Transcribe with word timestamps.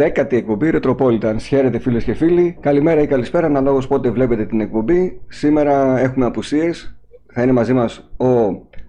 Δέκατη 0.00 0.36
εκπομπή 0.36 0.70
Retropolitans. 0.74 1.40
Χαίρετε 1.40 1.78
φίλες 1.78 2.04
και 2.04 2.14
φίλοι. 2.14 2.56
Καλημέρα 2.60 3.00
ή 3.00 3.06
καλησπέρα, 3.06 3.46
αναλόγως 3.46 3.86
πότε 3.86 4.10
βλέπετε 4.10 4.46
την 4.46 4.60
εκπομπή. 4.60 5.20
Σήμερα 5.28 5.98
έχουμε 5.98 6.26
απουσίες. 6.26 6.96
Θα 7.32 7.42
είναι 7.42 7.52
μαζί 7.52 7.72
μας 7.72 8.10
ο 8.16 8.26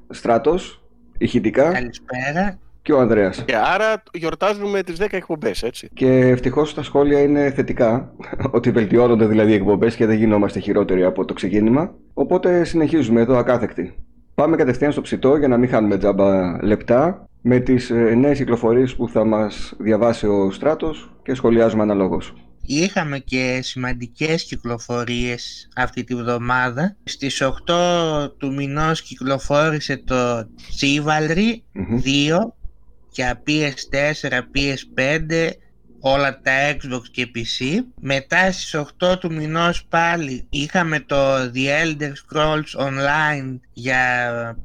Στράτος, 0.09 0.83
ηχητικά. 1.17 1.71
Καλησπέρα. 1.71 2.59
Και 2.81 2.93
ο 2.93 2.99
Ανδρέας. 2.99 3.43
Και 3.45 3.55
άρα 3.55 4.03
γιορτάζουμε 4.13 4.83
τις 4.83 4.97
10 4.97 5.17
εκπομπές, 5.17 5.63
έτσι. 5.63 5.89
Και 5.93 6.17
ευτυχώς 6.17 6.73
τα 6.73 6.83
σχόλια 6.83 7.19
είναι 7.19 7.51
θετικά, 7.51 8.13
ότι 8.57 8.71
βελτιώνονται 8.71 9.25
δηλαδή 9.25 9.51
οι 9.51 9.55
εκπομπές 9.55 9.95
και 9.95 10.05
δεν 10.05 10.17
γινόμαστε 10.17 10.59
χειρότεροι 10.59 11.03
από 11.03 11.25
το 11.25 11.33
ξεκίνημα. 11.33 11.93
Οπότε 12.13 12.63
συνεχίζουμε 12.63 13.21
εδώ 13.21 13.37
ακάθεκτη. 13.37 13.93
Πάμε 14.35 14.55
κατευθείαν 14.55 14.91
στο 14.91 15.01
ψητό 15.01 15.35
για 15.35 15.47
να 15.47 15.57
μην 15.57 15.69
χάνουμε 15.69 15.97
τζάμπα 15.97 16.63
λεπτά 16.63 17.29
με 17.41 17.59
τις 17.59 17.89
ε, 17.89 18.15
νέες 18.15 18.37
κυκλοφορίες 18.37 18.95
που 18.95 19.09
θα 19.09 19.25
μας 19.25 19.73
διαβάσει 19.77 20.27
ο 20.27 20.51
Στράτος 20.51 21.11
και 21.23 21.33
σχολιάζουμε 21.33 21.81
αναλόγως. 21.81 22.33
Είχαμε 22.65 23.19
και 23.19 23.59
σημαντικές 23.63 24.43
κυκλοφορίες 24.43 25.69
αυτή 25.75 26.03
τη 26.03 26.15
βδομάδα. 26.15 26.95
Στις 27.03 27.41
8 27.41 28.31
του 28.37 28.53
μηνός 28.53 29.01
κυκλοφόρησε 29.01 29.97
το 29.97 30.49
Chivalry 30.79 31.61
2 32.05 32.53
για 33.11 33.43
PS4, 33.47 34.29
PS5, 34.31 35.49
όλα 35.99 36.41
τα 36.41 36.51
Xbox 36.71 37.01
και 37.11 37.31
PC. 37.35 37.83
Μετά 38.01 38.51
στις 38.51 38.75
8 38.99 39.19
του 39.19 39.33
μηνός 39.33 39.85
πάλι 39.85 40.45
είχαμε 40.49 40.99
το 40.99 41.37
The 41.37 41.67
Elder 41.83 42.11
Scrolls 42.11 42.87
Online 42.87 43.59
για 43.73 44.03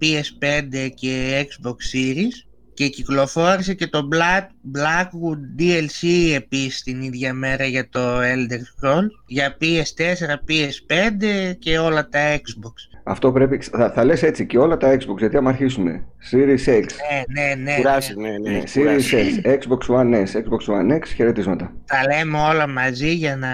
PS5 0.01 0.89
και 0.95 1.47
Xbox 1.49 1.97
Series 1.97 2.46
και 2.77 2.89
κυκλοφόρησε 2.89 3.75
και 3.75 3.87
το 3.87 4.09
Black, 4.13 4.47
Blackwood 4.77 5.61
DLC 5.61 6.07
επίσης 6.35 6.83
την 6.83 7.03
ίδια 7.03 7.35
μέρα 7.35 7.65
για 7.65 7.89
το 7.89 8.19
Elder 8.19 8.61
Scrolls 8.89 9.11
για 9.27 9.57
PS4, 9.61 10.35
PS5 10.49 11.53
και 11.59 11.79
όλα 11.79 12.09
τα 12.09 12.37
Xbox. 12.37 12.73
Αυτό 13.05 13.33
πρέπει, 13.33 13.59
θα, 13.63 13.93
θα 13.93 14.05
λες 14.05 14.23
έτσι 14.23 14.47
και 14.47 14.59
όλα 14.59 14.77
τα 14.77 14.95
Xbox 14.95 15.17
γιατί 15.19 15.37
άμα 15.37 15.51
αρχίσουμε 15.51 16.05
Series 16.31 16.69
X, 16.69 16.85
Ναι, 17.11 17.43
ναι, 17.43 17.55
ναι. 17.63 17.77
Κουράζει, 17.77 18.15
ναι. 18.17 18.29
ναι, 18.29 18.39
ναι. 18.39 18.51
ναι, 18.51 18.63
κουράζει. 18.75 19.41
Series 19.45 19.47
S, 19.47 19.59
Xbox 19.59 19.95
One 19.97 20.15
S, 20.15 20.43
Xbox 20.43 20.75
One 20.75 20.99
X, 20.99 21.07
χαιρετίσματα. 21.15 21.73
Τα 21.87 22.03
λέμε 22.09 22.39
όλα 22.39 22.67
μαζί 22.67 23.13
για 23.13 23.37
να... 23.37 23.51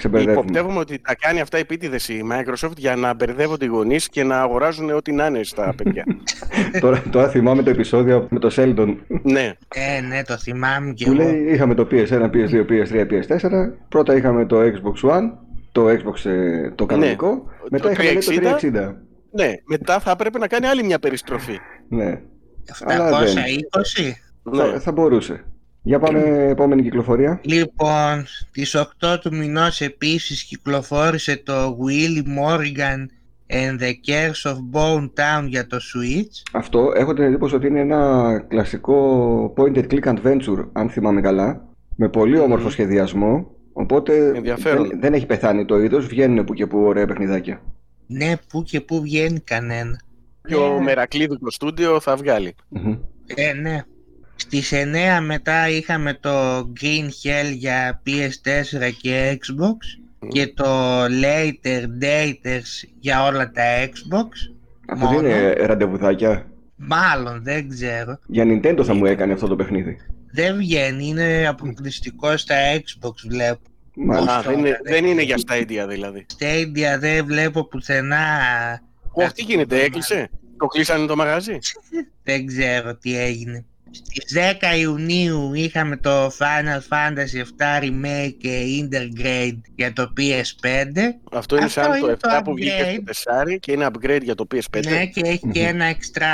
Ξεμπερδεύουμε. 0.00 0.40
Υποπτεύουμε 0.40 0.78
ότι 0.78 0.98
τα 0.98 1.14
κάνει 1.14 1.40
αυτά 1.40 1.58
επίτηδες 1.58 2.08
η 2.08 2.24
Microsoft 2.32 2.76
για 2.76 2.96
να 2.96 3.14
μπερδεύονται 3.14 3.64
οι 3.64 3.68
γονείς 3.68 4.08
και 4.08 4.24
να 4.24 4.40
αγοράζουν 4.40 4.90
ό,τι 4.90 5.12
να 5.12 5.26
είναι 5.26 5.42
στα 5.42 5.74
παιδιά. 5.76 6.04
τώρα, 6.80 7.02
τώρα 7.10 7.28
θυμάμαι 7.28 7.62
το 7.62 7.70
επεισόδιο 7.70 8.26
με 8.30 8.38
το 8.38 8.50
Sheldon 8.56 8.96
ναι, 9.22 9.52
Ε, 9.68 10.00
ναι, 10.00 10.22
το 10.22 10.36
θυμάμαι 10.36 10.92
και 10.92 11.04
που 11.04 11.12
εγώ. 11.12 11.22
λέει 11.22 11.52
είχαμε 11.52 11.74
το 11.74 11.88
PS1, 11.90 12.30
PS2, 12.30 12.64
PS3, 12.68 13.06
PS4. 13.10 13.50
Πρώτα 13.88 14.16
είχαμε 14.16 14.46
το 14.46 14.60
Xbox 14.60 15.10
One, 15.10 15.30
το 15.72 15.86
Xbox 15.88 16.30
ε, 16.30 16.70
το 16.70 16.86
κανονικό. 16.86 17.44
Μετά 17.70 17.84
Το 17.84 17.90
είχαμε 17.90 18.12
λέει, 18.12 18.40
το 18.40 18.56
360. 18.56 18.88
360. 18.88 18.94
ναι. 19.30 19.52
Μετά 19.64 20.00
θα 20.00 20.10
έπρεπε 20.10 20.38
να 20.38 20.46
κάνει 20.46 20.66
άλλη 20.66 20.82
μια 20.82 20.98
περιστροφή. 20.98 21.58
Ναι, 21.88 22.20
Αλλά 22.84 23.20
720. 23.20 23.24
Ναι. 24.42 24.62
θα, 24.62 24.80
θα 24.80 24.92
μπορούσε. 24.92 25.44
Για 25.82 25.98
πάμε 25.98 26.48
επόμενη 26.48 26.82
κυκλοφορία. 26.82 27.40
Λοιπόν, 27.44 28.24
στις 28.26 28.74
8 28.74 29.16
του 29.20 29.34
μηνός 29.36 29.80
επίσης 29.80 30.44
κυκλοφόρησε 30.44 31.36
το 31.44 31.78
Willy 31.86 32.22
Morgan 32.38 33.06
and 33.46 33.80
the 33.82 33.92
Curse 34.06 34.50
of 34.52 34.56
Bone 34.72 35.04
Town 35.04 35.46
για 35.48 35.66
το 35.66 35.76
Switch. 35.76 36.42
Αυτό 36.52 36.92
έχω 36.96 37.14
την 37.14 37.24
εντύπωση 37.24 37.54
ότι 37.54 37.66
είναι 37.66 37.80
ένα 37.80 38.38
κλασικό 38.48 39.54
point 39.56 39.76
and 39.78 39.86
click 39.90 40.14
adventure, 40.14 40.68
αν 40.72 40.90
θυμάμαι 40.90 41.20
καλά, 41.20 41.68
με 41.96 42.08
πολύ 42.08 42.38
όμορφο 42.38 42.64
Μμμ. 42.64 42.70
σχεδιασμό. 42.70 43.50
Οπότε 43.72 44.32
Ενδιαφέρον. 44.34 44.88
δεν, 44.88 45.00
δεν 45.00 45.14
έχει 45.14 45.26
πεθάνει 45.26 45.64
το 45.64 45.78
είδος, 45.78 46.06
βγαίνουν 46.06 46.44
που 46.44 46.54
και 46.54 46.66
που 46.66 46.78
ωραία 46.78 47.06
παιχνιδάκια. 47.06 47.62
Ναι, 48.06 48.32
που 48.48 48.62
και 48.62 48.80
που 48.80 49.00
βγαίνει 49.00 49.40
κανένα. 49.40 50.00
Και 50.48 50.54
ο 50.54 50.80
Μερακλείδου 50.82 51.38
το 51.38 51.50
στούντιο 51.50 52.00
θα 52.00 52.16
βγάλει. 52.16 52.54
Μμμ. 52.68 52.98
Ε, 53.34 53.52
ναι. 53.52 53.82
Στις 54.40 54.72
9 54.72 55.20
μετά 55.22 55.68
είχαμε 55.68 56.14
το 56.14 56.58
Green 56.58 57.08
Hell 57.22 57.52
για 57.52 58.02
PS4 58.06 58.90
και 59.00 59.38
Xbox 59.40 59.76
και 60.28 60.46
το 60.46 61.04
Later 61.04 61.84
Daters 62.02 62.88
για 63.00 63.24
όλα 63.24 63.50
τα 63.50 63.62
Xbox. 63.84 64.28
Αυτό 64.86 65.06
δεν 65.06 65.14
Μόνο. 65.14 65.28
είναι 65.28 65.52
ραντεβουδάκια. 65.52 66.46
Μάλλον, 66.76 67.42
δεν 67.42 67.68
ξέρω. 67.68 68.18
Για 68.26 68.44
Nintendo 68.46 68.82
θα 68.84 68.94
μου 68.94 69.04
έκανε 69.04 69.32
αυτό 69.32 69.46
το 69.46 69.56
παιχνίδι. 69.56 69.96
Δεν 70.32 70.56
βγαίνει, 70.56 71.06
είναι 71.06 71.46
αποκλειστικό 71.46 72.36
στα 72.36 72.54
Xbox 72.74 73.14
βλέπω. 73.28 73.60
Μάλιστα. 73.94 74.36
Α, 74.36 74.42
δεν, 74.42 74.58
είναι, 74.58 74.78
δεν 74.82 75.04
είναι 75.04 75.22
για 75.22 75.36
Stadia 75.46 75.86
δηλαδή. 75.88 76.26
Stadia 76.38 76.98
δεν 76.98 77.26
βλέπω 77.26 77.64
πουθενά, 77.64 78.26
Ω, 79.12 79.32
τι 79.32 79.42
γίνεται, 79.42 79.82
έκλεισε; 79.82 80.30
Το 80.56 80.66
κλείσανε 80.66 81.06
το 81.06 81.16
μαγαζί; 81.16 81.58
δεν 82.24 82.46
ξέρω 82.46 82.96
τι 82.96 83.18
έγινε. 83.18 83.64
Στις 83.90 84.34
10 84.60 84.78
Ιουνίου 84.78 85.54
είχαμε 85.54 85.96
το 85.96 86.26
Final 86.26 86.80
Fantasy 86.88 87.42
7 87.58 87.82
Remake 87.82 88.34
και 88.38 88.62
Intergrade 88.82 89.60
για 89.74 89.92
το 89.92 90.12
PS5. 90.16 90.92
Αυτό 91.32 91.56
είναι 91.56 91.64
Αυτό 91.64 91.80
σαν 91.80 91.98
είναι 91.98 92.00
το 92.00 92.16
το 92.16 92.28
7 92.38 92.40
που 92.44 92.54
βγήκε 92.54 93.02
στο 93.10 93.32
4 93.52 93.56
και 93.60 93.72
είναι 93.72 93.86
upgrade 93.86 94.22
για 94.22 94.34
το 94.34 94.46
PS5. 94.54 94.86
Ναι, 94.86 95.06
και 95.06 95.20
έχει 95.24 95.48
και 95.48 95.60
ένα 95.60 95.94
extra 95.94 96.26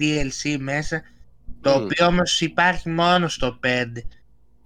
DLC 0.00 0.56
μέσα, 0.58 1.02
το 1.60 1.70
Μμμ. 1.70 1.82
οποίο 1.82 2.06
όμως 2.06 2.40
υπάρχει 2.40 2.88
μόνο 2.88 3.28
στο 3.28 3.58
5. 3.64 3.68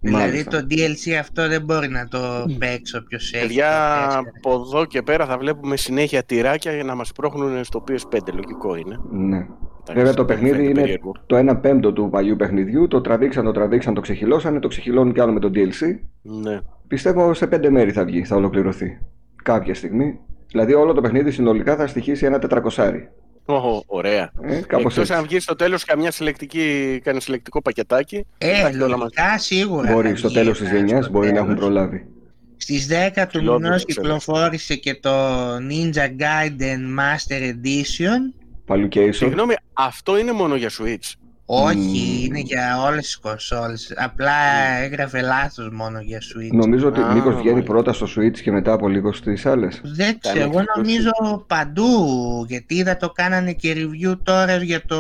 Δηλαδή 0.02 0.24
Μάλιστα. 0.26 0.50
το 0.50 0.66
DLC 0.70 1.12
αυτό 1.20 1.48
δεν 1.48 1.62
μπορεί 1.62 1.88
να 1.88 2.08
το 2.08 2.18
παίξει 2.58 2.96
όποιος 2.96 3.32
έχει. 3.32 3.46
Παιδιά, 3.46 3.68
το 4.08 4.18
4. 4.18 4.22
από 4.36 4.52
εδώ 4.54 4.84
και 4.84 5.02
πέρα 5.02 5.26
θα 5.26 5.38
βλέπουμε 5.38 5.76
συνέχεια 5.76 6.22
τυράκια 6.22 6.72
για 6.72 6.84
να 6.84 6.94
μας 6.94 7.12
πρόχνουν 7.12 7.64
στο 7.64 7.84
PS5. 7.88 8.18
Λογικό 8.34 8.76
είναι. 8.76 8.96
Ναι. 9.10 9.36
Εντάξει, 9.36 9.92
Βέβαια 9.94 10.14
το 10.14 10.24
δεν 10.24 10.26
παιχνίδι 10.26 10.50
φαίνεται 10.54 10.70
είναι 10.70 10.80
περίεργο. 10.80 11.12
το 11.26 11.36
1 11.36 11.58
πέμπτο 11.60 11.92
του 11.92 12.08
παλιού 12.10 12.36
παιχνιδιού. 12.36 12.88
Το 12.88 13.00
τραβήξαν, 13.00 13.44
το 13.44 13.52
τραβήξαν, 13.52 13.94
το 13.94 14.00
ξεχυλώσανε, 14.00 14.58
το 14.58 14.68
ξεχυλώνουν 14.68 15.12
κι 15.12 15.20
άλλο 15.20 15.32
με 15.32 15.40
το 15.40 15.50
DLC. 15.54 15.98
Ναι. 16.22 16.58
Πιστεύω 16.86 17.34
σε 17.34 17.46
πέντε 17.46 17.70
μέρη 17.70 17.92
θα 17.92 18.04
βγει, 18.04 18.24
θα 18.24 18.36
ολοκληρωθεί. 18.36 18.98
Κάποια 19.42 19.74
στιγμή. 19.74 20.18
Δηλαδή 20.50 20.74
όλο 20.74 20.92
το 20.92 21.00
παιχνίδι 21.00 21.30
συνολικά 21.30 21.76
θα 21.76 21.86
στοιχήσει 21.86 22.26
ένα 22.26 22.38
τετρακοσάρι. 22.38 23.08
Ω, 23.44 23.82
ωραία. 23.86 24.30
Ε, 24.42 24.54
κάπως 24.54 24.84
Εκτός 24.84 24.96
έτσι. 24.98 25.12
αν 25.12 25.22
βγεις 25.22 25.42
στο 25.42 25.54
τέλος 25.56 25.84
καμιά 25.84 26.10
συλλεκτική, 26.10 27.00
κανένα 27.04 27.22
συλλεκτικό 27.22 27.62
πακετάκι. 27.62 28.26
Ε, 28.38 28.48
εντάξει, 28.58 28.76
όλα 28.80 28.96
μαζί. 28.96 28.98
λογικά 28.98 29.38
σίγουρα. 29.38 29.92
Μπορεί 29.92 30.10
θα 30.10 30.16
στο 30.16 30.28
βγει 30.28 30.36
τέλος 30.36 30.58
της 30.58 30.68
ένα 30.68 30.76
γενιάς 30.78 31.04
στο 31.04 31.12
μπορεί 31.12 31.26
να 31.32 31.38
έχουν 31.38 31.46
τέλος. 31.54 31.60
προλάβει. 31.60 32.06
Στις 32.56 32.86
10 32.86 33.10
του 33.14 33.38
Φιλόδοξο, 33.38 33.66
μηνός 33.66 33.84
ξέρω. 33.84 34.02
κυκλοφόρησε 34.06 34.74
και 34.76 34.94
το 34.94 35.10
Ninja 35.56 36.06
Gaiden 36.20 36.80
Master 36.98 37.40
Edition. 37.42 38.42
Παλουκέισον. 38.64 39.12
Συγγνώμη, 39.28 39.54
αυτό 39.72 40.18
είναι 40.18 40.32
μόνο 40.32 40.54
για 40.56 40.70
Switch. 40.70 41.12
Όχι, 41.52 41.76
Μμμ. 41.76 42.24
είναι 42.24 42.38
για 42.40 42.82
όλες 42.86 43.04
τις 43.04 43.16
κονσόλες. 43.18 43.92
Απλά 43.96 44.32
έγραφε 44.82 45.20
λάθος 45.20 45.68
μόνο 45.72 46.00
για 46.00 46.18
Switch. 46.18 46.52
Νομίζω 46.56 46.88
ότι 46.88 47.00
Α, 47.00 47.12
μήπως 47.12 47.34
βγαίνει 47.34 47.50
μάλιστα. 47.50 47.72
πρώτα 47.72 47.92
στο 47.92 48.06
Switch 48.16 48.38
και 48.40 48.50
μετά 48.52 48.72
από 48.72 48.88
λίγο 48.88 49.12
στις 49.12 49.46
άλλες. 49.46 49.80
Δεν 49.84 50.18
ξέρω, 50.18 50.38
Κάνει 50.38 50.50
εγώ 50.50 50.60
εκτός. 50.60 50.76
νομίζω 50.76 51.10
παντού, 51.46 51.88
γιατί 52.48 52.74
είδα 52.74 52.96
το 52.96 53.10
κάνανε 53.10 53.52
και 53.52 53.74
review 53.76 54.16
τώρα 54.22 54.56
για 54.56 54.82
το 54.86 54.98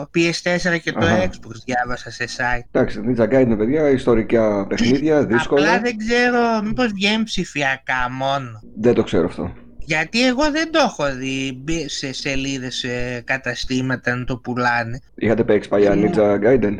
PS4 0.00 0.78
και 0.82 0.92
το 0.92 1.04
Αχα. 1.06 1.24
Xbox, 1.24 1.54
διάβασα 1.64 2.10
σε 2.10 2.24
site. 2.36 2.66
Εντάξει, 2.70 3.00
Ninja 3.06 3.24
Gaiden, 3.28 3.54
παιδιά, 3.58 3.88
ιστορικά 3.90 4.66
παιχνίδια, 4.66 5.18
Απλά 5.18 5.36
δύσκολα. 5.36 5.80
δεν 5.80 5.96
ξέρω 5.96 6.62
μήπως 6.64 6.86
βγαίνει 6.92 7.22
ψηφιακά 7.24 8.10
μόνο. 8.10 8.60
Δεν 8.80 8.94
το 8.94 9.02
ξέρω 9.02 9.26
αυτό. 9.26 9.52
Γιατί 9.84 10.26
εγώ 10.26 10.50
δεν 10.50 10.70
το 10.72 10.78
έχω 10.78 11.14
δει 11.16 11.60
μπει 11.62 11.88
σε 11.88 12.12
σελίδες 12.12 12.74
σε 12.76 13.20
καταστήματα 13.20 14.16
να 14.16 14.24
το 14.24 14.36
πουλάνε. 14.36 15.00
Είχατε 15.14 15.44
παίξει 15.44 15.68
παλιά 15.68 15.94
Ναι. 15.94 16.10
Ninja 16.14 16.38
Gaiden; 16.44 16.78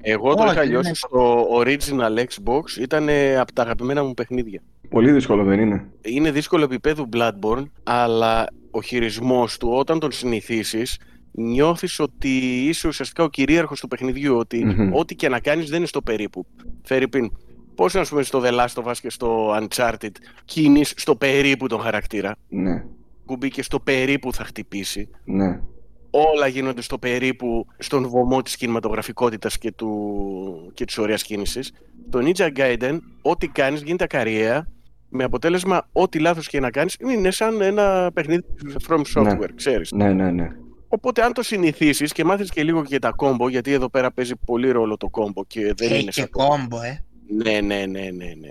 Εγώ 0.00 0.34
το 0.34 0.42
Όχι, 0.42 0.52
είχα 0.52 0.60
δεν 0.60 0.70
λιώσει 0.70 0.90
έχω. 0.90 0.94
στο 0.94 1.46
original 1.60 2.18
Xbox. 2.18 2.80
Ήταν 2.80 3.08
από 3.38 3.52
τα 3.52 3.62
αγαπημένα 3.62 4.04
μου 4.04 4.14
παιχνίδια. 4.14 4.62
Πολύ 4.88 5.12
δύσκολο 5.12 5.44
δεν 5.44 5.60
είναι; 5.60 5.84
Είναι 6.02 6.30
δύσκολο 6.30 6.64
επίπεδο 6.64 7.08
Bloodborne, 7.16 7.64
αλλά 7.82 8.46
ο 8.70 8.82
χειρισμός 8.82 9.56
του 9.58 9.68
όταν 9.72 9.98
τον 9.98 10.12
συνηθίσεις 10.12 10.98
νιώθεις 11.32 11.98
ότι 12.00 12.28
είσαι 12.68 12.88
ουσιαστικά 12.88 13.24
ο 13.24 13.28
κυρίαρχος 13.28 13.80
του 13.80 13.88
παιχνιδιού, 13.88 14.36
ότι 14.36 14.64
Μμμ. 14.64 14.94
ό,τι 14.94 15.14
και 15.14 15.28
να 15.28 15.40
κάνεις 15.40 15.68
δεν 15.68 15.78
είναι 15.78 15.86
στο 15.86 16.02
περίπου. 16.02 16.46
Φέρει 16.82 17.08
πίν. 17.08 17.32
Πώς 17.74 17.94
να 17.94 18.04
σου 18.04 18.10
πούμε 18.10 18.22
στο 18.22 18.42
The 18.44 18.50
Last 18.58 18.82
of 18.82 18.84
Us 18.84 18.96
και 19.00 19.10
στο 19.10 19.56
Uncharted 19.60 20.10
κινείς 20.44 20.92
στο 20.96 21.16
περίπου 21.16 21.66
τον 21.66 21.80
χαρακτήρα; 21.80 22.34
Ναι, 22.48 22.84
Κουμπί 23.26 23.48
και 23.48 23.62
στο 23.62 23.80
περίπου 23.80 24.32
θα 24.32 24.44
χτυπήσει. 24.44 25.08
ναι. 25.24 25.60
Όλα 26.14 26.46
γίνονται 26.46 26.80
στο 26.80 26.98
περίπου 26.98 27.66
στον 27.78 28.08
βωμό 28.08 28.42
της 28.42 28.56
κινηματογραφικότητας 28.56 29.58
και, 29.58 29.72
του... 29.72 30.70
και 30.74 30.84
της 30.84 30.98
ωραίας 30.98 31.22
κίνησης. 31.22 31.72
Το 32.10 32.18
Ninja 32.22 32.48
Gaiden, 32.56 32.98
ό,τι 33.22 33.48
κάνεις 33.48 33.82
γίνεται 33.82 34.04
ακαριέα, 34.04 34.66
με 35.08 35.24
αποτέλεσμα 35.24 35.88
ό,τι 35.92 36.18
λάθος 36.18 36.48
και 36.48 36.60
να 36.60 36.70
κάνεις 36.70 36.96
είναι 37.00 37.30
σαν 37.30 37.60
ένα 37.60 38.10
παιχνίδι 38.14 38.44
from 38.88 39.00
software, 39.14 39.50
ξέρεις. 39.54 39.92
Ναι, 39.92 40.12
ναι, 40.12 40.30
ναι. 40.30 40.48
Οπότε 40.88 41.22
αν 41.22 41.32
το 41.32 41.42
συνηθίσεις 41.42 42.12
και 42.12 42.24
μάθεις 42.24 42.50
και 42.50 42.62
λίγο 42.62 42.84
και 42.84 42.98
τα 42.98 43.10
κόμπο, 43.10 43.48
γιατί 43.48 43.72
εδώ 43.72 43.88
πέρα 43.88 44.12
παίζει 44.12 44.36
πολύ 44.36 44.70
ρόλο 44.70 44.96
το 44.96 45.08
κόμπο 45.08 45.44
και 45.44 45.60
δεν 45.76 45.90
Έχει 45.90 46.00
είναι 46.00 46.10
και 46.10 46.20
σαν 46.20 46.30
το... 46.30 46.38
κόμπο, 46.46 46.82
ε. 46.82 47.04
Ναι, 47.36 47.60
ναι, 47.60 47.86
ναι, 47.86 48.10
ναι, 48.10 48.32
ναι. 48.40 48.48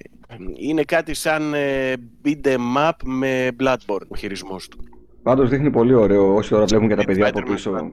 Είναι 0.55 0.83
κάτι 0.83 1.13
σαν 1.13 1.53
ε, 1.53 1.93
beat 2.25 2.45
em 2.45 2.89
up 2.89 2.91
με 3.03 3.49
Bloodborne 3.59 4.07
ο 4.07 4.15
χειρισμός 4.15 4.67
του. 4.67 4.77
Πάντως 5.23 5.49
δείχνει 5.49 5.71
πολύ 5.71 5.93
ωραίο 5.93 6.35
όση 6.35 6.55
ώρα 6.55 6.65
βλέπουν 6.65 6.87
και 6.87 6.95
τα 6.95 7.03
παιδιά 7.03 7.27
από 7.27 7.41
πίσω. 7.43 7.91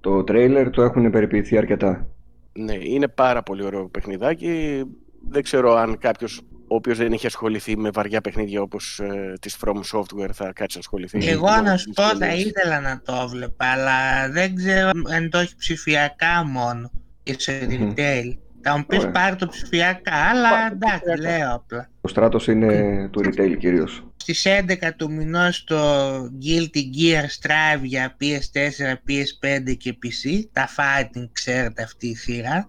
Το 0.00 0.24
τρέιλερ 0.24 0.70
το 0.70 0.82
έχουν 0.82 1.10
περιποιηθεί 1.10 1.56
αρκετά. 1.58 2.08
Ναι, 2.52 2.74
είναι 2.74 3.08
πάρα 3.08 3.42
πολύ 3.42 3.64
ωραίο 3.64 3.88
παιχνιδάκι. 3.88 4.82
Δεν 5.28 5.42
ξέρω 5.42 5.74
αν 5.74 5.98
κάποιος 5.98 6.42
ο 6.68 6.74
οποίο 6.74 6.94
δεν 6.94 7.12
είχε 7.12 7.26
ασχοληθεί 7.26 7.76
με 7.76 7.90
βαριά 7.90 8.20
παιχνίδια 8.20 8.62
όπως 8.62 9.00
ε, 9.00 9.32
της 9.40 9.56
From 9.64 9.98
Software 9.98 10.30
θα 10.32 10.52
κάτσει 10.52 10.76
να 10.76 10.80
ασχοληθεί. 10.80 11.28
Εγώ 11.28 11.60
να 11.64 11.76
σου 11.76 11.90
πω 11.90 12.02
θα 12.02 12.34
ήθελα 12.34 12.80
να 12.80 13.00
το 13.04 13.28
βλέπα, 13.28 13.66
αλλά 13.66 14.30
δεν 14.30 14.54
ξέρω 14.54 14.90
αν 15.14 15.30
το 15.30 15.38
έχει 15.38 15.56
ψηφιακά 15.56 16.44
μόνο 16.44 16.90
και 17.22 17.34
σε 17.38 17.66
retail. 17.70 18.36
Θα 18.68 18.76
μου 18.76 18.84
πεις 18.86 19.08
πάρει 19.12 19.36
το 19.36 19.46
ψηφιακά, 19.46 20.14
αλλά 20.14 20.48
εντάξει, 20.72 21.20
λέω 21.20 21.54
απλά. 21.54 21.90
Ο 22.00 22.08
στράτος 22.08 22.46
είναι 22.46 23.08
του 23.12 23.20
retail 23.24 23.56
κυρίως. 23.58 24.06
Στις 24.16 24.46
11 24.46 24.92
του 24.96 25.12
μηνός 25.12 25.64
το 25.64 26.14
Guilty 26.24 26.78
Gear 26.78 27.24
Strive 27.24 27.82
για 27.82 28.16
PS4, 28.20 28.92
PS5 28.92 29.76
και 29.76 29.98
PC. 30.02 30.48
Τα 30.52 30.68
fighting 30.68 31.28
ξέρετε 31.32 31.82
αυτή 31.82 32.06
η 32.06 32.14
σειρά. 32.14 32.68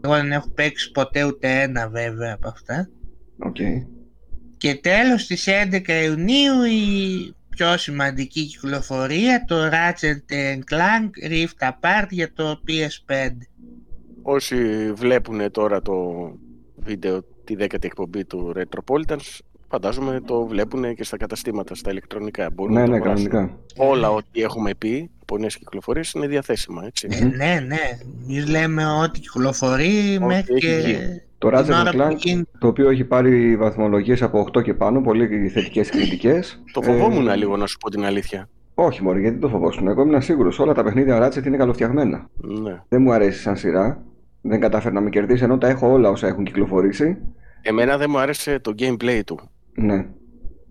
Εγώ 0.00 0.14
δεν 0.14 0.32
έχω 0.32 0.50
παίξει 0.50 0.90
ποτέ 0.90 1.24
ούτε 1.24 1.60
ένα 1.60 1.88
βέβαια 1.88 2.34
από 2.34 2.48
αυτά. 2.48 2.88
Okay. 3.46 3.86
Και 4.56 4.74
τέλος 4.74 5.22
στις 5.22 5.48
11 5.48 6.04
Ιουνίου 6.04 6.62
η 6.62 7.34
πιο 7.48 7.76
σημαντική 7.76 8.46
κυκλοφορία 8.46 9.44
το 9.46 9.68
Ratchet 9.68 10.32
Clank 10.70 11.30
Rift 11.30 11.68
Apart 11.68 12.06
για 12.10 12.32
το 12.32 12.60
PS5. 12.66 13.30
Όσοι 14.30 14.92
βλέπουν 14.92 15.50
τώρα 15.50 15.82
το 15.82 15.94
βίντεο 16.76 17.20
τη 17.44 17.54
δέκατη 17.54 17.86
εκπομπή 17.86 18.24
του 18.24 18.52
Retropolitans 18.56 19.38
φαντάζομαι 19.68 20.20
το 20.20 20.46
βλέπουν 20.46 20.94
και 20.94 21.04
στα 21.04 21.16
καταστήματα, 21.16 21.74
στα 21.74 21.90
ηλεκτρονικά. 21.90 22.48
Μπορούν 22.54 22.74
ναι, 22.74 22.86
ναι, 22.86 22.98
κανονικά. 22.98 23.58
Όλα 23.76 24.10
ό,τι 24.10 24.42
έχουμε 24.42 24.74
πει 24.74 25.10
από 25.22 25.38
νέες 25.38 25.56
κυκλοφορίες 25.58 26.12
είναι 26.12 26.26
διαθέσιμα, 26.26 26.84
έτσι. 26.86 27.08
Ε, 27.10 27.24
ναι, 27.24 27.64
ναι. 27.66 27.98
Εμείς 28.22 28.48
λέμε 28.48 28.84
ότι 29.02 29.20
κυκλοφορεί 29.20 30.18
μέχρι 30.20 30.54
και... 30.54 30.98
Το 31.38 31.48
Ratchet 31.52 31.94
Clank, 31.94 32.42
το 32.58 32.66
οποίο 32.66 32.90
έχει 32.90 33.04
πάρει 33.04 33.56
βαθμολογίες 33.56 34.22
από 34.22 34.46
8 34.52 34.62
και 34.62 34.74
πάνω, 34.74 35.00
πολύ 35.00 35.48
θετικές 35.48 35.90
κριτικές. 35.90 36.62
Το 36.72 36.82
φοβόμουν 36.82 37.28
ε... 37.28 37.36
λίγο 37.36 37.56
να 37.56 37.66
σου 37.66 37.78
πω 37.78 37.90
την 37.90 38.04
αλήθεια. 38.04 38.48
Όχι, 38.74 39.02
Μωρή, 39.02 39.20
γιατί 39.20 39.38
το 39.38 39.48
φοβόσουν. 39.48 39.88
Εγώ 39.88 40.02
ήμουν 40.02 40.22
σίγουρος. 40.22 40.58
Όλα 40.58 40.74
τα 40.74 40.82
παιχνίδια 40.82 41.26
Ratchet 41.26 41.46
είναι 41.46 41.56
καλοφτιαγμένα. 41.56 42.28
Ναι. 42.36 42.82
Δεν 42.88 43.02
μου 43.02 43.12
αρέσει 43.12 43.40
σαν 43.40 43.56
σειρά. 43.56 44.02
Δεν 44.48 44.60
κατάφερε 44.60 44.94
να 44.94 45.00
με 45.00 45.10
κερδίσει 45.10 45.44
ενώ 45.44 45.58
τα 45.58 45.68
έχω 45.68 45.92
όλα 45.92 46.10
όσα 46.10 46.26
έχουν 46.26 46.44
κυκλοφορήσει. 46.44 47.16
Εμένα 47.62 47.96
δεν 47.96 48.10
μου 48.10 48.18
άρεσε 48.18 48.58
το 48.58 48.74
gameplay 48.78 49.20
του. 49.26 49.40
Ναι. 49.74 50.06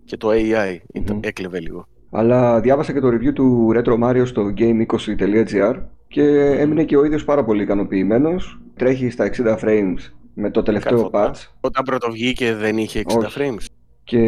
Και 0.04 0.16
το 0.16 0.28
AI 0.30 0.98
mm-hmm. 0.98 1.18
έκλεβε 1.20 1.60
λίγο. 1.60 1.86
Αλλά 2.10 2.60
διάβασα 2.60 2.92
και 2.92 3.00
το 3.00 3.08
review 3.08 3.32
του 3.32 3.72
Retro 3.76 3.98
Mario 4.02 4.22
στο 4.26 4.52
game20.gr 4.56 5.82
και 6.08 6.22
έμεινε 6.58 6.84
και 6.84 6.96
ο 6.96 7.04
ίδιος 7.04 7.24
πάρα 7.24 7.44
πολύ 7.44 7.62
ικανοποιημένος. 7.62 8.60
Τρέχει 8.76 9.10
στα 9.10 9.30
60 9.36 9.58
frames 9.58 9.98
με 10.34 10.50
το 10.50 10.62
τελευταίο 10.62 11.10
patch. 11.12 11.34
Όταν 11.60 11.84
πρώτο 11.84 12.10
βγήκε 12.10 12.54
δεν 12.54 12.78
είχε 12.78 13.02
60 13.06 13.12
frames. 13.14 13.66
Και 14.04 14.18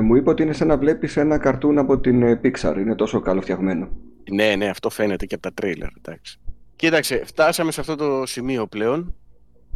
μου 0.00 0.14
είπε 0.14 0.30
ότι 0.30 0.42
είναι 0.42 0.52
σαν 0.52 0.68
να 0.68 0.76
βλέπεις 0.76 1.16
ένα 1.16 1.38
καρτούν 1.38 1.78
από 1.78 1.98
την 1.98 2.22
ε, 2.22 2.40
Pixar. 2.44 2.74
Είναι 2.78 2.94
τόσο 2.94 3.20
καλοφτιαγμένο. 3.20 3.88
Ναι, 4.32 4.54
ναι, 4.56 4.68
αυτό 4.68 4.90
φαίνεται 4.90 5.26
και 5.26 5.34
από 5.34 5.42
τα 5.42 5.52
τρέιλερ. 5.54 5.88
Εντάξει. 5.98 6.40
Κοίταξε, 6.82 7.22
φτάσαμε 7.24 7.72
σε 7.72 7.80
αυτό 7.80 7.96
το 7.96 8.26
σημείο 8.26 8.66
πλέον 8.66 9.14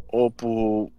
όπου 0.07 0.91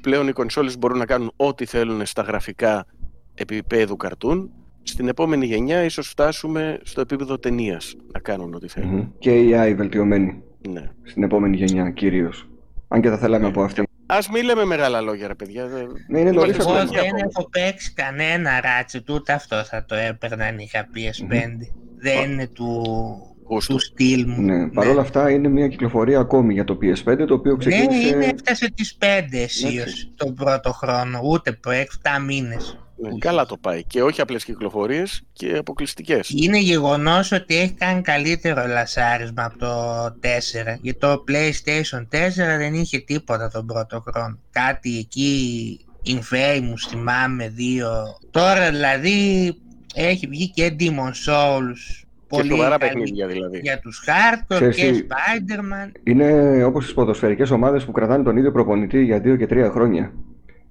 πλέον 0.00 0.28
οι 0.28 0.32
κονσόλες 0.32 0.78
μπορούν 0.78 0.98
να 0.98 1.06
κάνουν 1.06 1.32
ό,τι 1.36 1.64
θέλουν 1.64 2.06
στα 2.06 2.22
γραφικά 2.22 2.86
επίπεδου 3.34 3.96
καρτούν. 3.96 4.50
Στην 4.82 5.08
επόμενη 5.08 5.46
γενιά 5.46 5.84
ίσως 5.84 6.08
φτάσουμε 6.08 6.80
στο 6.82 7.00
επίπεδο 7.00 7.38
ταινίας 7.38 7.96
να 8.12 8.20
κάνουν 8.20 8.54
ό,τι 8.54 8.68
θέλουν. 8.68 9.14
Και 9.18 9.30
AI 9.30 9.74
βελτιωμένη. 9.76 10.42
Ναι. 10.68 10.90
Στην 11.02 11.22
επόμενη 11.22 11.56
γενιά 11.56 11.90
κυρίως. 11.90 12.48
Αν 12.88 13.00
και 13.00 13.08
θα 13.08 13.18
θέλαμε 13.18 13.44
ναι. 13.44 13.48
από 13.48 13.62
αυτή. 13.62 13.82
Α 14.06 14.18
μην 14.32 14.44
λέμε 14.44 14.64
μεγάλα 14.64 15.00
λόγια, 15.00 15.26
ρε 15.26 15.34
παιδιά. 15.34 15.66
Ναι, 16.08 16.20
είναι 16.20 16.30
νωρί 16.30 16.50
Εγώ 16.50 16.72
δεν 16.72 17.14
έχω 17.28 17.48
παίξει 17.48 17.92
κανένα 17.92 18.60
ράτσι, 18.60 19.02
ούτε 19.10 19.32
αυτό 19.32 19.64
θα 19.64 19.84
το 19.84 19.94
έπαιρνα 19.94 20.44
αν 20.44 20.58
είχα 20.58 20.88
PS5. 20.94 21.32
Mm-hmm. 21.32 21.48
Δεν 21.96 22.30
είναι 22.30 22.46
του 22.46 22.82
του 23.68 23.78
στυλ 23.78 24.24
μου. 24.28 24.42
Ναι, 24.42 24.68
Παρ' 24.68 24.88
όλα 24.88 25.00
αυτά 25.00 25.30
είναι 25.30 25.48
μια 25.48 25.68
κυκλοφορία 25.68 26.18
ακόμη 26.18 26.52
για 26.52 26.64
το 26.64 26.78
PS5 26.82 27.24
το 27.26 27.34
οποίο 27.34 27.52
ναι, 27.52 27.58
ξεκίνησε... 27.58 27.98
Ναι, 27.98 28.06
είναι 28.06 28.24
έφτασε 28.24 28.70
τις 28.74 28.96
5 29.00 29.04
αισίως 29.30 30.10
τον 30.16 30.34
πρώτο 30.34 30.72
χρόνο, 30.72 31.20
ούτε 31.22 31.52
προ 31.52 31.72
7 31.72 31.76
μήνες. 32.26 32.78
Ναι, 32.96 33.18
καλά 33.18 33.46
το 33.46 33.56
πάει 33.56 33.84
και 33.84 34.02
όχι 34.02 34.20
απλές 34.20 34.44
κυκλοφορίες 34.44 35.22
και 35.32 35.56
αποκλειστικές. 35.56 36.30
Είναι 36.30 36.58
γεγονός 36.58 37.32
ότι 37.32 37.56
έχει 37.56 37.72
κάνει 37.72 38.02
καλύτερο 38.02 38.66
λασάρισμα 38.66 39.44
από 39.44 39.58
το 39.58 40.04
4 40.04 40.08
γιατί 40.80 40.98
το 40.98 41.24
PlayStation 41.28 42.00
4 42.00 42.28
δεν 42.34 42.74
είχε 42.74 42.98
τίποτα 42.98 43.50
τον 43.50 43.66
πρώτο 43.66 44.00
χρόνο. 44.00 44.38
Κάτι 44.50 44.98
εκεί 44.98 45.78
Infamous 46.06 46.88
θυμάμαι 46.88 47.48
δύο. 47.48 47.90
Τώρα 48.30 48.70
δηλαδή 48.70 49.48
έχει 49.94 50.26
βγει 50.26 50.50
και 50.50 50.76
Demon 50.78 51.12
Souls 51.26 52.03
και 52.28 52.42
σοβαρά 52.42 52.78
παιχνίδια 52.78 53.26
δηλαδή. 53.26 53.58
Για 53.58 53.78
τους 53.78 54.04
hardcore 54.06 54.70
και 54.74 55.04
Spider-Man. 55.08 55.90
Είναι 56.02 56.64
όπως 56.64 56.84
τις 56.84 56.94
ποδοσφαιρικές 56.94 57.50
ομάδες 57.50 57.84
που 57.84 57.92
κρατάνε 57.92 58.22
τον 58.22 58.36
ίδιο 58.36 58.52
προπονητή 58.52 59.02
για 59.02 59.18
2 59.18 59.36
και 59.36 59.46
3 59.50 59.70
χρόνια. 59.70 60.12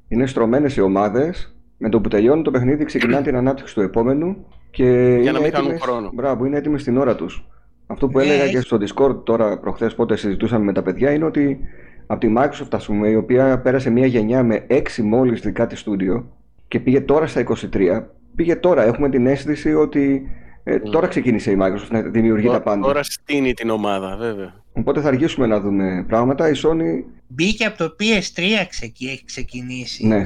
Είναι 0.07 0.25
στρωμένες 0.25 0.75
οι 0.75 0.81
ομάδες, 0.81 1.55
με 1.77 1.89
το 1.89 2.01
που 2.01 2.09
τελειώνει 2.09 2.41
το 2.41 2.51
παιχνίδι 2.51 2.83
ξεκινάνε 2.85 3.23
την 3.23 3.35
ανάπτυξη 3.35 3.73
του 3.73 3.81
επόμενου 3.81 4.45
και 4.71 5.17
για 5.21 5.31
να 5.31 5.39
μην 5.39 5.51
κάνουν 5.51 5.79
χρόνο. 5.79 6.11
Μπράβο, 6.13 6.45
είναι 6.45 6.57
έτοιμοι 6.57 6.79
στην 6.79 6.97
ώρα 6.97 7.15
τους. 7.15 7.47
Αυτό 7.88 8.07
που 8.07 8.19
έλεγα 8.19 8.47
και 8.47 8.59
στο 8.59 8.77
Discord 8.81 9.25
τώρα 9.25 9.59
προχθές 9.59 9.95
πότε 9.95 10.15
συζητούσαμε 10.15 10.63
με 10.65 10.73
τα 10.73 10.81
παιδιά 10.81 11.11
είναι 11.11 11.25
ότι 11.25 11.59
από 12.07 12.19
τη 12.19 12.33
Microsoft 12.38 12.71
ας 12.71 12.85
πούμε, 12.85 13.07
η 13.07 13.15
οποία 13.15 13.59
πέρασε 13.59 13.89
μια 13.89 14.06
γενιά 14.06 14.44
με 14.44 14.65
6 14.69 15.01
μόλις 15.03 15.41
δικά 15.41 15.67
της 15.67 15.79
στούντιο 15.79 16.31
και 16.67 16.79
πήγε 16.79 17.01
τώρα 17.01 17.27
στα 17.27 17.44
23, 17.71 18.04
πήγε 18.35 18.56
τώρα. 18.56 18.83
Έχουμε 18.83 19.09
την 19.09 19.28
αίσθηση 19.28 19.73
ότι 19.73 20.30
ε, 20.63 20.75
mm. 20.75 20.89
Τώρα 20.91 21.07
ξεκίνησε 21.07 21.51
η 21.51 21.57
Microsoft 21.61 21.89
να 21.89 22.01
δημιουργεί 22.01 22.45
τώρα, 22.45 22.57
τα 22.57 22.63
πάντα. 22.63 22.81
Τώρα 22.81 23.03
στείνει 23.03 23.53
την 23.53 23.69
ομάδα, 23.69 24.15
βέβαια. 24.15 24.53
Οπότε 24.73 25.01
θα 25.01 25.07
αργήσουμε 25.07 25.47
να 25.47 25.59
δούμε 25.59 26.05
πράγματα. 26.07 26.49
Η 26.49 26.53
Sony. 26.63 27.03
Μπήκε 27.27 27.65
από 27.65 27.77
το 27.77 27.95
PS3 27.99 28.41
και 28.93 29.09
έχει 29.09 29.23
ξεκινήσει 29.25 30.07
ναι. 30.07 30.17
να 30.17 30.25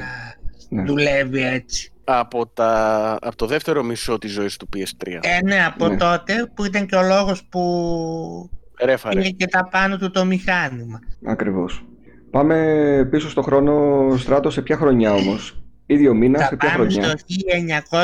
ναι. 0.68 0.82
δουλεύει 0.82 1.42
έτσι. 1.42 1.92
Από, 2.04 2.46
τα, 2.46 3.18
από 3.20 3.36
το 3.36 3.46
δεύτερο 3.46 3.82
μισό 3.82 4.18
της 4.18 4.32
ζωής 4.32 4.56
του 4.56 4.68
PS3. 4.76 5.18
Ε, 5.20 5.42
ναι, 5.44 5.64
από 5.64 5.88
ναι. 5.88 5.96
τότε 5.96 6.50
που 6.54 6.64
ήταν 6.64 6.86
και 6.86 6.96
ο 6.96 7.02
λόγος 7.02 7.44
που 7.44 8.50
Ρέφαρε. 8.84 9.20
είναι 9.20 9.30
και 9.30 9.46
τα 9.46 9.68
πάνω 9.70 9.96
του 9.96 10.10
το 10.10 10.24
μηχάνημα. 10.24 11.00
Ακριβώς. 11.24 11.84
Πάμε 12.30 13.08
πίσω 13.10 13.30
στο 13.30 13.42
χρόνο 13.42 14.06
στράτο 14.16 14.50
σε 14.50 14.62
ποια 14.62 14.76
χρονιά 14.76 15.12
όμως; 15.12 15.62
Ίδιο 15.90 16.14
μήνα, 16.14 16.38
σε 16.38 16.56
ποια 16.56 16.68
χρονιά. 16.70 17.02
στο 17.02 17.12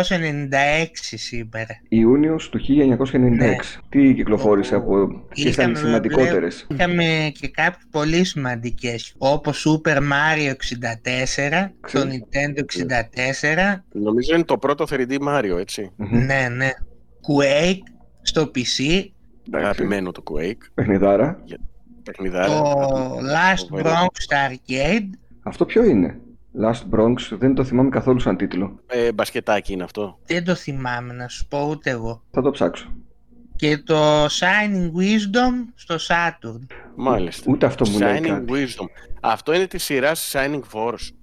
1996 0.08 1.16
σήμερα. 1.16 1.80
Ιούνιος 1.88 2.48
του 2.48 2.58
1996. 2.58 3.18
Ναι. 3.18 3.56
Τι 3.88 4.14
κυκλοφόρησε 4.14 4.74
από... 4.74 5.06
Ποιες 5.28 5.54
ήταν 5.54 5.72
οι 5.72 5.76
σημαντικότερες; 5.76 6.66
Είχαμε 6.70 7.32
και 7.40 7.48
κάποιες 7.48 7.86
πολύ 7.90 8.24
σημαντικές, 8.24 9.14
όπως 9.18 9.66
Super 9.66 9.96
Mario 9.96 10.50
64, 10.50 11.70
το 11.92 12.00
Nintendo 12.00 12.58
64. 12.58 13.84
Νομίζω 13.92 14.34
είναι 14.34 14.44
το 14.44 14.58
πρώτο 14.58 14.84
3D 14.90 15.18
Mario, 15.28 15.58
έτσι. 15.58 15.90
ναι, 15.96 16.48
ναι. 16.56 16.70
Quake 17.28 17.82
στο 18.22 18.50
PC. 18.54 19.04
Αγαπημένο 19.50 20.12
το 20.12 20.22
Quake. 20.30 20.68
Παιχνιδάρα. 20.74 21.44
Παιχνιδάρα. 22.02 22.46
Το 22.46 23.16
Last 23.18 23.80
Bronx 23.80 24.48
Arcade. 24.48 25.08
Αυτό 25.42 25.64
ποιο 25.64 25.84
είναι; 25.84 26.18
Last 26.62 26.82
Bronx, 26.90 27.14
δεν 27.38 27.54
το 27.54 27.64
θυμάμαι 27.64 27.88
καθόλου 27.88 28.20
σαν 28.20 28.36
τίτλο. 28.36 28.78
Ε, 28.86 29.12
μπασκετάκι 29.12 29.72
είναι 29.72 29.82
αυτό. 29.82 30.18
Δεν 30.26 30.44
το 30.44 30.54
θυμάμαι, 30.54 31.12
να 31.12 31.28
σου 31.28 31.46
πω 31.48 31.68
ούτε 31.70 31.90
εγώ. 31.90 32.22
Θα 32.30 32.42
το 32.42 32.50
ψάξω. 32.50 32.92
Και 33.56 33.78
το 33.78 34.24
Shining 34.24 34.86
Wisdom 34.98 35.72
στο 35.74 35.94
Saturn. 35.94 36.66
Μάλιστα. 36.96 37.50
Ούτε 37.52 37.66
αυτό 37.66 37.88
μου 37.90 37.98
λέει 37.98 38.20
Shining 38.22 38.50
Wisdom. 38.50 38.86
Αυτό 39.20 39.54
είναι 39.54 39.66
της 39.66 39.84
σειράς 39.84 40.34
Shining 40.34 40.60
Force. 40.72 41.14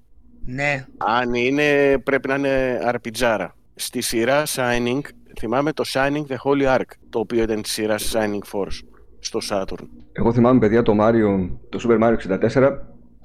Ναι. 0.45 0.85
Αν 0.97 1.33
είναι, 1.33 1.97
πρέπει 1.97 2.27
να 2.27 2.35
είναι 2.35 2.79
αρπιτζάρα. 2.83 3.55
Στη 3.75 4.01
σειρά 4.01 4.43
Shining, 4.45 5.01
θυμάμαι 5.39 5.73
το 5.73 5.83
Shining 5.88 6.23
The 6.27 6.35
Holy 6.43 6.77
Ark, 6.77 6.89
το 7.09 7.19
οποίο 7.19 7.41
ήταν 7.41 7.61
της 7.61 7.71
σειράς 7.71 8.15
Shining 8.15 8.51
Force 8.51 8.79
στο 9.19 9.39
Saturn. 9.50 9.88
Εγώ 10.11 10.33
θυμάμαι, 10.33 10.59
παιδιά, 10.59 10.81
το 10.81 10.95
Mario, 11.00 11.50
το 11.69 11.79
Super 11.88 12.03
Mario 12.03 12.15
64, 12.53 12.77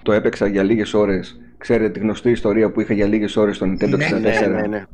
το 0.03 0.13
έπαιξα 0.13 0.47
για 0.47 0.63
λίγες 0.63 0.95
ώρες 0.95 1.41
Ξέρετε 1.59 1.91
τη 1.91 1.99
γνωστή 1.99 2.31
ιστορία 2.31 2.71
που 2.71 2.81
είχα 2.81 2.95
για 2.95 3.07
λίγες 3.07 3.37
ώρες 3.37 3.57
στο 3.57 3.67
Nintendo 3.67 3.95
64 3.95 3.99
ναι, 4.11 4.19
ναι, 4.19 4.47
ναι, 4.47 4.67
ναι, 4.67 4.85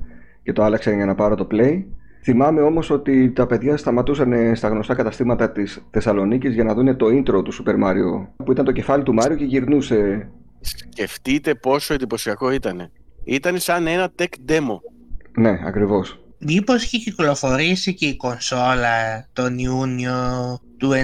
και 0.42 0.52
το 0.52 0.62
άλλαξα 0.62 0.90
για 0.90 1.06
να 1.06 1.14
πάρω 1.14 1.34
το 1.34 1.46
Play. 1.50 1.82
Θυμάμαι 2.22 2.60
όμως 2.60 2.90
ότι 2.90 3.30
τα 3.30 3.46
παιδιά 3.46 3.76
σταματούσαν 3.76 4.56
στα 4.56 4.68
γνωστά 4.68 4.94
καταστήματα 4.94 5.50
της 5.50 5.86
Θεσσαλονίκης 5.90 6.54
για 6.54 6.64
να 6.64 6.74
δουν 6.74 6.96
το 6.96 7.06
intro 7.06 7.44
του 7.44 7.52
Super 7.52 7.74
Mario 7.84 8.26
που 8.44 8.52
ήταν 8.52 8.64
το 8.64 8.72
κεφάλι 8.72 9.02
του 9.02 9.14
Mario 9.20 9.36
και 9.36 9.44
γυρνούσε 9.44 10.28
Σκεφτείτε 10.62 11.54
πόσο 11.54 11.94
εντυπωσιακό 11.94 12.50
ήταν. 12.50 12.90
Ήταν 13.24 13.58
σαν 13.58 13.86
ένα 13.86 14.12
tech 14.18 14.50
demo. 14.50 14.78
Ναι, 15.36 15.60
ακριβώς. 15.64 16.21
Μήπως 16.44 16.84
είχε 16.84 16.98
κυκλοφορήσει 16.98 17.94
και 17.94 18.06
η 18.06 18.16
κονσόλα 18.16 19.26
τον 19.32 19.58
Ιούνιο 19.58 20.60
του 20.76 20.90
96 20.92 20.94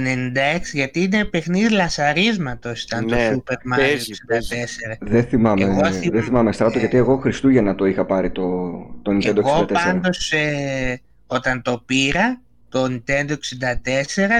γιατί 0.73 1.03
είναι 1.03 1.25
παιχνίδι 1.25 1.71
λασαρίσματος 1.71 2.83
ήταν 2.83 3.05
Ναι, 3.05 3.31
το 3.31 3.43
Super 3.47 3.53
Mario 3.55 3.77
παίζει, 3.77 4.13
64. 4.29 4.97
Δεν 5.01 5.25
θυμάμαι, 5.25 5.63
Εγώ 5.63 5.81
δεν 5.81 5.93
θυμ- 5.93 6.23
θυμάμαι 6.23 6.53
στράτο 6.53 6.77
ε, 6.77 6.81
γιατί 6.81 6.97
εγώ 6.97 7.17
Χριστούγεννα 7.17 7.75
το 7.75 7.85
είχα 7.85 8.05
πάρει 8.05 8.31
το, 8.31 8.71
το 9.03 9.13
Nintendo 9.13 9.35
64. 9.35 9.37
Εγώ 9.37 9.65
πάντως 9.65 10.33
ε, 10.33 11.01
όταν 11.27 11.63
το 11.63 11.83
πήρα 11.87 12.41
το 12.69 12.85
Nintendo 12.85 13.31
64 13.31 13.35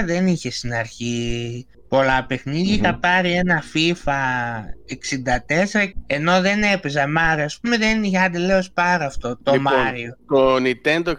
δεν 0.05 0.27
είχε 0.27 0.51
στην 0.51 0.73
αρχή 0.73 1.65
πολλά 1.89 2.25
παιχνίδια. 2.25 2.63
Μμμ. 2.75 2.83
Είχα 2.83 2.95
πάρει 2.99 3.31
ένα 3.31 3.63
FIFA 3.73 4.11
64 4.87 5.91
ενώ 6.07 6.41
δεν 6.41 6.61
έπαιζα 6.63 7.05
Mario. 7.05 7.41
Ας 7.43 7.59
πούμε 7.61 7.77
δεν 7.77 8.03
είχε 8.03 8.17
άντε 8.17 8.37
λέω 8.37 8.59
πάρω 8.73 9.05
αυτό 9.05 9.37
το 9.43 9.51
Λοιπόν, 9.53 9.73
Mario. 9.73 10.15
Το 10.27 10.55
Nintendo 10.55 11.13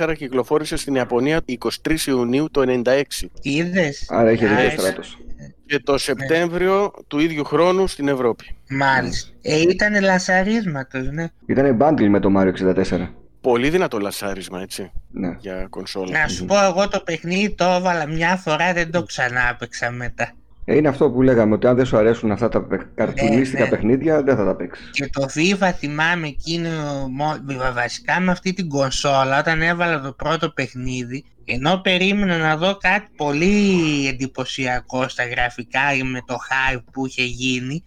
64 0.00 0.14
κυκλοφόρησε 0.16 0.76
στην 0.76 0.94
Ιαπωνία 0.94 1.40
23 1.86 1.96
Ιουνίου 2.06 2.50
του 2.50 2.82
96 2.84 3.02
Είδες; 3.42 4.06
Άρα 4.08 4.30
είχε 4.30 4.44
Α, 4.46 4.48
δίκιο 4.48 4.64
έτσι. 4.64 4.78
στράτος. 4.78 5.18
και 5.66 5.78
το 5.78 5.98
Σεπτέμβριο 5.98 6.92
του 7.06 7.18
ίδιου 7.18 7.44
χρόνου 7.44 7.86
στην 7.86 8.08
Ευρώπη. 8.08 8.56
Μάλιστα. 8.70 9.30
Ε, 9.42 9.60
ήταν 9.60 10.00
λασαρίσματος, 10.02 11.10
ναι. 11.10 11.26
Ήταν 11.46 11.76
bundle 11.80 12.06
με 12.08 12.20
το 12.20 12.30
Mario 12.36 12.52
64. 12.52 13.14
Πολύ 13.46 13.70
δυνατό 13.70 13.98
λασάρισμα, 13.98 14.60
έτσι, 14.60 14.90
Ναι. 15.10 15.36
για 15.40 15.66
κονσόλα. 15.70 16.18
Να 16.20 16.28
σου 16.28 16.44
πω 16.44 16.64
εγώ 16.64 16.88
το 16.88 17.00
παιχνίδι 17.00 17.50
το 17.50 17.64
έβαλα 17.64 18.06
μια 18.06 18.36
φορά, 18.36 18.72
δεν 18.72 18.90
το 18.90 19.02
ξανά 19.02 19.48
έπαιξα 19.50 19.90
μετά. 19.90 20.32
Ε, 20.64 20.76
είναι 20.76 20.88
αυτό 20.88 21.10
που 21.10 21.22
λέγαμε, 21.22 21.54
ότι 21.54 21.66
αν 21.66 21.76
δεν 21.76 21.86
σου 21.86 21.96
αρέσουν 21.96 22.30
αυτά 22.30 22.48
τα 22.48 22.62
παι- 22.62 22.86
καρτουνίστικα 22.94 23.62
ναι. 23.62 23.68
παιχνίδια, 23.68 24.22
δεν 24.22 24.36
θα 24.36 24.44
τα 24.44 24.54
παίξεις. 24.56 24.90
Και 24.90 25.08
το 25.12 25.26
FIFA 25.34 25.70
θυμάμαι 25.76 26.26
εκείνο, 26.26 26.70
μο- 27.10 27.40
βασικά 27.74 28.20
με 28.20 28.30
αυτή 28.30 28.52
την 28.52 28.68
κονσόλα, 28.68 29.38
όταν 29.38 29.62
έβαλα 29.62 30.00
το 30.00 30.12
πρώτο 30.12 30.50
παιχνίδι, 30.50 31.24
ενώ 31.44 31.76
περίμενα 31.82 32.36
να 32.38 32.56
δω 32.56 32.76
κάτι 32.76 33.08
πολύ 33.16 34.06
εντυπωσιακό 34.08 35.08
στα 35.08 35.24
γραφικά 35.26 35.80
με 36.12 36.22
το 36.26 36.34
hype 36.50 36.82
που 36.92 37.06
είχε 37.06 37.22
γίνει, 37.24 37.84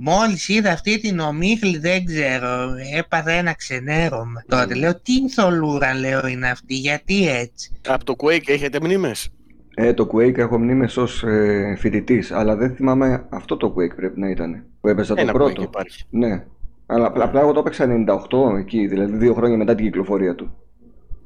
μόλις 0.00 0.48
είδα 0.48 0.70
αυτή 0.72 1.00
την 1.00 1.18
ομίχλη, 1.18 1.78
δεν 1.78 2.04
ξέρω, 2.04 2.70
έπαθα 2.96 3.30
ένα 3.30 3.54
ξενέρωμα. 3.54 4.44
Τότε 4.48 4.74
λέω, 4.74 5.00
τι 5.00 5.28
θολούρα 5.28 5.94
λέω 5.94 6.26
είναι 6.26 6.50
αυτή, 6.50 6.74
γιατί 6.74 7.28
έτσι; 7.28 7.72
Από 7.88 8.04
το 8.04 8.14
Quake 8.18 8.48
έχετε 8.48 8.78
μνήμες; 8.82 9.28
Ε, 9.74 9.92
το 9.94 10.08
Quake 10.12 10.38
έχω 10.38 10.58
μνήμες 10.58 10.96
ως 10.96 11.22
ε, 11.22 11.74
φοιτητής, 11.78 12.32
αλλά 12.32 12.56
δεν 12.56 12.74
θυμάμαι 12.74 13.26
αυτό 13.28 13.56
το 13.56 13.74
Quake 13.76 13.96
πρέπει 13.96 14.20
να 14.20 14.30
ήταν. 14.30 14.64
Που 14.80 14.88
έπαιζα 14.88 15.14
το 15.14 15.20
Ένα 15.20 15.32
πρώτο. 15.32 15.62
Quake 15.62 15.64
υπάρχει. 15.64 16.04
Ναι. 16.10 16.44
Αλλά 16.86 17.06
απλά, 17.06 17.24
απλά 17.24 17.40
εγώ 17.40 17.52
το 17.52 17.60
έπαιξα 17.60 18.04
98 18.30 18.58
εκεί, 18.58 18.86
δηλαδή 18.86 19.16
δύο 19.16 19.34
χρόνια 19.34 19.56
μετά 19.56 19.74
την 19.74 19.84
κυκλοφορία 19.84 20.34
του. 20.34 20.54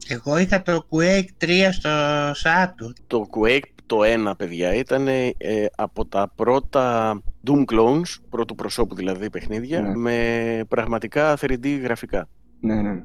Εγώ 0.09 0.39
είχα 0.39 0.63
το 0.63 0.87
Quake 0.91 1.45
3 1.45 1.49
στο 1.71 1.91
Saturn. 2.31 2.93
Το 3.07 3.27
Quake 3.31 3.74
το 3.87 4.05
ένα, 4.05 4.37
παιδιά, 4.37 4.75
ήταν 4.75 5.09
ε, 5.09 5.33
από 5.77 6.07
τα 6.07 6.33
πρώτα 6.35 7.15
Doom 7.47 7.65
clones, 7.73 8.17
πρώτου 8.31 8.55
προσώπου 8.55 8.95
δηλαδή 8.95 9.31
παιχνίδια, 9.31 9.81
Ναι. 9.81 9.95
με 9.95 10.65
πραγματικά 10.69 11.37
3D 11.41 11.79
γραφικά. 11.83 12.29
Ναι, 12.61 12.75
ναι. 12.75 13.03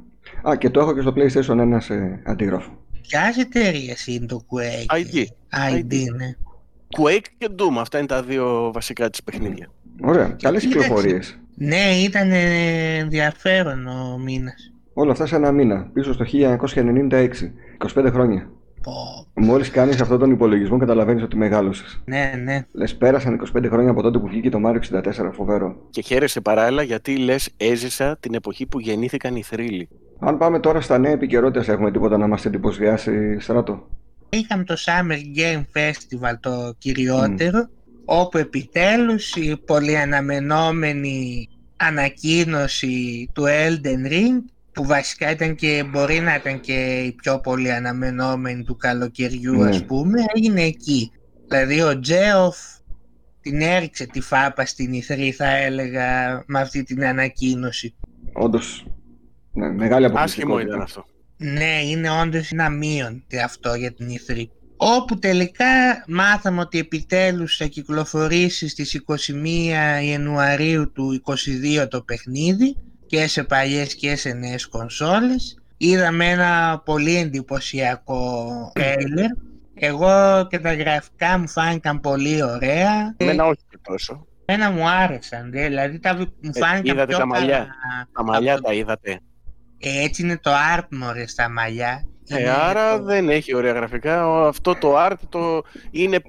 Α, 0.50 0.56
και 0.56 0.70
το 0.70 0.80
έχω 0.80 0.94
και 0.94 1.02
στο 1.02 1.14
PlayStation 1.16 1.76
1 1.76 1.78
σε 1.80 2.22
αντίγραφο. 2.26 2.72
Ποια 3.02 3.34
εταιρεία 3.40 3.96
είναι 4.06 4.26
το 4.26 4.40
Quake? 4.50 4.96
ID. 4.96 5.16
ID, 5.16 5.78
ID. 5.80 5.96
ναι. 6.18 6.36
Quake 6.98 7.26
και 7.38 7.48
Doom, 7.58 7.78
αυτά 7.80 7.98
είναι 7.98 8.08
τα 8.08 8.24
δύο 8.24 8.72
βασικά 8.74 9.10
της 9.10 9.24
παιχνίδια. 9.24 9.72
Ωραία. 10.02 10.28
Καλές 10.42 10.62
κοίταξε. 10.66 10.68
κυκλοφορίες. 10.68 11.40
Ναι, 11.56 11.90
ήταν 12.04 12.32
ε, 12.32 12.96
ενδιαφέρον 12.98 13.88
ο 13.88 14.18
μήνας. 14.18 14.74
Όλα 14.94 15.12
αυτά 15.12 15.26
σε 15.26 15.36
ένα 15.36 15.52
μήνα, 15.52 15.90
πίσω 15.94 16.14
στο 16.14 16.26
1996. 16.26 17.54
25 17.96 18.10
χρόνια. 18.12 18.50
Πω, 18.84 19.26
Μόλις 19.34 19.70
κάνεις 19.70 20.02
αυτόν 20.02 20.20
τον 20.20 20.32
υπολογισμό 20.32 20.78
καταλαβαίνεις 20.78 21.24
ότι 21.24 21.36
μεγάλωσες. 21.38 22.02
ναι, 22.06 22.32
ναι. 22.44 22.66
Λες 22.72 22.96
πέρασαν 22.96 23.50
25 23.58 23.66
χρόνια 23.70 23.92
από 23.92 24.02
τότε 24.02 24.20
που 24.20 24.28
βγήκε 24.28 24.50
το 24.50 24.60
Mario 24.66 24.98
64, 24.98 25.32
φοβερό. 25.34 25.76
Και 25.90 26.02
χαίρεσαι 26.02 26.42
παράλληλα 26.42 26.84
γιατί 26.84 27.18
λες 27.18 27.50
έζησα 27.58 28.18
την 28.20 28.34
εποχή 28.34 28.66
που 28.66 28.80
γεννήθηκαν 28.80 29.36
οι 29.36 29.42
θρύλοι. 29.44 29.90
Αν 30.20 30.38
πάμε 30.38 30.60
τώρα 30.60 30.82
στα 30.82 30.98
νέα 30.98 31.12
επικαιρότητα, 31.12 31.72
έχουμε 31.72 31.92
τίποτα 31.92 32.18
να 32.18 32.28
μας 32.28 32.46
εντυπωσιάσει, 32.46 33.40
Στράτο; 33.40 33.88
Είχαμε 34.30 34.64
το 34.64 34.76
Summer 34.86 35.18
Game 35.40 35.62
Festival 35.74 36.34
το 36.40 36.74
κυριότερο, 36.78 37.70
όπου 38.06 38.38
επιτέλους 38.38 39.36
η 39.36 39.62
πολυαναμενόμενη 39.66 41.50
ανακοίνωση 41.78 43.30
του 43.34 43.44
Elden 43.44 44.12
Ring, 44.12 44.44
που 44.74 44.86
βασικά 44.86 45.32
ήταν 45.32 45.56
και 45.56 45.86
μπορεί 45.90 46.20
να 46.20 46.36
ήταν 46.36 46.60
και 46.60 47.00
η 47.06 47.12
πιο 47.12 47.40
πολύ 47.40 47.72
αναμενόμενη 47.72 48.64
του 48.64 48.76
καλοκαιριού 48.76 49.54
Ναι. 49.64 49.70
ας 49.70 49.86
πούμε, 49.86 50.22
έγινε 50.36 50.62
εκεί. 50.62 51.12
Δηλαδή 51.48 51.82
ο 51.82 52.00
Τζέοφ 52.00 52.58
την 53.42 53.62
έριξε 53.62 54.06
τη 54.06 54.22
φάπα 54.22 54.66
στην 54.66 54.94
Ιθρή 54.94 55.32
θα 55.32 55.56
έλεγα 55.56 56.44
με 56.48 56.60
αυτή 56.60 56.84
την 56.84 57.06
ανακοίνωση. 57.06 57.96
Όντως, 58.34 58.86
ναι, 59.54 59.70
μεγάλη 59.70 60.06
Άσχημο 60.06 60.18
αποκλειστικότητα. 60.18 60.68
ήταν 60.68 60.82
αυτό. 60.82 61.06
Ναι, 61.38 61.82
είναι 61.84 62.10
όντως 62.22 62.52
ένα 62.52 62.70
μείον 62.70 63.24
και 63.28 63.42
αυτό 63.42 63.74
για 63.74 63.94
την 63.94 64.08
E3. 64.10 64.44
Όπου 64.78 65.20
τελικά 65.20 65.66
μάθαμε 66.08 66.62
ότι 66.62 66.80
επιτέλους 66.80 67.58
θα 67.58 67.66
κυκλοφορήσει 67.66 68.68
στις 68.68 68.94
21 68.94 70.04
Ιανουαρίου 70.04 70.92
του 70.92 71.22
22 71.84 71.88
το 71.90 72.02
παιχνίδι 72.02 72.76
και 73.10 73.28
σε 73.28 73.44
παλιές 73.44 73.96
και 73.96 74.16
σε 74.16 74.34
νέες 74.34 74.68
κονσόλες. 74.68 75.58
Είδαμε 75.78 76.30
ένα 76.30 76.82
πολύ 76.86 77.16
εντυπωσιακό 77.18 78.46
τρέιλερ. 78.74 79.30
Εγώ 79.74 80.48
και 80.50 80.60
τα 80.60 80.74
γραφικά 80.74 81.38
μου 81.38 81.48
φάνηκαν 81.50 82.00
πολύ 82.00 82.44
ωραία. 82.44 83.14
Εμένα 83.18 83.46
όχι 83.46 83.62
και 83.70 83.78
τόσο. 83.82 84.28
Εμένα 84.46 84.72
μου 84.72 84.88
άρεσαν, 84.90 85.52
δε, 85.52 85.68
δηλαδή 85.68 86.00
τα, 86.00 86.16
μου 86.16 86.54
φάνηκαν 86.56 86.96
είδατε 86.96 87.06
πιο 87.06 87.18
τα 87.18 87.26
μαλλιά; 87.26 87.58
καλά 87.58 88.08
Τα 88.14 88.24
μαλλιά 88.24 88.54
από 88.54 88.62
το- 88.62 88.68
τα 88.68 88.74
είδατε. 88.74 89.20
ε, 89.80 90.04
έτσι 90.04 90.22
είναι 90.22 90.38
το 90.38 90.52
art 90.78 90.88
μωρέ 90.92 91.28
στα 91.28 91.50
μαλλιά. 91.50 92.04
Ε, 92.28 92.40
Είναι 92.40 92.50
άρα 92.50 92.98
το- 92.98 93.04
δεν 93.04 93.30
έχει 93.30 93.56
ωραία 93.56 93.74
γραφικά. 93.74 94.28
Ο- 94.28 94.48
Αυτό 94.48 94.76
το 94.76 94.96
art 95.06 95.14
το... 95.30 95.62
είναι 95.92 96.20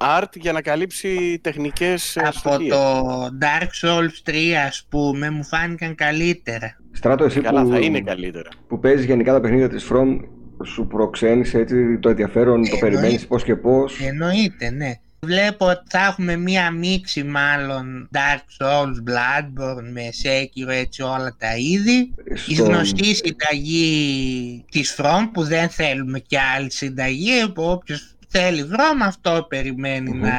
art 0.00 0.32
για 0.36 0.52
να 0.52 0.62
καλύψει 0.62 1.38
τεχνικές 1.42 2.16
ε, 2.16 2.20
Από 2.20 2.28
αστοχίες. 2.28 2.74
το 2.76 3.06
Dark 3.40 3.86
Souls 3.88 4.30
3 4.30 4.34
ας 4.66 4.86
πούμε 4.88 5.30
μου 5.30 5.44
φάνηκαν 5.44 5.94
καλύτερα. 5.94 6.76
Στράτο, 6.92 7.24
εσύ 7.24 7.40
Καλά, 7.40 7.62
που, 7.62 7.70
θα 7.70 7.78
είναι 7.78 8.00
καλύτερα. 8.00 8.48
που 8.68 8.78
παίζεις 8.78 9.04
γενικά 9.06 9.32
τα 9.32 9.40
παιχνίδια 9.40 9.68
της 9.68 9.86
From, 9.92 10.20
σου 10.64 10.86
προξένησε 10.86 11.58
έτσι 11.58 11.98
το 11.98 12.08
ενδιαφέρον, 12.08 12.54
το 12.62 12.70
Εννοεί- 12.72 12.80
περιμένεις 12.80 13.26
πώς 13.26 13.42
και 13.44 13.56
πώς; 13.56 14.00
Εννοείται 14.00 14.70
ναι. 14.70 14.92
Βλέπω 15.26 15.66
ότι 15.66 15.82
θα 15.88 15.98
έχουμε 16.06 16.36
μία 16.36 16.70
μίξη 16.70 17.22
μάλλον 17.24 18.08
Dark 18.14 18.64
Souls, 18.64 19.10
Bloodborne 19.10 19.90
με 19.92 20.02
Sekiro 20.22 20.68
έτσι 20.68 21.02
όλα 21.02 21.36
τα 21.38 21.56
είδη. 21.56 22.14
Η 22.46 22.54
Στον- 22.54 22.66
γνωστή 22.66 23.14
συνταγή 23.14 24.64
της 24.70 24.96
From 24.98 25.20
που 25.32 25.42
δεν 25.44 25.68
θέλουμε 25.68 26.18
κι 26.18 26.36
άλλη 26.56 26.70
συνταγή. 26.72 27.52
που 27.54 27.62
Όποιος 27.62 28.14
θέλει 28.30 28.62
From 28.72 29.02
αυτό 29.02 29.46
περιμένει 29.48 30.10
Μμμ. 30.10 30.20
να 30.20 30.30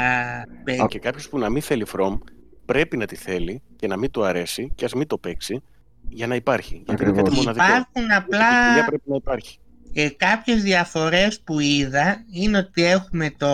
παίξει. 0.64 0.86
Και 0.90 1.00
κάποιος 1.00 1.30
που 1.30 1.38
να 1.38 1.50
μην 1.50 1.62
θέλει 1.62 1.86
From 1.96 2.18
πρέπει 2.66 2.98
να 2.98 3.06
τη 3.06 3.16
θέλει 3.16 3.62
και 3.76 3.88
να 3.88 3.98
μην 3.98 4.12
του 4.12 4.24
αρέσει 4.26 4.72
και 4.76 4.86
ας 4.86 4.94
μην 4.94 5.08
το 5.08 5.18
παίξει 5.18 5.62
για 6.10 6.28
να 6.28 6.36
υπάρχει. 6.36 6.84
Γιατί 6.86 7.04
είναι 7.04 7.12
κάτι 7.12 7.20
Ακριβώς. 7.20 7.46
μοναδικό. 7.46 7.66
Υπάρχουν 7.66 8.10
Η 8.12 8.14
απλά 8.16 8.40
ποικιλία 8.40 8.86
πρέπει 8.86 9.04
να 9.06 9.16
υπάρχει. 9.16 9.58
Ε, 9.94 10.10
κάποιες 10.10 10.64
διαφορές 10.64 11.42
που 11.42 11.60
είδα 11.60 12.24
είναι 12.32 12.58
ότι 12.58 12.84
έχουμε 12.84 13.32
το 13.38 13.48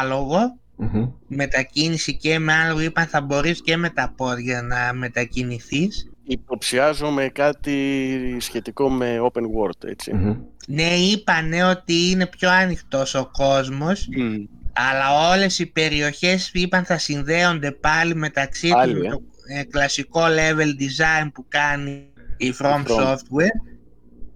άλογο, 0.00 0.58
Μμμ. 0.76 1.08
μετακίνηση 1.26 2.16
και 2.16 2.38
με 2.38 2.52
άλογο 2.52 2.80
είπαν 2.80 3.06
θα 3.06 3.20
μπορείς 3.20 3.62
και 3.62 3.76
με 3.76 3.90
τα 3.90 4.12
πόδια 4.16 4.62
να 4.62 4.92
μετακινηθείς. 4.94 6.08
Υποψιάζω 6.26 7.10
με 7.10 7.28
κάτι 7.28 8.36
σχετικό 8.40 8.90
με 8.90 9.18
open 9.32 9.42
world, 9.42 9.84
έτσι. 9.88 10.14
Μμμ. 10.14 10.36
Ναι, 10.68 10.94
είπανε 10.94 11.64
ότι 11.64 12.10
είναι 12.10 12.26
πιο 12.26 12.50
ανοιχτός 12.50 13.14
ο 13.14 13.30
κόσμος, 13.32 14.08
Μμ. 14.16 14.34
αλλά 14.72 15.30
όλες 15.32 15.58
οι 15.58 15.66
περιοχές 15.66 16.50
είπαν 16.52 16.84
θα 16.84 16.98
συνδέονται 16.98 17.70
πάλι 17.72 18.14
μεταξύ 18.14 18.60
τους 18.62 18.70
Πάλι, 18.70 18.94
με 18.94 19.06
ε. 19.06 19.10
το 19.10 19.22
ε, 19.58 19.64
κλασικό 19.64 20.20
level 20.22 20.80
design 20.82 21.30
που 21.34 21.44
κάνει 21.48 22.06
η 22.36 22.54
From 22.60 22.84
From. 22.84 23.02
Software 23.02 23.60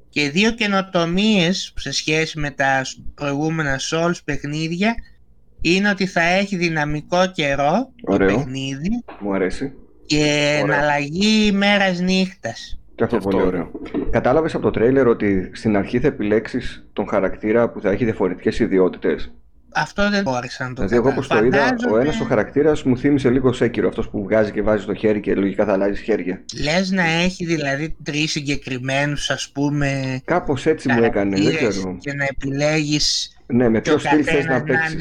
και 0.08 0.30
δύο 0.30 0.50
καινοτομίες 0.50 1.72
σε 1.76 1.92
σχέση 1.92 2.38
με 2.38 2.50
τα 2.50 2.84
σ- 2.84 2.98
προηγούμενα 3.14 3.80
Souls 3.90 4.18
παιχνίδια 4.24 4.94
είναι 5.60 5.90
ότι 5.90 6.06
θα 6.06 6.20
έχει 6.22 6.56
δυναμικό 6.56 7.30
καιρό 7.30 7.92
Ωραίο. 8.04 8.28
το 8.28 8.34
παιχνίδι 8.36 9.04
Μου 9.20 9.34
αρέσει. 9.34 9.72
και 10.06 10.58
Ωραίο. 10.62 10.74
εναλλαγή 10.74 11.46
ημέρας 11.46 12.00
νύχτας. 12.00 12.78
Και 12.98 13.04
αυτό 13.04 13.16
Και 13.18 13.26
αυτό 13.26 13.28
πολύ 13.28 13.48
ωραίο. 13.48 13.70
ωραίο. 13.92 14.10
Κατάλαβες 14.10 14.54
από 14.54 14.62
το 14.62 14.70
τρέιλερ 14.70 15.06
ότι 15.06 15.50
στην 15.52 15.76
αρχή 15.76 16.00
θα 16.00 16.06
επιλέξεις 16.06 16.86
τον 16.92 17.08
χαρακτήρα 17.08 17.70
που 17.70 17.80
θα 17.80 17.90
έχει 17.90 18.04
διαφορετικές 18.04 18.58
ιδιότητες; 18.58 19.32
αυτό 19.74 20.10
δεν 20.10 20.22
μπόρεσα 20.22 20.68
να 20.68 20.74
το 20.74 20.74
Δηλαδή, 20.74 20.94
εγώ 20.96 21.08
όπως 21.08 21.28
το 21.28 21.44
είδα, 21.44 21.74
ο 21.92 21.98
ένας 21.98 22.20
ο 22.20 22.24
χαρακτήρας 22.24 22.82
μου 22.82 22.98
θύμισε 22.98 23.30
λίγο 23.30 23.52
σέκυρο. 23.52 23.88
Αυτός 23.88 24.08
που 24.08 24.22
βγάζει 24.22 24.50
και 24.50 24.62
βάζει 24.62 24.84
το 24.84 24.94
χέρι 24.94 25.20
και 25.20 25.34
λογικά 25.34 25.64
θα 25.64 25.72
αλλάζει 25.72 26.02
χέρια. 26.02 26.44
Λες 26.62 26.90
να 26.90 27.02
έχει 27.02 27.44
δηλαδή 27.44 27.96
τρεις 28.02 28.30
συγκεκριμένους, 28.30 29.30
ας 29.30 29.50
πούμε. 29.54 30.20
Κάπως 30.24 30.66
έτσι 30.66 30.92
μου 30.92 31.02
έκανε, 31.02 31.40
δεν 31.40 31.56
ξέρω. 31.56 31.96
Και 32.00 32.12
να 32.12 32.24
επιλέγεις. 32.24 33.36
Ναι, 33.46 33.68
με 33.68 33.80
ποιο 33.80 33.98
στυλ 33.98 34.22
θες 34.24 34.46
να 34.46 34.62
παίξεις; 34.62 34.96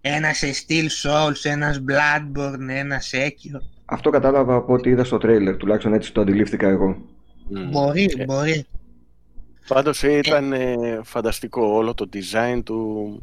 Ένας 0.00 0.36
σε 0.38 0.46
Steel 0.46 0.86
Souls, 1.02 1.40
ένας 1.42 1.82
Bloodborne, 1.88 2.68
ένας 2.68 3.10
Sekiro. 3.14 3.77
Αυτό 3.90 4.10
κατάλαβα 4.10 4.54
από 4.54 4.72
ό,τι 4.72 4.90
είδα 4.90 5.04
στο 5.04 5.18
τρέιλερ, 5.18 5.56
τουλάχιστον 5.56 5.92
έτσι 5.92 6.12
το 6.12 6.20
αντιλήφθηκα 6.20 6.68
εγώ. 6.68 6.96
Μπορεί, 7.70 8.14
ε, 8.16 8.24
μπορεί. 8.24 8.66
Πάντως 9.68 10.02
ήταν 10.02 10.52
ε, 10.52 11.00
φανταστικό 11.02 11.62
όλο 11.62 11.94
το 11.94 12.08
design 12.12 12.60
του. 12.64 13.20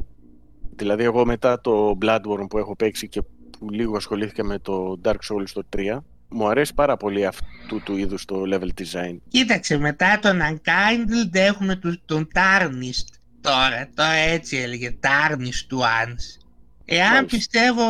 Δηλαδή 0.76 1.02
εγώ 1.04 1.24
μετά 1.24 1.60
το 1.60 1.98
Bloodborne 2.02 2.46
που 2.48 2.58
έχω 2.58 2.76
παίξει 2.76 3.08
και 3.08 3.22
που 3.58 3.70
λίγο 3.70 3.96
ασχολήθηκα 3.96 4.44
με 4.44 4.58
το 4.58 5.00
Dark 5.04 5.10
Souls 5.10 5.50
το 5.52 5.62
3, 5.76 5.98
μου 6.28 6.48
αρέσει 6.48 6.74
πάρα 6.74 6.96
πολύ 6.96 7.26
αυτού 7.26 7.82
του 7.84 7.96
είδους 7.96 8.24
το 8.24 8.42
level 8.52 8.68
design. 8.80 9.16
Κοίταξε, 9.28 9.78
μετά 9.78 10.18
τον 10.22 10.38
Unkindled 10.38 11.34
έχουμε 11.34 11.80
τον 12.04 12.28
Tarnished 12.34 13.16
τώρα, 13.40 13.88
τώρα 13.94 14.12
έτσι 14.12 14.56
έλεγε, 14.56 14.96
Tarnished 15.00 15.64
του 15.68 15.80
Ans. 16.88 16.94
Εάν 16.94 17.26
πιστεύω 17.26 17.84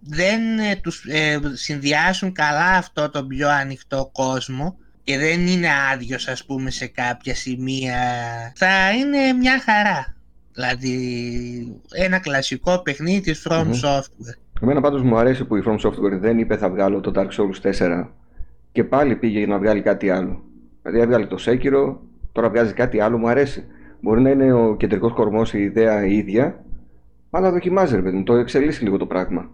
δεν 0.00 0.58
ε, 0.58 0.76
τους 0.82 1.04
ε, 1.08 1.40
συνδυάσουν 1.52 2.32
καλά 2.32 2.76
αυτό 2.76 3.10
το 3.10 3.24
πιο 3.24 3.48
ανοιχτό 3.48 4.10
κόσμο 4.12 4.78
και 5.02 5.18
δεν 5.18 5.46
είναι 5.46 5.68
άδειος 5.92 6.28
ας 6.28 6.44
πούμε 6.44 6.70
σε 6.70 6.86
κάποια 6.86 7.34
σημεία 7.34 7.98
θα 8.56 8.92
είναι 8.92 9.32
μια 9.32 9.60
χαρά. 9.60 10.14
Δηλαδή 10.52 10.96
ένα 11.94 12.18
κλασικό 12.18 12.82
παιχνίδι 12.82 13.20
της 13.20 13.46
From 13.48 13.66
Software. 13.66 14.38
Εμένα 14.62 14.80
πάντως 14.80 15.02
μου 15.02 15.16
αρέσει 15.16 15.44
που 15.44 15.56
η 15.56 15.62
From 15.66 15.78
Software 15.78 16.18
δεν 16.20 16.38
είπε 16.38 16.56
θα 16.56 16.70
βγάλω 16.70 17.00
το 17.00 17.12
Dark 17.14 17.28
Souls 17.28 17.72
4 17.78 18.08
και 18.72 18.84
πάλι 18.84 19.16
πήγε 19.16 19.46
να 19.46 19.58
βγάλει 19.58 19.82
κάτι 19.82 20.10
άλλο. 20.10 20.42
Δηλαδή 20.82 21.00
έβγαλε 21.00 21.26
το 21.26 21.36
Sekiro, 21.46 21.96
τώρα 22.32 22.48
βγάζει 22.48 22.72
κάτι 22.72 23.00
άλλο, 23.00 23.18
μου 23.18 23.28
αρέσει. 23.28 23.64
Μπορεί 24.00 24.20
να 24.20 24.30
είναι 24.30 24.52
ο 24.52 24.76
κεντρικός 24.76 25.12
κορμός 25.12 25.54
η 25.54 25.62
ιδέα 25.62 26.06
η 26.06 26.16
ίδια, 26.16 26.64
αλλά 27.30 27.50
δοκιμάζει, 27.50 27.94
ρε 27.94 28.02
παιδί 28.02 28.22
το 28.22 28.34
εξελίσσει 28.34 28.82
λίγο 28.82 28.96
το 28.96 29.06
πράγμα. 29.06 29.50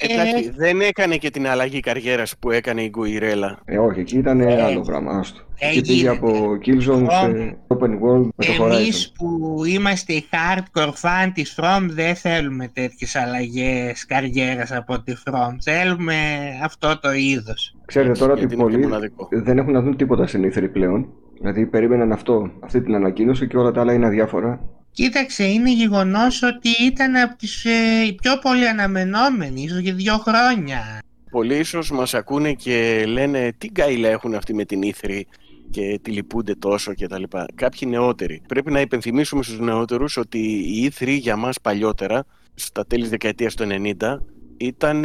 Εντάξει, 0.00 0.44
ε, 0.46 0.52
δεν 0.56 0.80
έκανε 0.80 1.16
και 1.16 1.30
την 1.30 1.46
αλλαγή 1.46 1.80
καριέρας 1.80 2.36
που 2.38 2.50
έκανε 2.50 2.82
η 2.82 2.88
Γκουιρέλα. 2.88 3.58
Ε, 3.64 3.78
όχι, 3.78 4.00
εκεί 4.00 4.18
ήταν 4.18 4.40
ε, 4.40 4.62
άλλο 4.62 4.80
πράγμα. 4.80 5.12
Άστο. 5.12 5.40
Εκεί 5.58 5.80
πήγε 5.80 6.08
από 6.08 6.58
Killzone 6.66 7.06
σε 7.10 7.56
Open 7.66 7.90
World 7.90 8.28
με 8.36 8.44
το 8.44 8.64
Horizon. 8.64 8.70
Εμείς 8.70 9.12
που 9.12 9.62
είμαστε 9.66 10.12
οι 10.12 10.24
hardcore 10.30 10.92
fan 11.02 11.30
της 11.34 11.58
From 11.60 11.86
δεν 11.90 12.14
θέλουμε 12.14 12.70
τέτοιες 12.72 13.16
αλλαγές 13.16 14.06
καριέρας 14.06 14.72
από 14.72 15.02
τη 15.02 15.12
From. 15.24 15.56
Θέλουμε 15.60 16.14
αυτό 16.62 16.98
το 16.98 17.12
είδος. 17.12 17.76
Ξέρετε 17.84 18.18
τώρα 18.18 18.32
ότι 18.32 18.56
πολλοί 18.56 18.88
δεν 19.30 19.58
έχουν 19.58 19.72
να 19.72 19.80
δουν 19.82 19.96
τίποτα 19.96 20.26
στην 20.26 20.72
πλέον. 20.72 21.08
Δηλαδή 21.38 21.66
περίμεναν 21.66 22.12
αυτό, 22.12 22.50
αυτή 22.60 22.80
την 22.80 22.94
ανακοίνωση 22.94 23.46
και 23.46 23.56
όλα 23.56 23.70
τα 23.70 23.80
άλλα 23.80 23.92
είναι 23.92 24.06
αδιάφορα. 24.06 24.60
Κοίταξε, 24.96 25.44
είναι 25.44 25.72
γεγονός 25.72 26.42
ότι 26.42 26.68
ήταν 26.84 27.16
από 27.16 27.36
τις 27.36 27.64
ε, 27.64 28.14
πιο 28.22 28.38
πολύ 28.38 28.68
αναμενόμενοι, 28.68 29.62
ίσως 29.62 29.78
για 29.78 29.94
δύο 29.94 30.18
χρόνια. 30.18 31.02
Πολλοί 31.30 31.58
ίσως 31.58 31.90
μας 31.90 32.14
ακούνε 32.14 32.52
και 32.52 33.04
λένε 33.06 33.52
τι 33.58 33.68
γκάιλα 33.68 34.08
έχουν 34.08 34.34
αυτοί 34.34 34.54
με 34.54 34.64
την 34.64 34.82
Ήθρη 34.82 35.26
και 35.70 35.98
τη 36.02 36.10
λυπούνται 36.10 36.54
τόσο 36.54 36.94
κτλ. 36.94 37.22
Κάποιοι 37.54 37.88
νεότεροι. 37.90 38.42
Πρέπει 38.48 38.70
να 38.70 38.80
υπενθυμίσουμε 38.80 39.42
στους 39.42 39.58
νεότερους 39.58 40.16
ότι 40.16 40.38
η 40.38 40.82
Ήθρη 40.82 41.12
για 41.12 41.36
μας 41.36 41.60
παλιότερα, 41.60 42.24
στα 42.54 42.86
τέλη 42.86 43.00
της 43.02 43.10
δεκαετίας 43.10 43.54
του 43.54 43.66
90, 44.00 44.18
ήταν 44.56 45.04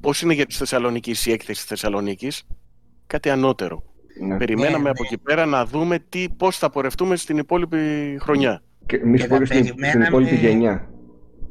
πώς 0.00 0.22
είναι 0.22 0.34
για 0.34 0.46
τους 0.46 0.56
Θεσσαλονίκης 0.56 1.26
η 1.26 1.32
έκθεση 1.32 1.60
της 1.60 1.68
Θεσσαλονίκης, 1.68 2.42
κάτι 3.06 3.30
ανώτερο. 3.30 3.82
Ναι. 4.26 4.36
Περιμέναμε 4.36 4.82
ναι, 4.82 4.90
από 4.90 5.02
ναι. 5.02 5.08
εκεί 5.08 5.18
πέρα 5.18 5.46
να 5.46 5.66
δούμε 5.66 5.98
τι, 5.98 6.26
πώς 6.36 6.58
θα 6.58 6.70
πορευτούμε 6.70 7.16
στην 7.16 7.38
υπόλοιπη 7.38 8.16
χρονιά. 8.20 8.62
Και 8.88 8.96
εμεί 8.96 9.18
στην, 9.18 9.74
στην 9.82 10.00
υπόλοιπη 10.00 10.34
γενιά. 10.34 10.88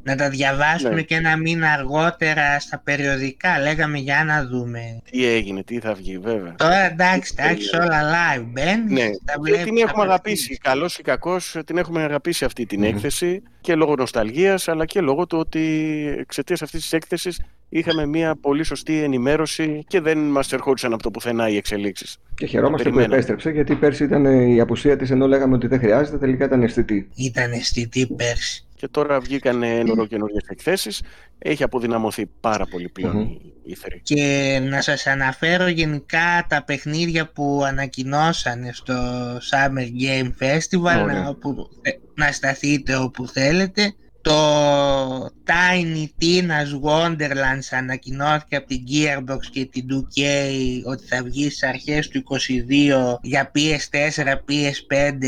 Να 0.08 0.16
τα 0.16 0.28
διαβάσουμε 0.28 0.94
ναι. 0.94 1.02
και 1.02 1.14
ένα 1.14 1.36
μήνα 1.36 1.72
αργότερα 1.72 2.60
στα 2.60 2.80
περιοδικά. 2.84 3.58
Λέγαμε 3.58 3.98
για 3.98 4.24
να 4.24 4.46
δούμε. 4.46 5.00
Τι 5.10 5.26
έγινε, 5.26 5.62
τι 5.62 5.78
θα 5.78 5.94
βγει, 5.94 6.18
βέβαια. 6.18 6.54
Τώρα 6.54 6.84
εντάξει, 6.84 7.36
τα 7.36 7.48
έχεις 7.48 7.72
όλα 7.72 8.00
live. 8.02 8.44
Μπαίνεις. 8.46 8.92
Ναι, 8.92 9.08
τα 9.24 9.62
την 9.64 9.76
έχουμε 9.76 10.02
αγαπήσει. 10.02 10.58
Καλός 10.62 10.98
ή 10.98 11.02
κακός, 11.02 11.56
την 11.66 11.78
έχουμε 11.78 12.02
αγαπήσει 12.02 12.44
αυτή 12.44 12.66
την 12.66 12.82
έκθεση 12.82 13.42
και 13.60 13.74
λόγω 13.74 13.94
νοσταλγίας, 13.94 14.68
αλλά 14.68 14.84
και 14.84 15.00
λόγω 15.00 15.26
του 15.26 15.38
ότι 15.38 15.60
εξαιτίας 16.18 16.62
αυτής 16.62 16.80
της 16.80 16.92
έκθεσης 16.92 17.40
είχαμε 17.68 18.06
μια 18.06 18.36
πολύ 18.40 18.64
σωστή 18.64 19.02
ενημέρωση 19.02 19.84
και 19.86 20.00
δεν 20.00 20.18
μας 20.18 20.52
ερχόντουσαν 20.52 20.92
από 20.92 21.02
το 21.02 21.10
πουθενά 21.10 21.48
οι 21.48 21.56
εξελίξεις. 21.56 22.16
Και 22.34 22.46
χαιρόμαστε 22.46 22.90
που 22.90 22.98
επέστρεψε, 22.98 23.50
γιατί 23.50 23.74
πέρσι 23.74 24.04
ήταν 24.04 24.24
η 24.24 24.60
απουσία 24.60 24.96
της 24.96 25.10
ενώ 25.10 25.26
λέγαμε 25.26 25.54
ότι 25.54 25.66
δεν 25.66 25.78
χρειάζεται, 25.78 26.18
τελικά 26.18 26.44
ήταν 26.44 26.62
αισθητή. 26.62 27.08
Ήταν 27.14 27.52
αισθητή 27.52 28.06
πέρσι. 28.16 28.67
Και 28.78 28.88
τώρα 28.88 29.20
βγήκαν 29.20 29.62
ενωρό 29.62 30.06
καινούργιε 30.06 30.38
εκθέσεις. 30.48 31.02
Έχει 31.38 31.62
αποδυναμωθεί 31.62 32.26
πάρα 32.40 32.66
πολύ 32.66 32.88
πλέον 32.88 33.40
η 33.64 33.74
Θερή. 33.74 34.00
Και 34.02 34.58
να 34.62 34.80
σας 34.80 35.06
αναφέρω 35.06 35.68
γενικά 35.68 36.46
τα 36.48 36.64
παιχνίδια 36.64 37.32
που 37.32 37.62
ανακοινώσανε 37.66 38.70
στο 38.72 38.94
Summer 39.36 39.88
Game 40.02 40.30
Festival, 40.42 41.06
να, 41.06 41.28
όπου, 41.28 41.68
να 42.14 42.32
σταθείτε 42.32 42.96
όπου 42.96 43.28
θέλετε. 43.28 43.94
Το 44.20 44.36
Tiny 45.24 46.06
Tina's 46.20 46.80
Wonderlands 46.82 47.68
ανακοινώθηκε 47.70 48.56
από 48.56 48.66
την 48.66 48.80
Gearbox 48.90 49.40
και 49.50 49.64
την 49.64 49.86
2K 49.90 50.22
ότι 50.84 51.06
θα 51.06 51.22
βγει 51.22 51.42
στις 51.42 51.62
αρχές 51.62 52.08
του 52.08 52.22
22 52.28 53.18
για 53.22 53.50
PS4, 53.54 54.24
PS5, 54.24 55.18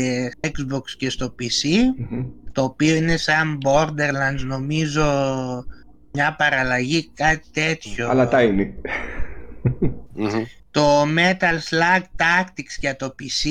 Xbox 0.47 0.81
και 0.97 1.09
στο 1.09 1.35
PC 1.39 1.67
το 2.51 2.63
οποίο 2.63 2.95
είναι 2.95 3.17
σαν 3.17 3.57
Borderlands 3.65 4.43
νομίζω 4.45 5.03
μια 6.11 6.35
παραλλαγή 6.37 7.11
κάτι 7.13 7.47
τέτοιο 7.53 8.09
αλλά 8.09 8.29
Tiny 8.31 8.67
το 10.71 11.01
Metal 11.01 11.69
Slug 11.69 12.01
Tactics 12.01 12.75
για 12.79 12.95
το 12.95 13.15
PC 13.19 13.49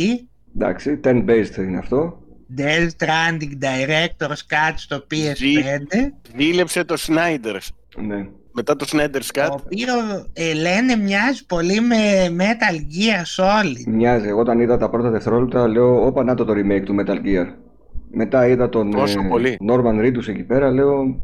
εντάξει, 0.54 1.00
10-based 1.04 1.56
είναι 1.56 1.78
αυτό 1.78 2.20
Death 2.56 2.88
Stranding 2.98 3.52
Director's 3.62 4.42
Cut 4.50 4.74
στο 4.74 5.06
PS5. 5.10 6.10
Δίλεψε 6.34 6.84
το 6.84 6.94
Snyder's. 6.98 7.68
Ναι. 8.06 8.26
Μετά 8.52 8.76
το 8.76 8.86
Snyder's 8.92 9.38
Cut. 9.38 9.46
Το 9.46 9.60
οποίο 9.64 9.94
ε, 10.32 10.52
λένε 10.52 10.96
μοιάζει 10.96 11.46
πολύ 11.46 11.80
με 11.80 11.96
Metal 12.38 12.76
Gear 12.76 13.44
Solid. 13.44 13.84
Μοιάζει. 13.86 14.28
Εγώ 14.28 14.40
όταν 14.40 14.60
είδα 14.60 14.76
τα 14.76 14.90
πρώτα 14.90 15.10
δευτερόλεπτα 15.10 15.68
λέω 15.68 16.06
όπα 16.06 16.24
να 16.24 16.34
το 16.34 16.44
το 16.44 16.52
remake 16.52 16.82
του 16.84 16.96
Metal 17.00 17.26
Gear. 17.26 17.46
Μετά 18.12 18.46
είδα 18.46 18.68
τον 18.68 18.92
ε, 18.92 19.56
Norman 19.68 20.04
Reedus 20.04 20.28
εκεί 20.28 20.42
πέρα 20.42 20.70
λέω 20.70 21.20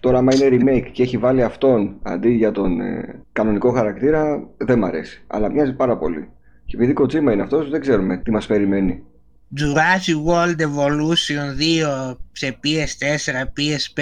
τώρα 0.00 0.18
άμα 0.18 0.34
είναι 0.34 0.48
remake 0.50 0.88
και 0.92 1.02
έχει 1.02 1.18
βάλει 1.18 1.42
αυτόν 1.42 1.96
αντί 2.02 2.30
για 2.30 2.52
τον 2.52 2.80
ε, 2.80 3.22
κανονικό 3.32 3.70
χαρακτήρα 3.70 4.48
δεν 4.56 4.78
μ' 4.78 4.84
αρέσει. 4.84 5.24
Αλλά 5.26 5.50
μοιάζει 5.50 5.74
πάρα 5.74 5.96
πολύ. 5.96 6.28
Και 6.64 6.76
επειδή 6.76 6.92
κοτσίμα 6.92 7.32
είναι 7.32 7.42
αυτός 7.42 7.70
δεν 7.70 7.80
ξέρουμε 7.80 8.16
τι 8.16 8.30
μας 8.30 8.46
περιμένει. 8.46 9.02
Jurassic 9.56 10.32
World 10.32 10.60
Evolution 10.60 11.46
2 12.10 12.16
σε 12.32 12.58
PS4, 12.64 13.42
PS5, 13.56 14.00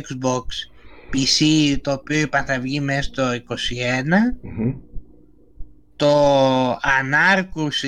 Xbox, 0.00 0.44
PC 1.12 1.44
το 1.80 1.92
οποίο 1.92 2.20
είπα 2.20 2.44
θα 2.44 2.60
βγει 2.60 2.80
μέσα 2.80 3.02
στο 3.02 3.22
21 3.48 3.56
το 5.96 6.72
Anarchus 6.72 7.80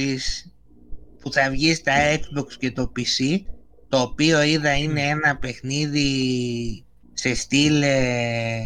που 1.21 1.33
θα 1.33 1.51
βγει 1.51 1.75
στα 1.75 1.93
Xbox 2.15 2.53
και 2.59 2.71
το 2.71 2.93
PC 2.97 3.41
το 3.89 4.01
οποίο 4.01 4.43
είδα 4.43 4.77
είναι 4.77 5.03
ένα 5.03 5.37
παιχνίδι 5.37 6.85
σε 7.13 7.35
στυλ 7.35 7.83
ε, 7.83 8.61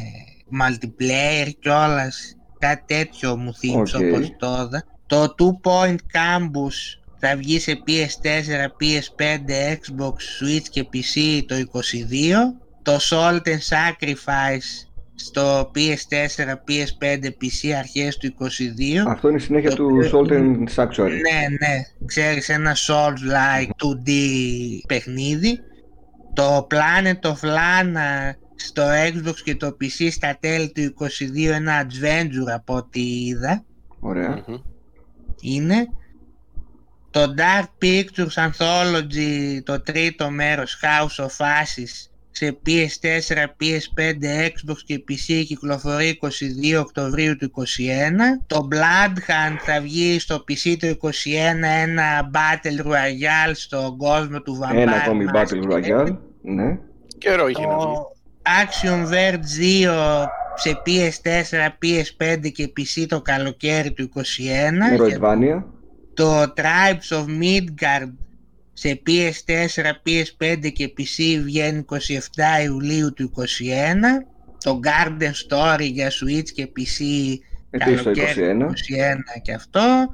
multiplayer 0.60 1.50
κιόλας 1.60 2.36
κάτι 2.58 2.94
τέτοιο 2.94 3.36
μου 3.36 3.54
θύμισε 3.54 3.96
okay. 3.96 4.12
όπως 4.14 4.36
το 4.38 4.68
το 5.06 5.34
Two 5.38 5.70
Point 5.70 5.96
Campus 5.96 7.00
θα 7.24 7.36
βγει 7.36 7.60
σε 7.60 7.82
PS4, 7.86 8.66
PS5, 8.80 9.50
Xbox, 9.72 10.12
Switch 10.12 10.68
και 10.70 10.88
PC 10.92 11.42
το 11.46 11.54
22. 11.54 11.80
Το 12.82 12.98
Salt 13.10 13.40
and 13.44 13.60
Sacrifice 13.68 14.91
στο 15.24 15.70
PS4, 15.74 16.54
PS5, 16.68 17.24
PC 17.24 17.70
αρχές 17.78 18.16
του 18.16 18.34
22. 18.38 18.46
Αυτό 19.06 19.28
είναι 19.28 19.36
η 19.36 19.40
συνέχεια 19.40 19.70
το 19.70 19.76
του 19.76 20.10
Salt 20.12 20.30
and 20.32 20.64
Sanctuary. 20.74 21.08
Ναι, 21.08 21.46
ναι. 21.60 21.82
Ξέρεις, 22.06 22.48
ένα 22.48 22.76
Souls-like 22.86 23.86
2D 23.86 24.10
παιχνίδι. 24.86 25.60
Το 26.34 26.66
Planet 26.70 27.28
of 27.30 27.48
Lana 27.48 28.32
στο 28.54 28.82
Xbox 28.82 29.34
και 29.44 29.54
το 29.54 29.76
PC 29.80 30.08
στα 30.10 30.36
τέλη 30.40 30.72
του 30.72 30.94
22 30.98 31.50
ένα 31.50 31.86
adventure 31.86 32.50
από 32.54 32.74
ό,τι 32.74 33.00
είδα. 33.00 33.64
Είναι. 35.40 35.86
Το 37.10 37.34
Dark 37.36 37.84
Pictures 37.84 38.50
Anthology, 38.50 39.60
το 39.64 39.80
τρίτο 39.80 40.30
μέρος, 40.30 40.80
House 40.82 41.24
of 41.24 41.26
Ashes, 41.26 42.11
σε 42.32 42.58
PS4, 42.66 43.36
PS5, 43.60 44.24
Xbox 44.48 44.76
και 44.84 45.04
PC 45.08 45.44
κυκλοφορεί 45.46 46.18
22 46.22 46.80
Οκτωβρίου 46.80 47.36
του 47.36 47.52
2021. 47.56 47.62
Το 48.46 48.68
Blood 48.70 49.16
Hunt 49.16 49.56
θα 49.58 49.80
βγει 49.80 50.18
στο 50.18 50.44
PC 50.48 50.76
το 50.80 51.08
2021 51.08 51.10
ένα 51.82 52.30
Battle 52.32 52.86
Royale 52.86 53.52
στον 53.52 53.96
κόσμο 53.96 54.40
του 54.40 54.58
Vampire 54.62 54.76
Ένα 54.76 54.92
ακόμη 54.92 55.24
Battle 55.34 55.72
Royale, 55.72 56.16
ναι. 56.42 56.78
Καιρό 57.18 57.48
είχε 57.48 57.66
να 57.66 57.76
Το 57.76 58.12
Action 58.42 59.12
Verge 59.12 59.86
2 59.86 60.24
σε 60.54 60.82
PS4, 60.86 61.68
PS5 61.82 62.52
και 62.52 62.72
PC 62.76 63.06
το 63.08 63.20
καλοκαίρι 63.20 63.92
του 63.92 64.10
2021. 64.14 64.20
Metroidvania. 64.20 65.62
Το 66.14 66.42
Tribes 66.42 67.16
of 67.16 67.24
Midgard 67.24 68.12
σε 68.72 69.02
PS4, 69.06 69.92
PS5 70.06 70.72
και 70.72 70.92
PC 70.98 71.40
βγαίνει 71.44 71.84
27 71.88 71.96
Ιουλίου 72.64 73.12
του 73.12 73.32
2021. 73.36 73.42
Το 74.64 74.80
Garden 74.84 75.32
Story 75.48 75.90
για 75.92 76.10
Switch 76.10 76.48
και 76.54 76.68
PC 76.76 77.00
Επίσης 77.70 78.02
το 78.02 78.10
καλοκαίρι 78.10 78.56
του 78.58 78.72
2021 79.38 79.42
και 79.42 79.52
αυτό. 79.52 80.08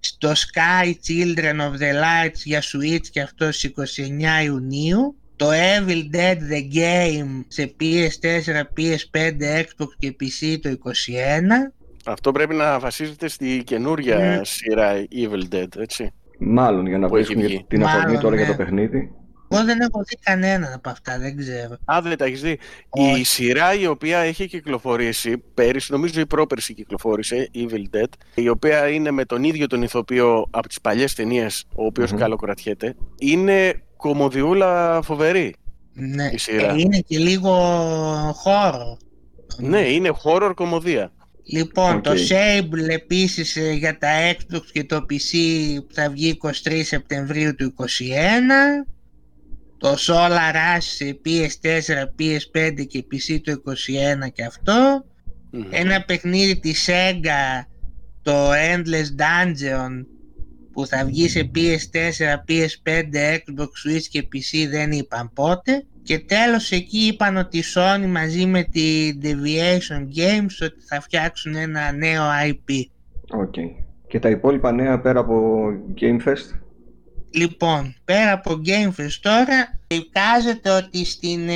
Στο 0.00 0.32
Sky 0.32 0.92
Children 1.08 1.56
of 1.60 1.72
the 1.72 1.92
Lights 2.02 2.40
για 2.44 2.62
Switch 2.62 3.06
και 3.10 3.20
αυτό 3.20 3.52
στις 3.52 3.72
29 3.76 4.44
Ιουνίου. 4.44 5.16
Το 5.36 5.48
Evil 5.50 6.14
Dead 6.16 6.36
The 6.36 6.74
Game 6.74 7.44
σε 7.48 7.74
PS4, 7.80 8.62
PS5, 8.76 9.40
Xbox 9.60 9.88
και 9.98 10.16
PC 10.20 10.58
το 10.62 10.70
2021. 10.70 11.72
Αυτό 12.04 12.32
πρέπει 12.32 12.54
να 12.54 12.78
βασίζεται 12.78 13.28
στη 13.28 13.62
καινούρια 13.64 14.18
Ναι. 14.18 14.40
σειρά 14.44 14.94
Evil 15.10 15.54
Dead, 15.54 15.76
έτσι. 15.76 16.12
Μάλλον 16.38 16.86
για 16.86 16.98
να 16.98 17.08
Που 17.08 17.16
έχει 17.16 17.24
βρίσκουν 17.34 17.46
βγει. 17.48 17.64
την 17.68 17.84
αφορμή 17.84 18.04
Μάλλον, 18.06 18.20
τώρα 18.20 18.36
για 18.36 18.44
ναι. 18.44 18.50
το 18.50 18.56
παιχνίδι. 18.56 19.12
Εγώ 19.50 19.64
δεν 19.64 19.80
έχω 19.80 20.02
δει 20.08 20.16
κανέναν 20.22 20.72
από 20.72 20.90
αυτά, 20.90 21.18
δεν 21.18 21.36
ξέρω. 21.36 21.76
Α, 21.84 21.98
δεν 22.02 22.16
τα 22.16 22.24
έχεις 22.24 22.40
δει. 22.40 22.58
Όχι. 22.88 23.20
Η 23.20 23.24
σειρά 23.24 23.74
η 23.74 23.86
οποία 23.86 24.18
έχει 24.18 24.46
κυκλοφορήσει 24.48 25.38
πέρυσι, 25.54 25.92
νομίζω 25.92 26.20
ή 26.20 26.26
πρόπερσι 26.26 26.74
κυκλοφόρησε, 26.74 27.50
Evil 27.54 27.96
Dead, 27.96 28.08
η 28.34 28.48
οποία 28.48 28.88
είναι 28.88 29.10
με 29.10 29.24
τον 29.24 29.44
ίδιο 29.44 29.66
τον 29.66 29.82
ηθοποιό 29.82 30.46
από 30.50 30.68
τις 30.68 30.80
παλιές 30.80 31.14
ταινίες, 31.14 31.64
ο 31.74 31.84
οποίος 31.84 32.10
Μμμ. 32.12 32.18
καλοκρατιέται, 32.18 32.94
είναι 33.18 33.82
κωμωδιούλα 33.96 35.00
φοβερή. 35.02 35.54
Ναι, 35.92 36.28
Η 36.32 36.38
σειρά. 36.38 36.70
ε, 36.70 36.74
είναι 36.78 36.98
και 36.98 37.18
λίγο 37.18 37.52
horror. 38.34 38.98
Ναι, 39.58 39.80
είναι 39.80 40.10
horror 40.24 40.52
κωμωδία. 40.54 41.12
Λοιπόν, 41.50 41.96
Οκ. 41.96 42.02
το 42.02 42.12
Sable 42.12 42.88
επίσης 42.88 43.56
ε, 43.56 43.72
για 43.72 43.98
τα 43.98 44.08
Xbox 44.32 44.62
και 44.72 44.84
το 44.84 44.96
PC 45.10 45.36
θα 45.92 46.10
βγει 46.10 46.38
23 46.42 46.80
Σεπτεμβρίου 46.84 47.54
του 47.54 47.74
2021. 47.78 47.84
Το 49.78 49.94
Solar 50.06 50.54
Rush 50.54 50.78
σε 50.78 51.20
PS4, 51.24 52.04
PS5 52.18 52.86
και 52.86 53.04
PC 53.12 53.40
το 53.42 53.62
2021 54.26 54.32
και 54.32 54.44
αυτό. 54.44 55.04
Μμμ. 55.50 55.62
Ένα 55.70 56.04
παιχνίδι 56.04 56.58
της 56.58 56.88
Sega, 56.88 57.66
το 58.22 58.50
Endless 58.50 59.20
Dungeon, 59.20 60.04
που 60.72 60.86
θα 60.86 61.04
βγει 61.04 61.28
σε 61.28 61.50
PS4, 61.54 62.34
PS5, 62.48 63.14
Xbox, 63.14 63.68
Switch 63.86 64.02
και 64.10 64.28
PC 64.32 64.68
δεν 64.70 64.92
είπαν 64.92 65.32
πότε. 65.32 65.86
Και 66.08 66.18
τέλος 66.18 66.70
εκεί 66.70 66.98
είπαν 66.98 67.36
ότι 67.36 67.58
η 67.58 67.62
Sony 67.74 68.06
μαζί 68.06 68.46
με 68.46 68.62
τη 68.62 69.18
Deviation 69.22 70.00
Games 70.00 70.62
ότι 70.62 70.80
θα 70.88 71.00
φτιάξουν 71.00 71.54
ένα 71.54 71.92
νέο 71.92 72.22
IP. 72.48 72.72
OK. 73.30 73.54
Και 74.06 74.18
τα 74.18 74.28
υπόλοιπα 74.28 74.72
νέα 74.72 75.00
πέρα 75.00 75.20
από 75.20 75.66
Game 76.00 76.28
Fest; 76.28 76.58
Λοιπόν, 77.30 77.94
πέρα 78.04 78.32
από 78.32 78.60
Game 78.66 79.00
Fest 79.00 79.18
τώρα, 79.20 79.80
εικάζεται 79.86 80.70
ότι 80.70 81.04
στην 81.04 81.48
ε, 81.48 81.54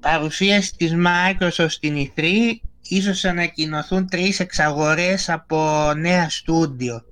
παρουσίαση 0.00 0.76
της 0.76 0.94
Microsoft 0.96 1.70
στην 1.70 1.94
E3 1.96 2.22
ίσως 2.82 3.24
ανακοινωθούν 3.24 4.06
τρεις 4.06 4.40
εξαγορές 4.40 5.28
από 5.28 5.92
νέα 5.96 6.28
στούντιο. 6.28 7.04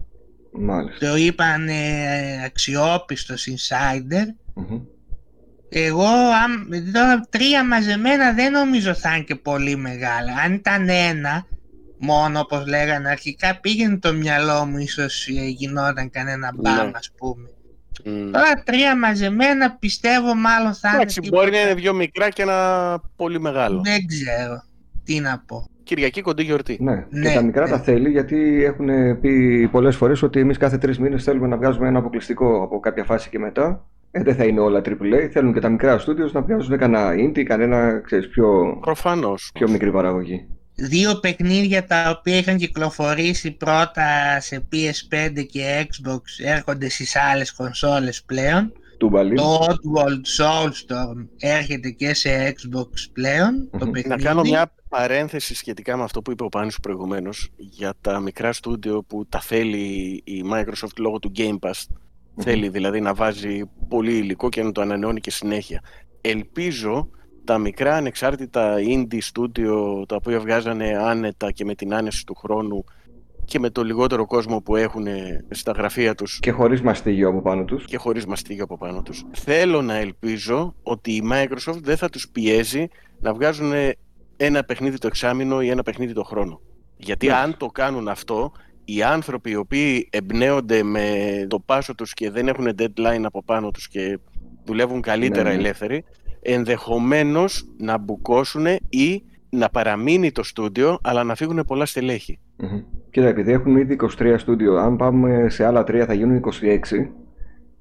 Μάλιστα. 0.53 1.09
Το 1.09 1.17
είπαν 1.17 1.69
ε, 1.69 2.45
αξιόπιστος 2.45 3.49
insider. 3.51 4.25
Μμμ. 4.55 4.81
Εγώ 5.69 6.07
αμ- 6.45 6.93
τώρα 6.93 7.27
τρία 7.31 7.65
μαζεμένα 7.65 8.33
δεν 8.33 8.53
νομίζω 8.53 8.95
θα 8.95 9.15
είναι 9.15 9.25
και 9.25 9.35
πολύ 9.35 9.77
μεγάλα. 9.77 10.33
Αν 10.45 10.53
ήταν 10.53 10.89
ένα 10.89 11.47
μόνο 11.99 12.41
όπως 12.41 12.67
λέγανε 12.67 13.09
αρχικά 13.09 13.59
πήγαινε 13.61 13.99
το 13.99 14.13
μυαλό 14.13 14.65
μου 14.65 14.79
ίσως 14.79 15.27
ε, 15.29 15.45
γινόταν 15.47 16.11
κανένα 16.11 16.53
μπαμ 16.55 16.75
Ναι. 16.87 16.91
ας 16.95 17.11
πούμε. 17.17 17.49
Μμ. 18.05 18.31
Τώρα 18.31 18.63
τρία 18.65 18.97
μαζεμένα 18.99 19.71
πιστεύω 19.79 20.35
μάλλον 20.35 20.75
θα 20.75 20.89
είναι 20.89 20.97
Εντάξει, 20.97 21.21
τίποτα. 21.21 21.43
μπορεί 21.43 21.55
να 21.57 21.61
είναι 21.61 21.75
δύο 21.75 21.95
μικρά 21.95 22.29
και 22.29 22.43
ένα 22.43 23.01
πολύ 23.17 23.41
μεγάλο. 23.41 23.81
Δεν 23.85 24.07
ξέρω 24.07 24.63
τι 25.05 25.21
να 25.21 25.43
πω. 25.47 25.67
Κυριακή 25.83 26.21
κοντή 26.21 26.43
γιορτή. 26.43 26.79
Ναι. 26.81 27.07
Ναι, 27.11 27.29
και 27.29 27.35
τα 27.35 27.43
μικρά 27.43 27.65
ναι. 27.65 27.71
τα 27.71 27.79
θέλει 27.81 28.11
γιατί 28.11 28.65
έχουν 28.65 29.21
πει 29.21 29.69
πολλές 29.73 29.97
φορές 29.97 30.23
ότι 30.23 30.41
εμείς 30.41 30.57
κάθε 30.57 30.79
τρεις 30.79 30.99
μήνες 30.99 31.25
θέλουμε 31.25 31.47
να 31.47 31.57
βγάζουμε 31.57 31.89
ένα 31.89 31.99
αποκλειστικό 31.99 32.63
από 32.63 32.81
κάποια 32.81 33.05
φάση 33.05 33.29
και 33.29 33.39
μετά. 33.39 33.87
Ε, 34.11 34.23
δεν 34.23 34.35
θα 34.35 34.45
είναι 34.45 34.61
όλα 34.61 34.81
AAA, 34.85 35.29
θέλουν 35.33 35.53
και 35.53 35.61
τα 35.61 35.69
μικρά 35.69 36.01
studios 36.01 36.31
να 36.33 36.43
βγάζουν 36.43 36.79
κανένα 36.79 37.13
indie, 37.15 37.43
κανένα 37.43 38.01
ξέρεις, 38.05 38.29
πιο, 38.29 38.79
Προφανώς. 38.81 39.51
πιο 39.55 39.69
μικρή 39.69 39.91
παραγωγή. 39.93 40.47
Δύο 40.75 41.15
παιχνίδια 41.21 41.85
τα 41.85 42.17
οποία 42.19 42.37
είχαν 42.39 42.57
κυκλοφορήσει 42.57 43.51
πρώτα 43.53 44.41
σε 44.41 44.69
PS5 44.73 45.45
και 45.51 45.87
Xbox 45.89 46.21
έρχονται 46.45 46.89
στις 46.89 47.17
άλλες 47.17 47.53
κονσόλες 47.53 48.23
πλέον. 48.23 48.73
Τούμπαλι. 48.99 49.35
Το 49.35 49.67
Oddworld 49.69 50.43
Soulstorm 50.43 51.27
έρχεται 51.39 51.91
και 51.91 52.15
σε 52.15 52.49
Xbox 52.49 52.89
πλέον 53.13 53.69
το 53.79 53.87
Μμμ. 53.87 53.91
παιχνίδι. 53.93 54.09
Να 54.09 54.17
κάνω 54.29 54.41
μια 54.41 54.73
παρένθεση 54.89 55.55
σχετικά 55.55 55.97
με 55.97 56.03
αυτό 56.03 56.23
που 56.23 56.31
είπε 56.31 56.45
ο 56.45 56.49
Πάνης 56.49 56.81
προηγουμένως 56.81 57.49
για 57.57 57.95
τα 58.01 58.21
μικρά 58.21 58.53
στούντιο 58.53 59.03
που 59.03 59.27
τα 59.29 59.41
θέλει 59.41 60.21
η 60.25 60.45
Microsoft 60.53 60.97
λόγω 60.99 61.19
του 61.19 61.33
Game 61.37 61.59
Pass. 61.69 61.83
Θέλει 62.41 62.69
δηλαδή 62.69 63.01
να 63.01 63.15
βάζει 63.15 63.61
πολύ 63.89 64.17
υλικό 64.17 64.49
και 64.49 64.63
να 64.63 64.73
το 64.73 64.81
ανανεώνει 64.81 65.21
και 65.21 65.31
συνέχεια. 65.31 65.81
Ελπίζω 66.21 67.09
τα 67.45 67.59
μικρά 67.59 67.95
ανεξάρτητα 67.97 68.75
indie 68.79 69.19
studio 69.33 70.03
τα 70.09 70.17
οποία 70.17 70.41
βγάζανε 70.41 70.97
άνετα 71.01 71.51
και 71.53 71.65
με 71.65 71.75
την 71.75 71.95
άνεση 71.95 72.27
του 72.27 72.35
χρόνου 72.35 72.85
και 73.45 73.59
με 73.59 73.71
το 73.71 73.83
λιγότερο 73.83 74.27
κόσμο 74.27 74.61
που 74.61 74.77
έχουν 74.77 75.07
στα 75.51 75.73
γραφεία 75.73 76.15
τους 76.15 76.39
Και 76.39 76.51
χωρίς 76.51 76.83
μαστίγιο 76.83 77.29
από 77.29 77.41
πάνω 77.43 77.65
τους. 77.65 77.85
και 77.85 77.97
χωρίς 77.97 78.27
μαστίγιο 78.27 78.65
από 78.65 78.79
πάνω 78.79 79.03
τους. 79.03 79.25
Θέλω 79.33 79.83
να 79.83 79.95
ελπίζω 79.97 80.75
ότι 80.83 81.13
η 81.13 81.23
Microsoft 81.33 81.79
δεν 81.83 81.97
θα 81.97 82.09
τους 82.09 82.29
πιέζει 82.29 82.87
να 83.21 83.35
βγάζουν 83.35 83.73
ένα 84.37 84.65
παιχνίδι 84.65 84.99
το 84.99 85.07
εξάμηνο 85.07 85.61
ή 85.63 85.69
ένα 85.69 85.83
παιχνίδι 85.83 86.13
το 86.13 86.23
χρόνο. 86.23 86.61
Γιατί 86.97 87.27
Ναι. 87.27 87.33
αν 87.33 87.57
το 87.57 87.67
κάνουν 87.67 88.09
αυτό, 88.09 88.53
οι 88.91 89.03
άνθρωποι 89.03 89.51
οι 89.51 89.57
οποίοι 89.57 90.09
εμπνέονται 90.13 90.83
με 90.83 91.05
το 91.49 91.59
πάσο 91.61 91.95
τους 91.95 92.15
και 92.15 92.31
δεν 92.31 92.49
έχουν 92.49 92.69
deadline 92.79 93.23
από 93.23 93.43
πάνω 93.43 93.71
τους 93.71 93.89
και 93.89 94.19
δουλεύουν 94.65 95.01
καλύτερα 95.01 95.49
Ναι, 95.49 95.55
ναι. 95.55 95.61
ελεύθεροι, 95.61 96.05
ενδεχομένως 96.43 97.65
να 97.79 97.99
μπουκώσουν 97.99 98.67
ή 98.89 99.23
να 99.51 99.69
παραμείνει 99.69 100.33
το 100.33 100.43
στούντιο, 100.43 100.99
αλλά 101.03 101.25
να 101.25 101.35
φύγουν 101.35 101.65
πολλά 101.67 101.87
στελέχη. 101.87 102.39
Μμμ. 102.57 102.81
Κοίτα, 103.11 103.27
επειδή 103.27 103.53
έχουν 103.53 103.77
ήδη 103.77 103.97
23 104.19 104.35
στούντιο, 104.39 104.77
αν 104.77 104.97
πάμε 104.97 105.49
σε 105.49 105.65
άλλα 105.65 105.85
τρία 105.85 106.07
θα 106.07 106.15
γίνουν 106.15 106.37
26, 106.37 107.11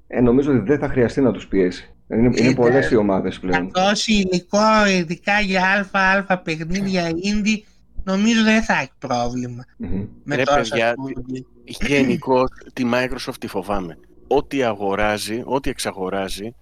ε, 0.06 0.20
νομίζω 0.20 0.52
ότι 0.52 0.60
δεν 0.60 0.78
θα 0.78 0.88
χρειαστεί 0.88 1.20
να 1.20 1.32
τους 1.32 1.46
πιέσει. 1.48 1.94
Είναι, 2.08 2.20
είναι 2.22 2.30
Κοίτα, 2.34 2.60
πολλές 2.62 2.90
οι 2.90 2.96
ομάδες 2.96 3.38
πλέον. 3.38 3.70
Θα 3.74 3.82
δώσει 3.82 4.12
υλικό 4.12 4.86
ειδικά 4.98 5.40
για 5.40 5.62
αλφα-αλφα 5.76 6.38
παιχνίδια 6.38 7.08
indie 7.10 7.58
νομίζω 8.04 8.42
δεν 8.42 8.62
θα 8.62 8.72
έχει 8.72 8.90
πρόβλημα 8.98 9.64
Μμμ. 9.76 10.04
με 10.24 10.34
Ρε, 10.36 10.42
τόσα 10.42 10.58
παιδιά, 10.60 10.92
στούντιο. 10.92 11.46
Γενικώ 11.64 12.44
τη 12.72 12.84
Microsoft 12.92 13.36
τη 13.40 13.46
φοβάμαι. 13.46 13.98
Ό,τι 14.26 14.62
αγοράζει, 14.62 15.42
ό,τι 15.44 15.70
εξαγοράζει, 15.70 16.54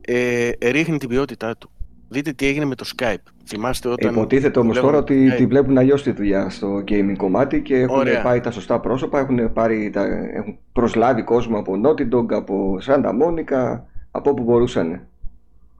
ε, 0.00 0.50
ρίχνει 0.60 0.98
την 0.98 1.08
ποιότητά 1.08 1.56
του. 1.56 1.70
Δείτε 2.08 2.32
τι 2.32 2.46
έγινε 2.46 2.64
με 2.64 2.74
το 2.74 2.84
Skype. 2.96 3.32
Θυμάστε 3.46 3.88
όταν. 3.88 4.12
Υποτίθεται 4.12 4.58
όμως 4.58 4.76
δουλεύαμε 4.76 5.02
τώρα 5.02 5.16
με 5.16 5.22
ότι 5.22 5.32
Skype. 5.32 5.36
τη 5.36 5.46
βλέπουν 5.46 5.78
αλλιώς 5.78 6.02
τη 6.02 6.10
δουλειά 6.12 6.50
στο 6.50 6.84
gaming 6.88 7.14
κομμάτι 7.16 7.62
και 7.62 7.76
έχουν 7.76 7.98
Ωραία. 7.98 8.22
πάει 8.22 8.40
τα 8.40 8.50
σωστά 8.50 8.80
πρόσωπα, 8.80 9.18
έχουν, 9.18 9.52
πάρει 9.52 9.90
τα, 9.90 10.04
έχουν 10.34 10.58
προσλάβει 10.72 11.22
κόσμο 11.22 11.58
από 11.58 11.72
Naughty 11.84 12.14
Dog, 12.14 12.32
από 12.32 12.78
Santa 12.86 13.08
Monica, 13.08 13.80
από 14.10 14.30
όπου 14.30 14.42
μπορούσαν. 14.42 15.06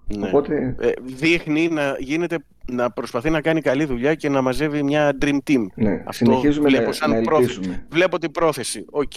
Ναι. 0.06 0.26
Οπότε, 0.26 0.76
Ε, 0.80 0.90
δείχνει 1.02 1.68
να, 1.68 1.96
γίνεται, 1.98 2.38
να 2.72 2.90
προσπαθεί 2.90 3.30
να 3.30 3.40
κάνει 3.40 3.60
καλή 3.60 3.84
δουλειά 3.84 4.14
και 4.14 4.28
να 4.28 4.42
μαζεύει 4.42 4.82
μια 4.82 5.16
dream 5.22 5.38
team. 5.50 5.66
ναι, 5.74 5.92
Αυτό 5.92 6.12
συνεχίζουμε 6.12 6.68
βλέπω 6.68 6.86
να, 6.86 6.92
σαν 6.92 7.10
να 7.10 7.20
πρόθεση. 7.20 7.50
ελπίσουμε. 7.52 7.86
Βλέπω 7.90 8.18
την 8.18 8.30
πρόθεση. 8.30 8.84
Οκ. 8.90 9.12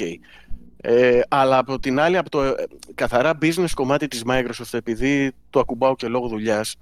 Ε, 0.77 1.19
αλλά 1.27 1.57
από 1.57 1.79
την 1.79 1.99
άλλη, 1.99 2.17
από 2.17 2.29
το 2.29 2.43
ε, 2.43 2.53
καθαρά 2.95 3.37
business 3.41 3.69
κομμάτι 3.75 4.07
της 4.07 4.23
Microsoft, 4.27 4.73
επειδή 4.73 5.31
το 5.49 5.59
ακουμπάω 5.59 5.95
και 5.95 6.07
λόγω 6.07 6.27
δουλειάς, 6.27 6.75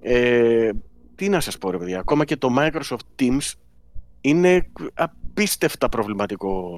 ε, 0.00 0.70
τι 1.14 1.28
να 1.28 1.40
σας 1.40 1.58
πω 1.58 1.70
ρε 1.70 1.78
παιδιά, 1.78 1.98
ακόμα 1.98 2.24
και 2.24 2.36
το 2.36 2.48
Microsoft 2.58 3.22
Teams 3.22 3.52
είναι 4.20 4.66
απίστευτα 4.94 5.88
προβληματικό 5.88 6.68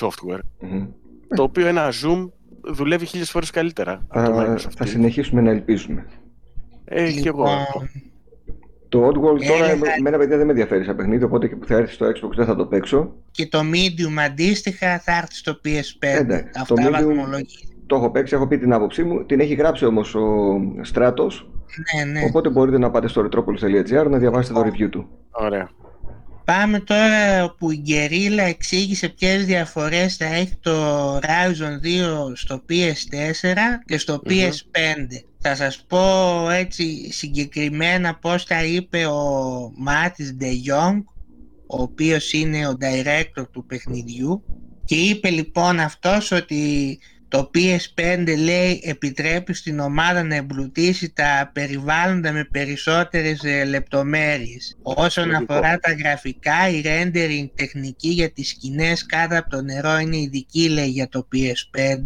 software, 0.00 0.38
Μμμ. 0.60 0.86
το 1.36 1.42
οποίο 1.42 1.66
ένα 1.66 1.88
Zoom 2.02 2.28
δουλεύει 2.66 3.06
χίλιες 3.06 3.30
φορές 3.30 3.50
καλύτερα 3.50 4.02
από 4.08 4.30
το 4.30 4.34
Θα, 4.36 4.42
Microsoft 4.54 4.70
θα 4.76 4.84
Teams. 4.84 4.88
συνεχίσουμε 4.88 5.40
να 5.40 5.50
ελπίζουμε. 5.50 6.06
Έχει 6.84 7.20
και 7.20 7.28
εγώ. 7.28 7.44
Λοιπόν, 7.44 7.90
Το 8.88 9.06
Oddworld 9.08 9.46
τώρα 9.46 9.64
Έλεγα- 9.64 9.94
εμένα 9.98 10.18
παιδιά 10.18 10.36
δεν 10.36 10.46
με 10.46 10.52
ενδιαφέρει 10.52 10.84
σαν 10.84 10.96
παιχνίδι, 10.96 11.24
οπότε 11.24 11.48
και 11.48 11.56
που 11.56 11.66
θα 11.66 11.74
έρθει 11.76 11.92
στο 11.92 12.06
Xbox 12.06 12.30
δεν 12.36 12.46
θα 12.46 12.56
το 12.56 12.66
παίξω. 12.66 13.12
και 13.30 13.46
το 13.46 13.58
Medium 13.60 14.18
αντίστοιχα 14.26 14.98
θα 14.98 15.16
έρθει 15.16 15.34
στο 15.34 15.60
PS5. 15.64 16.18
Εντάξει, 16.18 16.44
το 16.52 16.60
Αυτά 16.60 16.74
Medium- 16.88 16.90
βαθμολογεί. 16.92 17.68
Το 17.86 17.96
έχω 17.96 18.10
παίξει, 18.10 18.34
έχω 18.34 18.46
πει 18.46 18.58
την 18.58 18.72
άποψή 18.72 19.02
μου. 19.04 19.24
Την 19.26 19.40
έχει 19.40 19.54
γράψει 19.54 19.84
όμως 19.84 20.14
ο 20.14 20.22
Στράτος. 20.82 21.50
Ναι, 21.96 22.04
ναι. 22.12 22.24
Οπότε 22.28 22.48
μπορείτε 22.48 22.78
να 22.78 22.90
πάτε 22.90 23.08
στο 23.08 23.28
retropolis.gr 23.30 24.06
να 24.10 24.18
διαβάσετε 24.18 24.60
το 24.60 24.66
review 24.66 24.88
του. 24.90 25.08
Ωραία. 25.30 25.70
Πάμε 26.46 26.80
τώρα 26.80 27.44
όπου 27.44 27.70
η 27.70 27.82
Guerrilla 27.86 28.38
εξήγησε 28.48 29.08
ποιες 29.08 29.44
διαφορές 29.44 30.16
θα 30.16 30.24
έχει 30.24 30.54
το 30.60 31.16
Horizon 31.16 31.86
2 32.30 32.32
στο 32.34 32.62
PS4 32.68 33.56
και 33.84 33.98
στο 33.98 34.12
Μμμ. 34.12 34.32
PS5. 34.32 35.24
Θα 35.38 35.54
σας 35.54 35.84
πω 35.86 36.00
έτσι 36.50 37.12
συγκεκριμένα 37.12 38.14
πώς 38.14 38.46
τα 38.46 38.64
είπε 38.64 39.06
ο 39.06 39.72
Μάτις 39.76 40.36
De 40.40 40.44
Jong, 40.44 41.02
ο 41.66 41.82
οποίος 41.82 42.32
είναι 42.32 42.68
ο 42.68 42.76
director 42.80 43.44
του 43.52 43.66
παιχνιδιού 43.66 44.44
και 44.84 44.94
είπε 44.96 45.30
λοιπόν 45.30 45.80
αυτός 45.80 46.30
ότι 46.30 46.98
το 47.28 47.50
PS5 47.54 48.34
λέει 48.38 48.80
επιτρέπει 48.84 49.54
στην 49.54 49.78
ομάδα 49.78 50.22
να 50.22 50.34
εμπλουτίσει 50.34 51.12
τα 51.14 51.50
περιβάλλοντα 51.54 52.32
με 52.32 52.44
περισσότερες 52.44 53.44
ε, 53.44 53.64
λεπτομέρειες. 53.64 54.76
Όσον 54.82 55.28
Λογικό. 55.28 55.54
αφορά 55.54 55.78
τα 55.78 55.92
γραφικά, 55.92 56.68
η 56.68 56.82
rendering 56.84 57.50
τεχνική 57.54 58.08
για 58.08 58.30
τις 58.30 58.48
σκηνές 58.48 59.06
κάτω 59.06 59.38
από 59.38 59.50
το 59.50 59.62
νερό 59.62 59.98
είναι 59.98 60.16
ειδική 60.16 60.68
λέει 60.68 60.88
για 60.88 61.08
το 61.08 61.28
PS5 61.32 62.04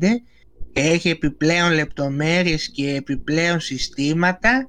και 0.73 0.81
έχει 0.81 1.09
επιπλέον 1.09 1.73
λεπτομέρειες 1.73 2.71
και 2.71 2.95
επιπλέον 2.95 3.61
συστήματα 3.61 4.67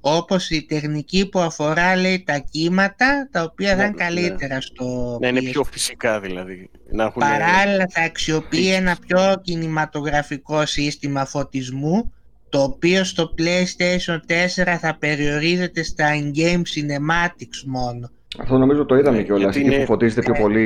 όπως 0.00 0.50
η 0.50 0.66
τεχνική 0.66 1.28
που 1.28 1.38
αφορά 1.40 1.96
λέει 1.96 2.22
τα 2.26 2.38
κύματα 2.50 3.28
τα 3.32 3.42
οποία 3.42 3.68
θα 3.70 3.76
Ναι, 3.76 3.82
είναι 3.84 3.94
καλύτερα 3.96 4.60
στο 4.60 5.18
Να 5.20 5.28
είναι 5.28 5.40
PS5. 5.40 5.50
πιο 5.50 5.64
φυσικά 5.64 6.20
δηλαδή. 6.20 6.70
Να 6.90 7.04
έχουν... 7.04 7.22
Παράλληλα 7.22 7.86
θα 7.90 8.02
αξιοποιεί 8.02 8.68
features. 8.72 8.78
ένα 8.78 8.96
πιο 9.06 9.40
κινηματογραφικό 9.42 10.66
σύστημα 10.66 11.24
φωτισμού 11.24 12.12
το 12.48 12.62
οποίο 12.62 13.04
στο 13.04 13.34
PlayStation 13.38 14.16
4 14.16 14.76
θα 14.80 14.96
περιορίζεται 14.98 15.82
στα 15.82 16.08
in-game 16.14 16.62
cinematics 16.74 17.62
μόνο. 17.66 18.10
Αυτό 18.38 18.58
νομίζω 18.58 18.84
το 18.84 18.94
είδαμε 18.96 19.16
Ναι, 19.16 19.22
κιόλας. 19.22 19.42
γιατί 19.42 19.58
Εκεί 19.58 19.68
που 19.68 19.74
είναι- 19.74 19.84
φωτίζεται 19.84 20.20
πιο 20.20 20.32
Ναι. 20.32 20.38
πολύ. 20.38 20.64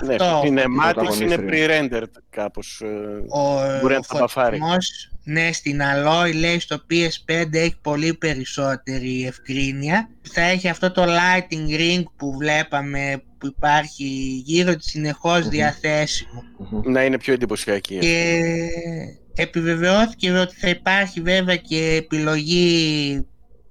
Ναι, 0.00 0.06
Ναι, 0.08 0.14
αυτό. 0.14 0.24
το 0.24 0.40
cinematics 0.40 0.46
είναι 0.46 0.62
πρωταγωνίστρια. 0.92 1.46
pre-rendered 1.48 2.10
κάπως. 2.30 2.82
ε, 2.84 2.86
Ο, 3.28 3.40
Μπορεί 3.80 3.94
ο 3.94 3.96
να 3.96 4.02
τα 4.02 4.16
μπαφάρει. 4.18 4.56
φωτισμός, 4.58 5.12
ναι, 5.28 5.52
στην 5.52 5.80
Alloy 5.82 6.34
λέει 6.34 6.58
στο 6.60 6.76
PS5 6.90 7.44
έχει 7.52 7.76
πολύ 7.82 8.14
περισσότερη 8.14 9.26
ευκρίνεια. 9.26 10.08
Θα 10.32 10.40
έχει 10.40 10.68
αυτό 10.68 10.90
το 10.92 11.04
lighting 11.04 11.78
ring 11.80 12.02
που 12.16 12.36
βλέπαμε 12.36 13.22
που 13.38 13.46
υπάρχει 13.46 14.04
γύρω 14.44 14.76
της 14.76 14.86
συνεχώς 14.90 15.40
Μμμ. 15.42 15.48
διαθέσιμο. 15.50 16.42
Μμμ. 16.70 16.92
Να 16.92 17.04
είναι 17.04 17.18
πιο 17.18 17.32
εντυπωσιακή. 17.32 17.98
Και 17.98 18.40
επιβεβαιώθηκε 19.34 20.30
ότι 20.32 20.54
θα 20.54 20.68
υπάρχει 20.68 21.20
βέβαια 21.20 21.56
και 21.56 21.94
επιλογή 21.98 23.26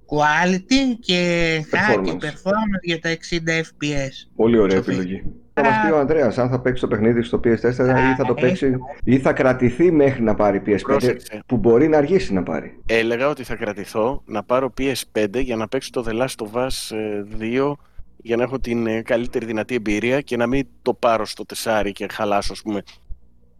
quality 0.08 0.96
και 1.00 1.56
high 1.70 2.02
και 2.04 2.12
Performance. 2.12 2.24
performance 2.24 2.82
για 2.82 3.00
τα 3.00 3.10
60 3.10 3.60
fps. 3.60 4.12
Πολύ 4.36 4.58
ωραία 4.58 4.76
Σοφή. 4.76 4.90
επιλογή. 4.90 5.22
Θα 5.60 5.62
μας 5.70 5.80
πει 5.86 5.92
ο 5.92 5.98
Ανδρέας 5.98 6.38
αν 6.38 6.48
θα 6.50 6.60
παίξει 6.60 6.80
το 6.80 6.88
παιχνίδι 6.88 7.22
στο 7.22 7.40
PS4 7.44 7.54
ή 7.64 8.14
θα 8.16 8.24
το 8.26 8.32
Α, 8.32 8.34
παίξει 8.34 8.76
ή 9.04 9.18
θα 9.18 9.32
κρατηθεί 9.32 9.90
μέχρι 9.92 10.22
να 10.22 10.34
πάρει 10.34 10.62
PS5 10.66 10.78
Πρόσεξε. 10.82 11.42
που 11.46 11.56
μπορεί 11.56 11.88
να 11.88 11.96
αργήσει 11.96 12.32
να 12.32 12.42
πάρει. 12.42 12.78
Έλεγα 12.86 13.28
ότι 13.28 13.42
θα 13.44 13.56
κρατηθώ 13.56 14.22
να 14.26 14.42
πάρω 14.42 14.72
PS5 14.78 15.26
για 15.42 15.56
να 15.56 15.68
παίξω 15.68 15.90
το 15.90 16.04
The 16.08 16.12
Last 16.22 16.46
of 16.46 16.60
Us 16.66 16.96
ε, 16.96 17.24
2 17.40 17.72
για 18.16 18.36
να 18.36 18.42
έχω 18.42 18.58
την 18.58 18.86
ε, 18.86 19.02
καλύτερη 19.02 19.44
δυνατή 19.44 19.74
εμπειρία 19.74 20.20
και 20.20 20.36
να 20.36 20.46
μην 20.46 20.66
το 20.82 20.94
πάρω 20.94 21.26
στο 21.26 21.44
τεσάρι 21.46 21.92
και 21.92 22.06
χαλάσω 22.10 22.52
ας 22.52 22.62
πούμε 22.62 22.82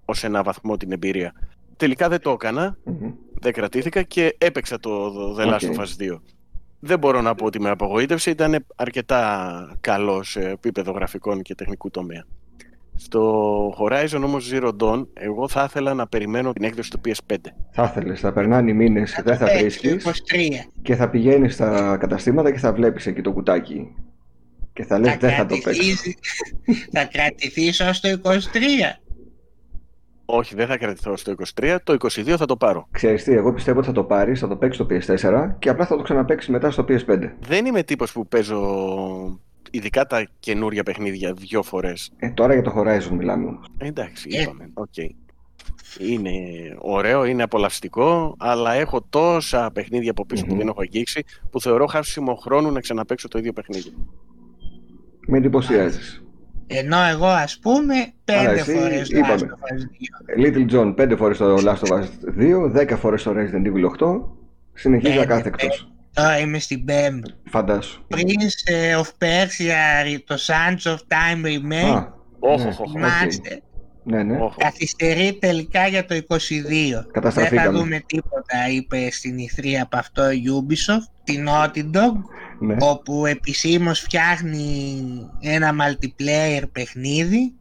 ως 0.05 0.25
ένα 0.25 0.43
βαθμό 0.43 0.77
την 0.77 0.93
εμπειρία. 0.93 1.33
Τελικά 1.77 2.09
δεν 2.09 2.21
το 2.21 2.31
έκανα, 2.31 2.77
Μμμ. 2.85 3.11
δεν 3.41 3.53
κρατήθηκα 3.53 4.03
και 4.03 4.35
έπαιξα 4.39 4.79
το 4.79 5.13
The 5.39 5.47
Last 5.47 5.53
OK. 5.53 5.61
of 5.61 5.79
Us 5.81 6.13
2. 6.13 6.17
Δεν 6.87 6.99
μπορώ 6.99 7.21
να 7.21 7.35
πω 7.35 7.45
ότι 7.45 7.61
με 7.61 7.71
απογοήτευσε, 7.71 8.31
ήταν 8.31 8.67
αρκετά 8.77 9.77
καλό 9.81 10.23
σε 10.23 10.41
επίπεδο 10.49 10.93
γραφικών 10.93 11.43
και 11.43 11.55
τεχνικού 11.55 11.91
τομέα. 11.91 12.25
Στο 12.99 13.69
Horizon 13.81 14.21
όμως 14.25 14.51
Zero 14.53 14.73
Dawn, 14.81 15.07
εγώ 15.15 15.49
θα 15.49 15.65
ήθελα 15.69 15.95
να 15.95 16.07
περιμένω 16.07 16.53
την 16.53 16.65
έκδοση 16.65 16.91
του 16.91 17.01
PS5. 17.05 17.35
Θα 17.71 17.85
ήθελες, 17.85 18.21
θα 18.21 18.33
περνάνε 18.33 18.71
οι 18.71 18.75
μήνες, 18.75 19.21
δεν 19.25 19.37
θα 19.37 19.47
βρίσκεις 19.59 20.05
23. 20.05 20.71
και 20.83 20.97
θα 20.97 21.11
πηγαίνεις 21.11 21.55
στα 21.55 21.97
καταστήματα 21.97 22.51
και 22.53 22.59
θα 22.59 22.73
βλέπεις 22.73 23.07
εκεί 23.07 23.21
το 23.21 23.33
κουτάκι. 23.33 23.95
Και 24.73 24.85
θα 24.85 24.99
λες 24.99 25.17
δεν 25.17 25.31
θα 25.35 25.47
το 25.47 25.55
παίξω. 25.55 25.83
κρατηθείς- 25.83 26.19
θα 26.95 27.05
κρατηθείς 27.05 27.81
ως 27.81 28.01
το 28.01 28.09
23. 28.09 29.01
Όχι, 30.29 30.55
δεν 30.55 30.67
θα 30.67 30.77
κρατηθώ 30.79 31.17
στο 31.17 31.35
23, 31.61 31.77
το 31.85 31.97
22 31.99 32.35
θα 32.37 32.47
το 32.47 32.57
πάρω. 32.57 32.89
Ξέρεις 32.91 33.25
τι, 33.25 33.33
εγώ 33.33 33.53
πιστεύω 33.53 33.79
ότι 33.79 33.87
θα 33.87 33.93
το 33.93 34.05
πάρεις, 34.05 34.41
θα 34.41 34.49
το 34.49 34.57
παίξεις 34.57 34.85
στο 34.85 35.15
PS4 35.31 35.55
και 35.59 35.69
απλά 35.69 35.87
θα 35.87 35.97
το 35.97 36.03
ξαναπαίξεις 36.03 36.51
μετά 36.51 36.71
στο 36.71 36.85
PS5. 36.89 37.31
Δεν 37.41 37.67
είμαι 37.67 37.83
τύπος 37.83 38.13
που 38.13 38.27
παίζω 38.27 39.41
ειδικά 39.71 40.07
τα 40.07 40.29
καινούρια 40.41 40.83
παιχνίδια 40.83 41.33
δύο 41.33 41.63
φορές. 41.63 42.11
Ε, 42.17 42.31
τώρα 42.31 42.53
για 42.53 42.63
το 42.63 42.75
Horizon 42.77 43.09
μιλάμε 43.11 43.47
όμως. 43.47 43.67
Εντάξει, 43.79 44.29
Ε. 44.33 44.43
είπαμε. 44.43 44.71
Οκ. 44.75 44.97
Είναι 45.99 46.31
ωραίο, 46.79 47.25
είναι 47.25 47.43
απολαυστικό, 47.43 48.35
αλλά 48.39 48.73
έχω 48.73 49.03
τόσα 49.11 49.71
παιχνίδια 49.75 50.11
από 50.11 50.27
πίσω 50.27 50.43
Μμμ. 50.45 50.53
που 50.53 50.59
δεν 50.59 50.69
έχω 50.69 50.81
αγγίξει 50.81 51.25
που 51.51 51.61
θεωρώ 51.61 51.87
χάσιμο 51.87 52.35
χρόνου 52.35 52.71
να 52.73 52.81
ξαναπαίξω 52.81 53.29
το 53.29 53.39
ίδιο 53.39 53.53
παιχνίδι. 53.53 53.95
Με 55.27 55.39
εντυπωσιάζεις. 55.39 56.25
Ενώ 56.67 56.97
εγώ 57.03 57.27
ας 57.27 57.59
πούμε 57.59 57.95
πέντε 58.25 58.51
εσύ, 58.51 58.73
φορές 58.75 59.09
το 59.09 59.17
είπαμε. 59.19 59.35
Last 59.35 59.41
of 59.41 59.45
Us 59.45 59.81
2. 60.39 60.47
Little 60.47 60.71
John 60.73 60.95
5 61.13 61.17
φορές 61.17 61.39
το 61.39 61.55
Last 61.57 61.89
of 61.89 61.99
Us 61.99 62.05
2, 62.39 62.71
10 62.93 62.97
φορές 62.97 63.23
το 63.23 63.31
Resident 63.37 63.67
Evil 63.67 63.85
8. 63.99 64.21
Συνεχίζει 64.75 65.13
Πέντε, 65.19 65.23
ακάθεκτος. 65.35 65.91
Τώρα 66.13 66.39
είμαι 66.39 66.59
στην 66.59 66.85
πέμπτη. 66.85 67.33
Φαντάσου. 67.45 68.03
Prince 68.15 68.73
ε, 68.73 68.97
of 68.97 69.25
Persia, 69.25 70.19
το 70.27 70.35
Sands 70.47 70.91
of 70.93 70.97
Time 70.97 71.45
Remake, 71.47 71.95
Α, 71.97 72.09
Όχι, 72.39 72.63
ναι. 72.65 72.69
όχι, 72.69 72.83
όχι. 72.83 72.91
θυμάστε, 72.93 73.63
ναι, 74.05 74.23
ναι. 74.23 74.39
όχι. 74.41 74.57
καθυστερεί 74.59 75.39
τελικά 75.41 75.87
για 75.87 76.05
το 76.05 76.15
22. 76.15 76.19
Δεν 76.19 76.93
θα 76.93 77.07
Καταστραφήκαμε. 77.13 77.79
δούμε 77.79 78.03
τίποτα, 78.07 78.57
είπε 78.71 79.09
στην 79.11 79.37
E3 79.37 79.67
από 79.83 79.97
αυτό 79.97 80.31
η 80.31 80.43
Ubisoft, 80.59 81.11
την 81.25 81.47
Naughty 81.49 81.97
Dog, 81.97 82.13
Ναι. 82.59 82.77
όπου 82.79 83.27
επισήμως 83.27 84.01
φτιάχνει 84.01 85.03
ένα 85.41 85.75
multiplayer 85.81 86.63
παιχνίδι 86.73 87.55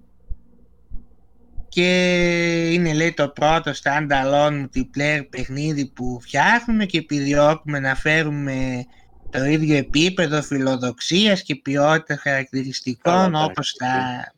και 1.69 2.69
είναι 2.71 2.93
λέει 2.93 3.13
το 3.13 3.29
πρώτο 3.29 3.71
standalone 3.83 4.65
multiplayer 4.65 5.21
παιχνίδι 5.29 5.85
που 5.85 6.19
φτιάχνουμε 6.21 6.85
και 6.85 6.97
επιδιώκουμε 6.97 7.79
να 7.79 7.95
φέρουμε 7.95 8.85
το 9.29 9.45
ίδιο 9.45 9.75
επίπεδο 9.75 10.41
φιλοδοξίας 10.41 11.41
και 11.41 11.55
ποιότητα 11.55 12.17
χαρακτηριστικών 12.17 13.13
Καλά, 13.13 13.27
εντάξει. 13.27 13.45
όπως 13.49 13.73
τα... 13.73 14.33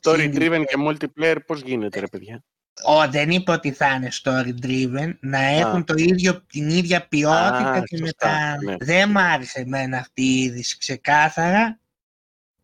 Story 0.00 0.18
Single 0.18 0.38
driven 0.38 0.64
και 0.66 0.76
multiplayer 0.88 1.36
πώς 1.46 1.60
γίνεται 1.60 2.00
ρε 2.00 2.06
παιδιά; 2.06 2.44
Ω, 2.84 3.08
δεν 3.08 3.30
είπε 3.30 3.50
ότι 3.52 3.72
θα 3.72 3.90
είναι 3.94 4.08
story 4.22 4.54
driven, 4.62 5.14
να 5.20 5.38
έχουν 5.38 5.84
το 5.84 5.94
ίδιο, 5.96 6.40
την 6.40 6.70
ίδια 6.70 7.06
ποιότητα 7.06 7.70
Α, 7.70 7.82
και 7.82 7.96
σωστά, 7.96 8.28
μετά. 8.28 8.56
ναι. 8.64 8.76
Δεν 8.80 9.10
μ' 9.10 9.18
άρεσε 9.18 9.60
εμένα 9.60 9.98
αυτή 9.98 10.22
η 10.22 10.40
είδηση 10.42 10.78
ξεκάθαρα. 10.78 11.78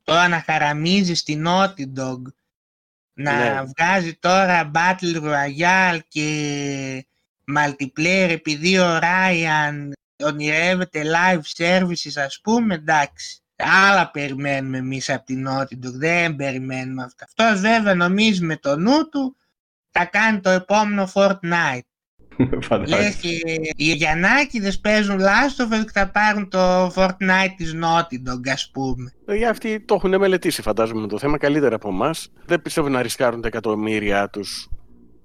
Τώρα 0.02 0.28
να 0.28 0.42
χαραμίζεις 0.46 1.18
στην 1.18 1.44
Naughty 1.48 2.00
Dog, 2.00 2.22
να 3.12 3.32
Ναι. 3.36 3.62
βγάζει 3.76 4.14
τώρα 4.14 4.70
Battle 4.74 5.22
Royale 5.22 5.98
και 6.08 7.06
multiplayer 7.56 8.28
επειδή 8.30 8.78
ο 8.78 8.98
Ryan 9.02 9.90
ονειρεύεται 10.24 11.02
live 11.04 11.40
services 11.56 12.12
ας 12.24 12.40
πούμε, 12.42 12.74
εντάξει. 12.74 13.40
Άλλα 13.88 14.10
περιμένουμε 14.10 14.78
εμείς 14.78 15.10
από 15.10 15.24
την 15.26 15.48
Naughty 15.48 15.74
Dog, 15.86 15.92
δεν 15.94 16.36
περιμένουμε 16.36 17.02
αυτά. 17.02 17.24
Αυτός 17.24 17.60
βέβαια 17.60 17.94
νομίζει 17.94 18.44
με 18.44 18.56
το 18.56 18.76
νου 18.76 19.08
του 19.08 19.36
θα 19.98 20.04
κάνει 20.04 20.40
το 20.40 20.50
επόμενο 20.50 21.08
Fortnite. 21.14 21.80
Λες 22.50 22.66
Φαντάζομαι. 22.66 23.14
και 23.20 23.28
οι 23.76 23.92
Γιαννάκηδες 23.92 24.80
παίζουν 24.80 25.18
Last 25.20 25.62
of 25.70 25.74
Us 25.80 25.84
και 25.84 25.90
θα 25.92 26.10
πάρουν 26.10 26.48
το 26.48 26.86
Fortnite 26.86 27.52
της 27.56 27.74
Naughty 27.74 28.30
Dog 28.30 28.48
ας 28.52 28.70
πούμε. 28.72 29.12
Για 29.36 29.50
αυτοί 29.50 29.80
το 29.80 29.94
έχουν 29.94 30.18
μελετήσει 30.18 30.62
φαντάζομαι 30.62 31.06
το 31.06 31.18
θέμα 31.18 31.38
καλύτερα 31.38 31.74
από 31.74 31.88
εμάς. 31.88 32.32
Δεν 32.44 32.62
πιστεύω 32.62 32.88
να 32.88 33.02
ρισκάρουν 33.02 33.40
τα 33.40 33.48
εκατομμύρια 33.48 34.28
τους 34.30 34.68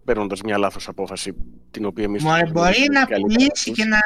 παίρνοντας 0.06 0.42
μια 0.42 0.58
λάθος 0.58 0.88
απόφαση 0.88 1.34
την 1.72 1.86
οποία 1.86 2.04
εμείς 2.04 2.24
Μωρέ 2.24 2.42
τους 2.42 2.52
μπορεί 2.52 2.66
γνωρίζουμε 2.66 3.00
να 3.00 3.06
καλύτερα 3.06 3.22
πουλήσει 3.36 3.70
από 3.70 3.76
και 3.76 3.82
τους. 3.84 3.92
να 3.92 4.00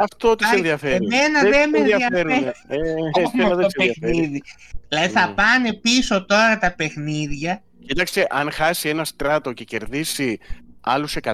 Αυτό 0.00 0.36
τους 0.36 0.46
Πάρει- 0.46 0.58
ενδιαφέρει. 0.58 1.04
εμένα 1.12 1.40
δεν 1.40 1.70
με 1.70 1.78
τους 1.78 1.90
ενδιαφέρει. 1.92 2.32
Ε, 2.68 2.76
εσένα 3.20 3.44
όμως 3.44 3.56
δεν 3.56 3.56
το 3.56 3.66
τους 3.66 3.74
ενδιαφέρει. 3.74 4.00
παιχνίδι. 4.00 4.42
Δηλαδή 4.88 5.08
θα 5.08 5.26
Ναι. 5.26 5.32
πάνε 5.34 5.72
πίσω 5.72 6.24
τώρα 6.26 6.58
τα 6.58 6.74
παιχνίδια. 6.74 7.62
Κοίταξε, 7.86 8.26
αν 8.30 8.50
χάσει 8.50 8.88
ένα 8.88 9.04
στράτο 9.04 9.52
και 9.52 9.64
κερδίσει 9.64 10.38
άλλους 10.80 11.16
100 11.22 11.32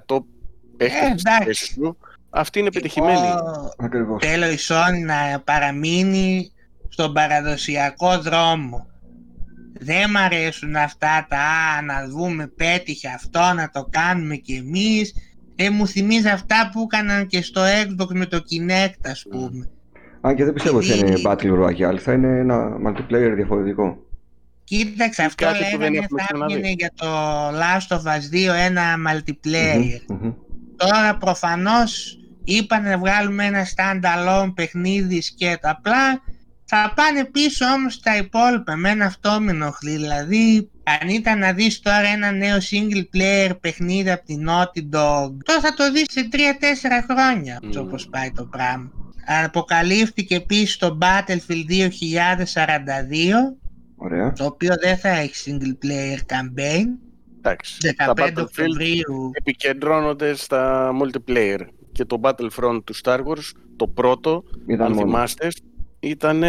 παίχτες 0.77 1.01
εντάξει. 1.01 1.19
στη 1.19 1.45
θέση 1.45 1.73
σου, 1.73 1.97
Αυτή 2.31 2.59
είναι 2.59 2.71
πετυχημένη. 2.71 3.29
Ακριβώς. 3.79 4.25
Θέλω 4.27 4.51
η 4.51 4.57
Sony 4.69 5.05
να 5.05 5.41
παραμείνει 5.41 6.53
στον 6.89 7.13
παραδοσιακό 7.13 8.19
δρόμο. 8.19 8.89
Δεν 9.83 10.11
μ' 10.11 10.17
αρέσουν 10.17 10.77
αυτά 10.77 11.27
τα 11.29 11.39
«Α, 11.39 11.83
να 11.83 12.09
δούμε 12.09 12.47
πέτυχε 12.47 13.09
αυτό, 13.09 13.41
να 13.55 13.71
το 13.73 13.89
κάνουμε 13.91 14.37
κι 14.37 14.53
εμείς». 14.53 15.15
Ε, 15.57 15.71
μου 15.71 15.87
θυμίζει 15.87 16.29
αυτά 16.29 16.71
που 16.73 16.89
έκαναν 16.93 17.27
και 17.27 17.43
στο 17.43 17.61
Xbox 17.61 18.09
με 18.09 18.27
το 18.27 18.37
Kinect, 18.37 19.11
ας 19.11 19.27
πούμε. 19.31 19.71
Αν 20.21 20.35
και 20.35 20.45
δεν 20.45 20.53
πιστεύω 20.53 20.77
ότι 20.77 20.87
θα 20.87 21.07
είναι 21.07 21.21
Battle 21.25 21.65
Royale, 21.65 21.99
θα 21.99 22.13
είναι 22.13 22.39
ένα 22.39 22.77
multiplayer 22.87 23.33
διαφορετικό. 23.35 23.99
Κοίταξε, 24.76 25.22
αυτό 25.22 25.44
Κάτι 25.44 25.59
που 25.59 25.64
δεν 25.70 25.78
λέγανε 25.78 25.96
έχουμε 25.96 26.20
θα 26.20 26.26
ξαναδεί. 26.26 26.52
έβγαινε 26.54 26.74
για 26.78 26.92
το 26.94 27.09
Last 27.48 27.96
of 27.96 28.02
Us 28.02 28.50
2 28.50 28.54
ένα 28.54 28.94
multiplayer. 29.09 30.00
Μμμ, 30.09 30.18
μμμ. 30.22 30.33
Τώρα 30.76 31.16
προφανώς 31.16 32.18
είπαν 32.44 32.83
να 32.83 32.98
βγάλουμε 32.98 33.44
ένα 33.44 33.66
stand-alone 33.74 34.52
παιχνίδι 34.54 35.20
σκέτο. 35.22 35.70
Απλά 35.70 36.22
θα 36.64 36.92
πάνε 36.96 37.24
πίσω 37.24 37.66
όμως 37.66 37.94
στα 37.94 38.16
υπόλοιπα. 38.16 38.72
Εμένα 38.72 39.04
αυτό 39.04 39.40
με 39.40 39.50
ενοχλεί. 39.50 39.90
Δηλαδή, 39.90 40.70
αν 41.00 41.09
ήταν 41.09 41.38
να 41.38 41.52
δεις 41.52 41.80
τώρα 41.80 42.06
ένα 42.09 42.30
νέο 42.30 42.56
single 42.70 43.16
player 43.16 43.50
παιχνίδι 43.61 44.11
από 44.11 44.24
την 44.24 44.48
Naughty 44.48 44.78
Dog, 44.96 45.30
τώρα 45.44 45.61
θα 45.61 45.74
το 45.76 45.92
δεις 45.92 46.04
σε 46.11 46.28
3-4 46.33 46.37
χρόνια, 47.11 47.59
Μμμ. 47.62 47.70
όπως 47.76 48.09
πάει 48.11 48.33
το 48.33 48.44
πράγμα. 48.44 48.90
Αποκαλύφθηκε 49.44 50.35
επίσης 50.35 50.76
το 50.76 50.98
Battlefield 51.00 51.64
2042, 51.68 53.56
Ωραία. 54.03 54.33
το 54.33 54.45
οποίο 54.45 54.75
δεν 54.81 54.97
θα 54.97 55.09
έχει 55.09 55.35
single 55.47 55.87
player 55.87 56.19
campaign. 56.35 56.85
Εντάξει. 57.39 57.95
Τα 57.97 58.13
15 58.17 58.23
Battlefield 58.23 58.43
Οκτωβρίου 58.43 59.31
επικεντρώνονται 59.33 60.35
στα 60.35 60.91
multiplayer. 61.03 61.59
Και 61.93 62.05
το 62.05 62.21
Battlefront 62.23 62.81
του 62.85 62.95
Star 63.03 63.19
Wars, 63.19 63.51
το 63.77 63.87
πρώτο, 63.89 64.45
Ήταν 64.67 64.87
αν 64.87 64.93
μόνο. 64.93 65.07
θυμάστε, 65.07 65.49
ήταν 66.01 66.45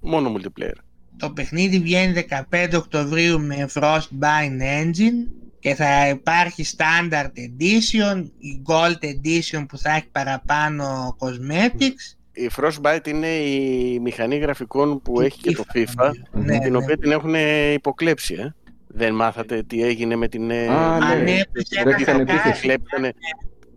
μόνο 0.00 0.34
multiplayer. 0.36 0.76
Το 1.16 1.30
παιχνίδι 1.30 1.78
βγαίνει 1.78 2.26
15 2.50 2.74
Οκτωβρίου 2.76 3.40
με 3.40 3.68
Frostbite 3.74 4.60
Engine 4.82 5.30
και 5.58 5.74
θα 5.74 6.08
υπάρχει 6.08 6.64
Standard 6.76 7.30
Edition, 7.38 8.24
η 8.38 8.62
Gold 8.66 9.04
Edition 9.04 9.64
που 9.68 9.78
θα 9.78 9.90
έχει 9.90 10.08
παραπάνω 10.12 11.16
cosmetics. 11.18 12.15
Η 12.38 12.50
Frostbite 12.56 13.06
είναι 13.08 13.26
η 13.28 13.98
μηχανή 14.00 14.36
γραφικών 14.36 15.02
που 15.02 15.20
έχει 15.20 15.40
και 15.40 15.52
το 15.52 15.64
FIFA, 15.74 16.10
Ναι, 16.32 16.58
την 16.58 16.70
ναι. 16.72 16.76
οποία 16.78 16.98
την 16.98 17.10
έχουν 17.10 17.34
υποκλέψει. 17.74 18.34
Ε. 18.34 18.54
Δεν 18.86 19.14
μάθατε 19.14 19.62
τι 19.62 19.82
έγινε 19.82 20.16
με 20.16 20.28
την... 20.28 20.50
ε, 20.50 20.66
Α, 20.68 20.98
ναι. 20.98 21.04
Ανέπεσε 21.06 21.82
Δεν 21.82 21.86
ένα 21.88 21.96
είχαν 22.00 22.16
χαρτάκι. 22.16 22.32
επίθεση. 22.32 22.60
Κλέψανε, 22.62 23.12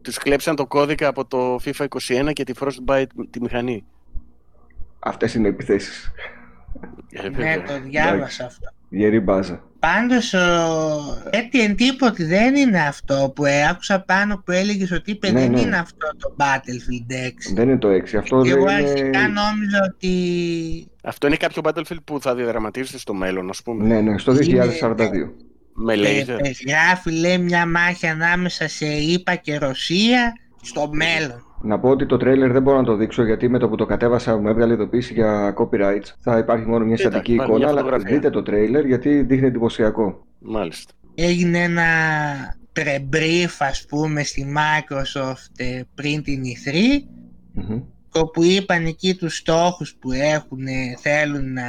τους 0.02 0.18
κλέψαν 0.18 0.56
το 0.56 0.66
κώδικα 0.66 1.08
από 1.08 1.26
το 1.26 1.56
FIFA 1.66 1.86
21 2.28 2.34
και 2.34 2.44
τη 2.44 2.54
Frostbite 2.60 3.04
τη 3.30 3.42
μηχανή. 3.42 3.84
Αυτές 5.00 5.34
είναι 5.34 5.48
οι 5.48 5.52
επιθέσεις. 5.52 6.12
Ε, 7.10 7.22
Ναι, 7.22 7.30
βέβαια. 7.30 7.64
το 7.64 7.80
διάβασα 7.82 8.46
αυτό. 8.46 8.70
Γερή 8.90 9.20
μπάζα. 9.20 9.64
Πάντως, 9.80 10.34
ο... 10.34 10.40
έτσι 11.30 11.60
εν 11.60 11.76
τίποτε 11.76 12.26
δεν 12.26 12.56
είναι 12.56 12.80
αυτό 12.80 13.32
που 13.36 13.46
ε, 13.46 13.68
άκουσα 13.68 14.00
πάνω 14.02 14.42
που 14.46 14.52
έλεγες 14.52 14.92
ότι 14.92 15.12
είπε 15.12 15.32
Ναι, 15.32 15.40
δεν 15.40 15.52
ναι. 15.52 15.60
είναι 15.60 15.78
αυτό 15.78 16.08
το 16.18 16.36
Battlefield 16.38 17.14
6. 17.28 17.54
Δεν 17.54 17.70
είναι 17.70 17.78
το 17.78 17.88
6. 17.88 18.16
Αυτό 18.18 18.42
Και 18.42 18.50
εγώ 18.50 18.66
δεν 18.66 18.76
αρχικά 18.76 19.06
είναι... 19.20 19.28
νόμιζα 19.28 19.80
ότι 19.94 20.12
Αυτό 21.04 21.28
είναι 21.28 21.36
κάποιο 21.36 21.62
Battlefield 21.66 22.04
που 22.06 22.22
θα 22.22 22.36
διαδραματίζεται 22.36 22.98
στο 22.98 23.14
μέλλον, 23.14 23.50
ας 23.50 23.62
πούμε. 23.62 23.86
Ναι, 23.88 24.02
ναι, 24.02 24.18
στο 24.18 24.34
Είναι- 24.42 24.66
2042. 24.82 24.96
Με 25.74 25.94
ε, 25.94 25.98
laser. 25.98 26.38
περιγράφει 26.42 27.12
λέει 27.12 27.38
μια 27.38 27.66
μάχη 27.66 28.08
ανάμεσα 28.08 28.68
σε 28.68 28.86
ΙΠΑ 28.86 29.36
και 29.36 29.58
Ρωσία 29.58 30.34
στο 30.62 30.90
μέλλον. 30.92 31.44
Να 31.62 31.80
πω 31.80 31.90
ότι 31.90 32.06
το 32.06 32.18
τρέιλερ 32.18 32.52
δεν 32.52 32.62
μπορώ 32.62 32.78
να 32.78 32.84
το 32.84 32.96
δείξω 32.96 33.24
γιατί 33.24 33.50
με 33.50 33.60
το 33.60 33.70
που 33.70 33.76
το 33.76 33.86
κατέβασα 33.86 34.38
μου 34.38 34.48
έβγαλε 34.48 34.74
ειδοποίηση 34.74 35.14
για 35.14 35.54
copyrights. 35.58 36.14
Θα 36.20 36.38
υπάρχει 36.38 36.66
μόνο 36.66 36.86
μια 36.86 36.94
Εντάξει, 37.00 37.02
στατική 37.08 37.34
υπάρχει 37.34 37.52
εικόνα, 37.52 37.58
μια 37.58 37.68
αλλά 37.68 37.80
φωτογραφία. 37.82 38.16
δείτε 38.16 38.30
το 38.30 38.44
τρέιλερ 38.44 38.86
γιατί 38.86 39.22
δείχνει 39.22 39.48
εντυπωσιακό. 39.48 40.26
Μάλιστα. 40.40 40.94
Έγινε 41.16 41.58
ένα 41.64 41.84
pre-brief 42.80 43.56
ας 43.60 43.86
πούμε 43.90 44.24
στη 44.24 44.54
Microsoft 44.56 45.52
ε, 45.56 45.82
πριν 45.96 46.24
την 46.24 46.42
E3 46.44 46.74
Μμμ. 47.54 47.82
όπου 48.14 48.44
είπαν 48.44 48.86
εκεί 48.86 49.16
τους 49.16 49.38
στόχους 49.38 49.96
που 50.00 50.12
έχουν, 50.12 50.68
ε, 50.68 50.96
θέλουν 51.00 51.54
να 51.54 51.64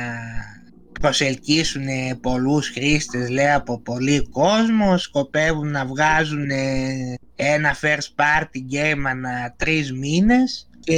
προσελκύσουν 1.00 1.86
ε, 1.86 2.18
πολλούς 2.20 2.68
χρήστες 2.68 3.28
λέει 3.28 3.50
από 3.50 3.80
πολύ 3.80 4.28
κόσμος, 4.30 5.02
σκοπεύουν 5.02 5.70
να 5.70 5.86
βγάζουν 5.86 6.50
ε, 6.50 7.14
ένα 7.36 7.76
first 7.80 8.22
party 8.22 8.74
game 8.74 9.02
ανά 9.06 9.54
τρεις 9.56 9.92
μήνες 9.92 10.70
και 10.80 10.96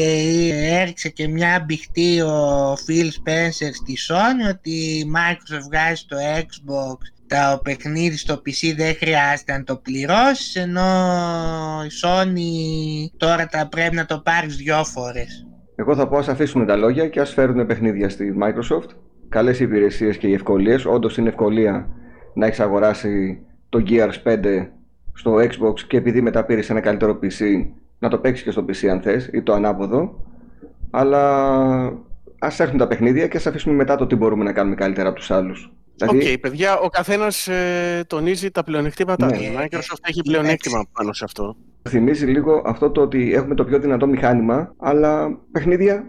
ε, 0.53 0.81
έριξε 0.81 1.09
και 1.09 1.29
μια 1.29 1.65
μπηχτή 1.67 2.21
ο 2.21 2.73
Phil 2.73 3.07
Spencer 3.07 3.71
στη 3.73 3.97
Sony 4.09 4.51
ότι 4.51 4.71
η 4.71 5.13
Microsoft 5.15 5.67
βγάζει 5.71 6.05
το 6.09 6.17
Xbox 6.37 6.97
το 7.27 7.61
παιχνίδι 7.63 8.17
στο 8.17 8.35
PC 8.35 8.75
δεν 8.77 8.95
χρειάζεται 8.95 9.53
να 9.53 9.65
το 9.65 9.77
πληρώσεις 9.77 10.55
ενώ 10.55 10.83
η 11.85 11.91
Sony 12.03 13.11
τώρα 13.17 13.47
τα 13.47 13.69
πρέπει 13.69 13.95
να 13.95 14.07
το 14.07 14.19
πάρεις 14.19 14.57
δυο 14.57 14.85
φορές. 14.85 15.47
Εγώ 15.75 15.95
θα 15.95 16.09
πω 16.09 16.17
ας 16.17 16.29
αφήσουμε 16.29 16.65
τα 16.65 16.77
λόγια 16.77 17.09
και 17.09 17.21
ας 17.21 17.33
φέρουν 17.33 17.67
παιχνίδια 17.67 18.09
στη 18.09 18.35
Microsoft. 18.41 18.89
Καλές 19.33 19.61
οι 19.61 19.65
υπηρεσίες 19.65 20.17
και 20.17 20.27
οι 20.27 20.33
ευκολίες. 20.33 20.85
Όντως 20.87 21.17
είναι 21.17 21.29
ευκολία 21.29 21.89
να 22.35 22.47
έχεις 22.47 22.61
αγοράσει 22.61 23.39
το 23.69 23.83
Gears 23.89 24.23
5 24.25 24.69
στο 25.15 25.35
Xbox 25.35 25.81
και 25.87 25.97
επειδή 25.97 26.21
μετά 26.21 26.45
πήρες 26.45 26.71
ένα 26.71 26.81
καλύτερο 26.81 27.19
PC 27.23 27.67
να 27.99 28.09
το 28.09 28.19
παίξεις 28.19 28.45
και 28.45 28.51
στο 28.51 28.65
PC 28.69 28.87
αν 28.87 29.01
θες 29.01 29.29
ή 29.33 29.43
το 29.43 29.53
ανάποδο. 29.53 30.25
Αλλά 30.91 31.23
ας 32.39 32.61
έρθουν 32.61 32.79
τα 32.79 32.87
παιχνίδια 32.87 33.27
και 33.27 33.37
ας 33.37 33.47
αφήσουμε 33.47 33.75
μετά 33.75 33.97
το 33.97 34.07
τι 34.07 34.15
μπορούμε 34.17 34.45
να 34.45 34.53
κάνουμε 34.53 34.75
καλύτερα 34.75 35.09
από 35.09 35.19
τους 35.19 35.31
άλλους. 35.31 35.73
Οκ, 36.03 36.11
Δηλαδή, 36.11 36.39
παιδιά, 36.39 36.79
ο 36.79 36.89
καθένας 36.89 37.49
ε, 37.49 38.05
τονίζει 38.07 38.51
τα 38.51 38.63
πλεονεκτήματά 38.65 39.27
Ναι. 39.27 39.33
του. 39.37 39.43
Η 39.43 39.47
Microsoft 39.47 39.59
έχει 39.69 39.79
Εντάξει. 40.03 40.21
πλεονέκτημα 40.23 40.85
πάνω 40.93 41.13
σε 41.13 41.25
αυτό. 41.25 41.57
θυμίζει 41.89 42.27
λίγο 42.27 42.63
αυτό 42.67 42.91
το 42.91 43.01
ότι 43.01 43.35
έχουμε 43.35 43.55
το 43.55 43.65
πιο 43.65 43.79
δυνατό 43.79 44.07
μηχάνημα, 44.07 44.75
αλλά 44.79 45.39
παιχνίδια. 45.53 46.05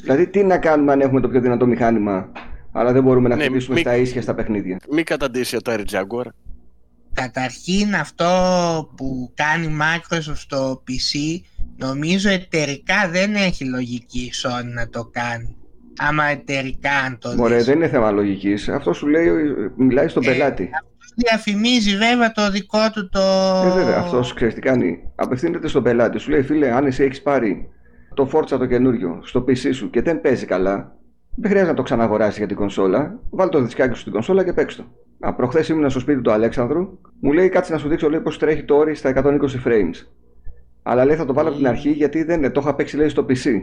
Δηλαδή, 0.00 0.26
τι 0.26 0.44
να 0.44 0.58
κάνουμε 0.58 0.92
αν 0.92 1.00
έχουμε 1.00 1.20
το 1.20 1.28
πιο 1.28 1.40
δυνατό 1.40 1.66
μηχάνημα, 1.66 2.32
αλλά 2.72 2.92
δεν 2.92 3.02
μπορούμε 3.02 3.28
να 3.28 3.36
Ναι, 3.36 3.42
χτυπήσουμε 3.44 3.74
μη- 3.74 3.80
στα 3.80 3.96
ίσια 3.96 4.22
στα 4.22 4.34
παιχνίδια. 4.34 4.78
Μην 4.90 5.04
καταντήσει 5.04 5.56
ο 5.56 5.58
Atari 5.64 5.84
Jaguar. 5.90 6.26
Καταρχήν 7.14 7.94
αυτό 7.94 8.28
που 8.96 9.32
κάνει 9.34 9.66
η 9.66 9.76
Microsoft 9.80 10.34
στο 10.36 10.82
PC 10.88 11.40
νομίζω 11.76 12.28
εταιρικά 12.30 13.08
δεν 13.10 13.34
έχει 13.34 13.64
λογική 13.64 14.20
η 14.20 14.32
Sony 14.42 14.72
να 14.74 14.88
το 14.88 15.04
κάνει. 15.12 15.56
Άμα 15.98 16.24
εταιρικά 16.24 16.90
αν 17.06 17.18
το 17.18 17.34
Μωρέ, 17.36 17.56
δεις. 17.56 17.64
δεν 17.64 17.76
είναι 17.76 17.88
θέμα 17.88 18.10
λογικής. 18.10 18.68
Αυτό 18.68 18.92
σου 18.92 19.06
λέει, 19.06 19.28
μιλάει 19.76 20.08
στον 20.08 20.22
Ε, 20.22 20.26
πελάτη. 20.26 20.70
Διαφημίζει 21.16 21.96
βέβαια 21.96 22.32
το 22.32 22.50
δικό 22.50 22.90
του 22.92 23.08
το... 23.08 23.20
Ε, 23.66 23.70
βέβαια, 23.70 23.96
αυτός 23.98 24.34
ξέρεις 24.34 24.54
τι 24.54 24.60
κάνει. 24.60 24.98
Απευθύνεται 25.14 25.68
στον 25.68 25.82
πελάτη. 25.82 26.18
Σου 26.18 26.30
λέει, 26.30 26.42
φίλε, 26.42 26.70
αν 26.72 26.86
εσύ 26.86 27.02
έχεις 27.04 27.22
πάρει 27.22 27.68
το 28.14 28.30
Forza 28.32 28.58
το 28.58 28.66
καινούριο 28.66 29.20
στο 29.22 29.44
PC 29.48 29.74
σου 29.74 29.90
και 29.90 30.02
δεν 30.02 30.20
παίζει 30.20 30.46
καλά, 30.46 30.96
δεν 31.36 31.50
χρειάζεται 31.50 31.70
να 31.70 31.76
το 31.76 31.82
ξαναγοράσεις 31.82 32.38
για 32.38 32.46
την 32.46 32.56
κονσόλα. 32.56 33.18
Βάλει 33.30 33.50
το 33.50 33.60
δισκάκι 33.60 33.94
σου 33.94 34.00
στην 34.00 34.12
κονσόλα 34.12 34.44
και 34.44 34.52
παίξ 34.52 34.76
το. 34.76 34.84
Α, 35.20 35.34
προχθές 35.34 35.68
ήμουν 35.68 35.90
στο 35.90 36.00
σπίτι 36.00 36.20
του 36.20 36.32
Αλέξανδρου, 36.32 36.98
μου 37.20 37.32
λέει 37.32 37.48
κάτσε 37.48 37.72
να 37.72 37.78
σου 37.78 37.88
δείξω 37.88 38.10
λέει, 38.10 38.20
πώς 38.20 38.38
τρέχει 38.38 38.64
το 38.64 38.74
όρι 38.74 38.94
στα 38.94 39.12
120 39.16 39.38
frames. 39.66 40.06
Αλλά 40.82 41.04
λέει 41.04 41.16
θα 41.16 41.24
το 41.24 41.32
βάλω 41.32 41.48
από 41.48 41.56
την 41.56 41.66
αρχή 41.66 41.90
γιατί 41.90 42.22
δεν 42.22 42.38
είναι, 42.38 42.50
το 42.50 42.60
είχα 42.60 42.74
παίξει 42.74 42.96
λέει 42.96 43.08
στο 43.08 43.26
PC. 43.28 43.62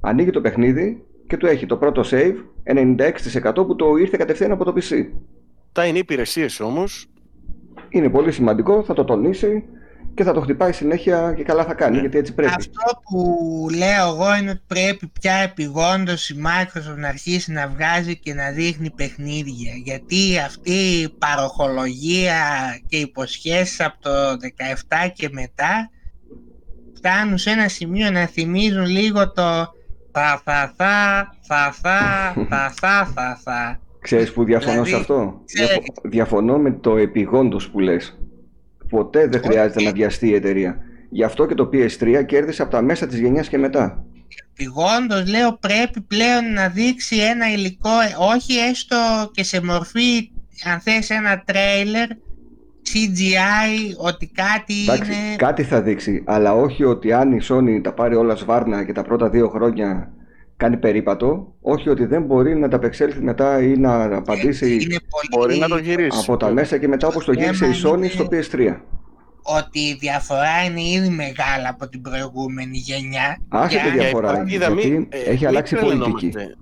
Ανοίγει 0.00 0.30
το 0.30 0.40
παιχνίδι 0.40 1.04
και 1.26 1.36
του 1.36 1.46
έχει 1.46 1.66
το 1.66 1.76
πρώτο 1.76 2.02
save 2.04 2.34
96% 3.42 3.54
που 3.54 3.76
το 3.76 3.96
ήρθε 3.96 4.16
κατευθείαν 4.16 4.50
από 4.50 4.64
το 4.64 4.72
PC. 4.76 5.06
Τα 5.72 5.86
είναι 5.86 5.98
υπηρεσίες 5.98 6.60
όμως. 6.60 7.08
Είναι 7.88 8.08
πολύ 8.08 8.32
σημαντικό, 8.32 8.82
θα 8.82 8.94
το 8.94 9.04
τονίσει 9.04 9.64
και 10.14 10.24
θα 10.24 10.32
το 10.32 10.40
χτυπάει 10.40 10.72
συνέχεια 10.72 11.32
και 11.36 11.42
καλά 11.42 11.64
θα 11.64 11.74
κάνει 11.74 11.94
Ναι. 11.94 12.00
γιατί 12.00 12.18
έτσι 12.18 12.34
πρέπει. 12.34 12.52
Αυτό 12.56 13.00
που 13.10 13.66
λέω 13.76 14.08
εγώ 14.08 14.36
είναι 14.36 14.50
ότι 14.50 14.62
πρέπει 14.66 15.06
πια 15.20 15.32
επιγόντως 15.34 16.28
η 16.28 16.36
Microsoft 16.46 16.96
να 16.96 17.08
αρχίσει 17.08 17.52
να 17.52 17.68
βγάζει 17.68 18.18
και 18.18 18.34
να 18.34 18.50
δείχνει 18.50 18.90
παιχνίδια 18.90 19.72
γιατί 19.84 20.38
αυτή 20.46 20.72
η 20.72 21.08
παροχολογία 21.18 22.34
και 22.88 22.96
οι 22.96 23.00
υποσχέσεις 23.00 23.80
από 23.80 23.96
το 24.00 24.10
17 25.06 25.10
και 25.14 25.28
μετά 25.32 25.90
φτάνουν 26.96 27.38
σε 27.38 27.50
ένα 27.50 27.68
σημείο 27.68 28.10
να 28.10 28.26
θυμίζουν 28.26 28.86
λίγο 28.86 29.32
το 29.32 29.72
θα 30.12 30.40
θα 30.44 30.72
θα 30.76 31.28
θα 31.46 31.72
θα 31.80 32.34
θα 32.48 32.72
θα 32.80 33.10
θα 33.14 33.40
θα 33.44 33.78
Ξέρεις 34.00 34.32
που 34.32 34.44
διαφωνώ 34.44 34.72
Δηλαδή, 34.72 34.90
σε 34.90 34.96
αυτό; 34.96 35.40
ξέρεις. 35.44 35.68
Διαφο- 35.70 35.92
Διαφωνώ 36.04 36.58
με 36.58 36.72
το 36.72 36.96
επιγόντως 36.96 37.70
που 37.70 37.80
λες. 37.80 38.18
Ποτέ 38.94 39.26
δεν 39.26 39.42
χρειάζεται 39.42 39.78
Όχι. 39.78 39.86
να 39.86 39.92
βιαστεί 39.92 40.28
η 40.28 40.34
εταιρεία. 40.34 40.78
Γι' 41.10 41.24
αυτό 41.24 41.46
και 41.46 41.54
το 41.54 41.70
PS3 41.72 42.24
κέρδισε 42.26 42.62
από 42.62 42.70
τα 42.70 42.82
μέσα 42.82 43.06
της 43.06 43.18
γενιάς 43.18 43.48
και 43.48 43.58
μετά. 43.58 44.04
Πηγόντως 44.54 45.30
λέω 45.30 45.58
πρέπει 45.60 46.00
πλέον 46.00 46.52
να 46.52 46.68
δείξει 46.68 47.16
ένα 47.16 47.52
υλικό, 47.52 47.88
ε, 47.88 48.32
όχι 48.34 48.54
έστω 48.54 48.96
και 49.32 49.44
σε 49.44 49.62
μορφή, 49.62 50.30
αν 50.72 50.80
θες 50.80 51.10
ένα 51.10 51.42
τρέιλερ, 51.46 52.08
CGI, 52.92 53.96
ότι 53.96 54.26
κάτι 54.34 54.74
Εντάξει, 54.82 55.12
είναι... 55.12 55.36
Κάτι 55.36 55.62
θα 55.62 55.82
δείξει, 55.82 56.22
αλλά 56.26 56.54
όχι 56.54 56.84
ότι 56.84 57.12
αν 57.12 57.32
η 57.32 57.40
Sony 57.48 57.80
τα 57.82 57.92
πάρει 57.92 58.14
όλα 58.14 58.34
σβάρνα 58.34 58.84
και 58.84 58.92
τα 58.92 59.02
πρώτα 59.02 59.28
δύο 59.28 59.48
χρόνια 59.48 60.12
κάνει 60.56 60.76
περίπατο, 60.76 61.54
όχι 61.60 61.88
ότι 61.88 62.04
δεν 62.06 62.22
μπορεί 62.22 62.56
να 62.56 62.68
τα 62.68 62.76
απεξέλθει 62.76 63.20
μετά 63.22 63.62
ή 63.62 63.76
να 63.76 64.16
απαντήσει 64.16 64.72
Είναι 64.74 64.96
πολύ... 65.08 65.28
Μπορεί 65.36 65.58
να 65.58 65.68
το 65.68 65.78
γυρίσει. 65.78 66.18
από 66.22 66.36
τα 66.36 66.50
μέσα 66.50 66.78
και 66.78 66.88
μετά 66.88 67.06
όπως 67.06 67.24
το 67.24 67.32
γύρισε 67.32 67.66
η 67.66 67.72
θέμα 67.72 67.94
Sony 67.94 67.96
είναι- 67.96 68.08
στο 68.08 68.28
PS3. 68.30 68.76
ότι 69.42 69.78
η 69.80 69.96
διαφορά 70.00 70.64
είναι 70.64 70.82
ήδη 70.82 71.08
μεγάλα 71.08 71.68
από 71.68 71.88
την 71.88 72.02
προηγούμενη 72.02 72.78
γενιά. 72.78 73.38
Άσε 73.48 73.76
Και 73.76 73.82
τη 73.82 73.88
αν- 73.88 73.94
διαφορά. 73.98 74.30
η 74.30 74.34
παρτίδα, 74.36 74.68
γιατί 74.70 74.90
μην- 74.90 75.06
ε, 75.10 75.18
έχει 75.18 75.38
μην 75.38 75.46
αλλάξει 75.46 75.74
η 75.74 75.78
πολιτική. 75.78 76.00
τρελαινόμαστε. 76.28 76.56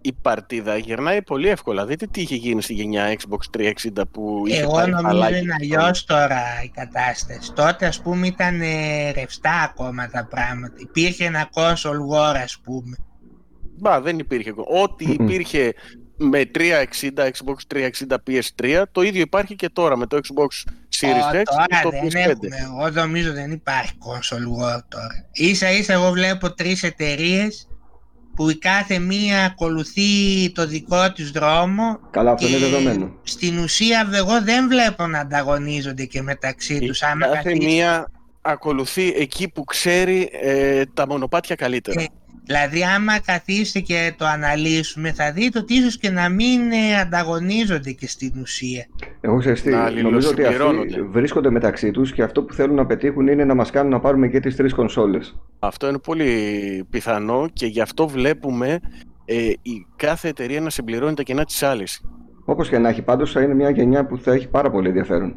Η 0.00 0.12
παρτίδα 0.22 0.76
γυρνάει 0.76 1.22
πολύ 1.22 1.48
εύκολα. 1.48 1.86
Δείτε 1.86 2.06
τι 2.06 2.20
είχε 2.20 2.34
γίνει 2.34 2.62
στη 2.62 2.72
γενιά 2.74 3.16
Xbox 3.18 3.38
360 3.50 4.06
που 4.10 4.42
είχε 4.46 4.60
Εγώ 4.60 4.72
πάει 4.72 4.90
νομίζω 4.90 5.06
χαλάκι. 5.06 5.38
είναι 5.38 5.54
αλλιώς 5.60 6.04
τώρα 6.04 6.40
η 6.64 6.68
κατάσταση. 6.68 7.52
Τότε 7.52 7.86
ας 7.86 8.00
πούμε 8.02 8.26
ήταν 8.26 8.60
ε, 8.60 9.10
ρευστά 9.14 9.50
ακόμα 9.70 10.08
τα 10.08 10.26
πράγματα. 10.30 10.74
Υπήρχε 10.76 11.24
ένα 11.24 11.48
console 11.54 12.14
war 12.14 12.36
ας 12.42 12.60
πούμε. 12.64 12.96
Μπα, 13.78 14.00
δεν 14.00 14.18
υπήρχε. 14.18 14.52
Ό,τι 14.82 15.06
Μμμ. 15.06 15.12
υπήρχε 15.12 15.72
με 16.16 16.50
360, 16.54 16.60
Xbox 17.16 17.74
360, 17.74 18.16
PS3, 18.26 18.82
το 18.92 19.02
ίδιο 19.02 19.20
υπάρχει 19.20 19.54
και 19.56 19.68
τώρα 19.68 19.96
με 19.96 20.06
το 20.06 20.16
Xbox 20.16 20.70
Series 21.00 21.34
Ω, 21.34 21.36
X 21.36 21.42
και 21.66 21.74
το 21.82 21.90
τώρα 21.90 21.98
δεν 22.00 22.26
PS5. 22.26 22.30
έχουμε. 22.30 22.56
Εγώ 22.62 22.90
νομίζω 22.90 23.32
δεν 23.32 23.50
υπάρχει 23.50 23.92
console 23.98 24.62
war 24.76 24.80
τώρα. 24.88 25.28
Ίσα 25.32 25.70
ίσα 25.70 25.92
εγώ 25.92 26.10
βλέπω 26.10 26.52
τρεις 26.54 26.82
εταιρείες 26.82 27.68
που 28.34 28.50
η 28.50 28.58
κάθε 28.58 28.98
μία 28.98 29.44
ακολουθεί 29.44 30.02
το 30.54 30.66
δικό 30.66 31.12
της 31.12 31.30
δρόμο 31.30 31.98
Καλά, 32.10 32.30
αυτό 32.30 32.46
είναι 32.48 32.56
και 32.56 32.64
δεδομένο. 32.64 33.14
στην 33.22 33.58
ουσία 33.58 34.08
εγώ 34.14 34.42
δεν 34.42 34.68
βλέπω 34.68 35.06
να 35.06 35.18
ανταγωνίζονται 35.20 36.04
και 36.04 36.22
μεταξύ 36.22 36.74
Η 36.74 36.86
τους. 36.86 37.02
Άμα 37.02 37.26
κάθε 37.26 37.36
καθίσεις- 37.42 37.64
μία 37.64 38.10
ακολουθεί 38.42 39.12
εκεί 39.16 39.48
που 39.48 39.64
ξέρει 39.64 40.28
ε, 40.42 40.82
τα 40.94 41.06
μονοπάτια 41.06 41.54
καλύτερα. 41.54 42.00
Ε, 42.00 42.06
Δηλαδή 42.48 42.84
άμα 42.84 43.20
καθίσετε 43.20 43.80
και 43.80 44.14
το 44.18 44.24
αναλύσουμε 44.26 45.12
θα 45.12 45.32
δείτε 45.32 45.58
ότι 45.58 45.74
ίσως 45.74 45.98
και 45.98 46.10
να 46.10 46.28
μην 46.28 46.70
ε, 46.72 47.00
ανταγωνίζονται 47.00 47.90
και 47.90 48.08
στην 48.08 48.32
ουσία. 48.40 48.86
Εγώ 49.20 49.38
ξέρεις 49.38 49.62
τι, 49.62 49.70
Να 49.70 49.90
νομίζω 49.90 50.28
ότι 50.28 50.44
αυτοί 50.44 50.54
αλληλοσυμπληρώνονται. 50.54 51.02
βρίσκονται 51.10 51.50
μεταξύ 51.50 51.90
τους 51.90 52.12
και 52.12 52.22
αυτό 52.22 52.42
που 52.42 52.54
θέλουν 52.54 52.74
να 52.74 52.86
πετύχουν 52.86 53.26
είναι 53.28 53.44
να 53.44 53.54
μας 53.54 53.70
κάνουν 53.70 53.90
να 53.90 54.00
πάρουμε 54.00 54.28
και 54.28 54.40
τις 54.40 54.56
τρεις 54.56 54.74
κονσόλες. 54.74 55.38
Αυτό 55.58 55.88
είναι 55.88 55.98
πολύ 55.98 56.30
πιθανό 56.90 57.48
και 57.52 57.66
γι' 57.66 57.80
αυτό 57.80 58.08
βλέπουμε 58.08 58.78
ε, 59.24 59.34
η 59.62 59.86
κάθε 59.96 60.28
εταιρεία 60.28 60.60
να 60.60 60.70
συμπληρώνει 60.70 61.14
τα 61.14 61.22
κενά 61.22 61.44
της 61.44 61.62
άλλης. 61.62 62.02
Όπως 62.44 62.68
και 62.68 62.78
να 62.78 62.88
έχει 62.88 63.02
πάντως 63.02 63.32
θα 63.32 63.40
είναι 63.40 63.54
μια 63.54 63.70
γενιά 63.70 64.06
που 64.06 64.18
θα 64.18 64.32
έχει 64.32 64.48
πάρα 64.48 64.70
πολύ 64.70 64.88
ενδιαφέρον. 64.88 65.34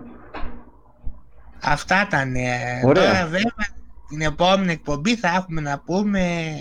Αυτά 1.63 2.07
τα 2.09 2.25
νέα. 2.25 2.81
Ωραία. 2.85 3.03
Τώρα 3.03 3.25
βέβαια 3.25 3.79
την 4.09 4.21
επόμενη 4.21 4.71
εκπομπή 4.71 5.15
θα 5.15 5.27
έχουμε 5.37 5.61
να 5.61 5.79
πούμε 5.85 6.53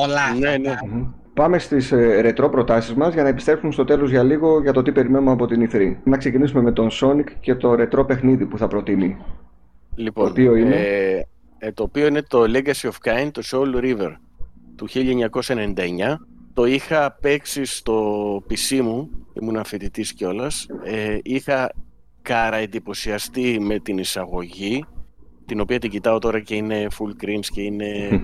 πολλά. 0.00 0.34
Ναι, 0.38 0.50
θα 0.50 0.58
ναι. 0.58 0.68
τα- 0.68 0.86
Μμμ. 0.86 1.06
Πάμε 1.34 1.58
στις 1.58 1.92
ε, 1.92 2.20
ρετρό 2.20 2.48
προτάσεις 2.48 2.94
μας 2.94 3.14
για 3.14 3.22
να 3.22 3.28
επιστρέψουμε 3.28 3.72
στο 3.72 3.84
τέλος 3.84 4.10
για 4.10 4.22
λίγο 4.22 4.60
για 4.62 4.72
το 4.72 4.82
τι 4.82 4.92
περιμένουμε 4.92 5.30
από 5.30 5.46
την 5.46 5.68
E3. 5.72 5.96
Να 6.04 6.16
ξεκινήσουμε 6.16 6.62
με 6.62 6.72
τον 6.72 6.88
Sonic 6.92 7.24
και 7.40 7.54
το 7.54 7.74
ρετρό 7.74 8.04
παιχνίδι 8.04 8.46
που 8.46 8.58
θα 8.58 8.66
προτείνει. 8.68 9.16
Λοιπόν, 9.94 10.24
Το 10.24 10.30
οποίο 10.30 10.54
είναι; 10.54 10.74
Ε, 10.76 11.22
ε, 11.58 11.72
το 11.72 11.82
οποίο 11.82 12.06
είναι 12.06 12.22
το 12.22 12.42
Legacy 12.42 12.88
of 12.90 13.08
Kain, 13.08 13.30
το 13.32 13.42
Soul 13.44 13.80
River 13.84 14.12
του 14.76 14.86
1999. 14.88 16.18
Το 16.54 16.64
είχα 16.64 17.16
παίξει 17.20 17.64
στο 17.64 18.36
PC 18.50 18.80
μου, 18.80 19.10
ήμουν 19.40 19.64
φοιτητής 19.64 20.12
κιόλας. 20.12 20.66
Ε, 20.84 21.18
είχα 21.22 21.72
κάρα 22.22 22.56
εντυπωσιαστεί 22.56 23.58
με 23.60 23.78
την 23.78 23.98
εισαγωγή, 23.98 24.84
την 25.46 25.60
οποία 25.60 25.78
την 25.78 25.90
κοιτάω 25.90 26.18
τώρα 26.18 26.40
και 26.40 26.54
είναι 26.54 26.86
full 26.98 27.24
cringe 27.24 27.46
και 27.52 27.62
είναι... 27.62 27.86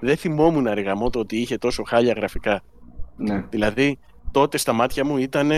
Ε, 0.00 0.06
δεν 0.06 0.16
θυμόμουν 0.16 0.66
αργαμό 0.66 1.10
το 1.10 1.18
ότι 1.18 1.36
είχε 1.36 1.58
τόσο 1.58 1.82
χάλια 1.82 2.12
γραφικά. 2.12 2.60
ναι. 3.16 3.44
Δηλαδή, 3.50 3.98
τότε 4.30 4.58
στα 4.58 4.72
μάτια 4.72 5.04
μου 5.04 5.16
ήταν 5.16 5.50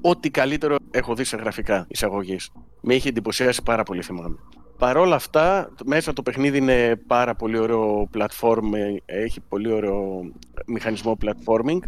ό,τι 0.00 0.30
καλύτερο 0.30 0.76
έχω 0.90 1.14
δει 1.14 1.24
σε 1.24 1.36
γραφικά 1.36 1.86
εισαγωγής. 1.88 2.50
Με 2.80 2.94
είχε 2.94 3.08
εντυπωσιάσει 3.08 3.62
πάρα 3.62 3.82
πολύ, 3.82 4.02
θυμάμαι. 4.02 4.36
Παρ' 4.78 4.96
όλα 4.96 5.14
αυτά, 5.14 5.72
μέσα 5.84 6.12
το 6.12 6.22
παιχνίδι 6.22 6.58
είναι 6.58 6.96
πάρα 7.06 7.34
πολύ 7.34 7.58
ωραίο 7.58 8.08
platform, 8.14 8.72
ε, 8.74 9.22
έχει 9.22 9.40
πολύ 9.40 9.72
ωραίο 9.72 10.30
μηχανισμό 10.66 11.18
platforming, 11.24 11.78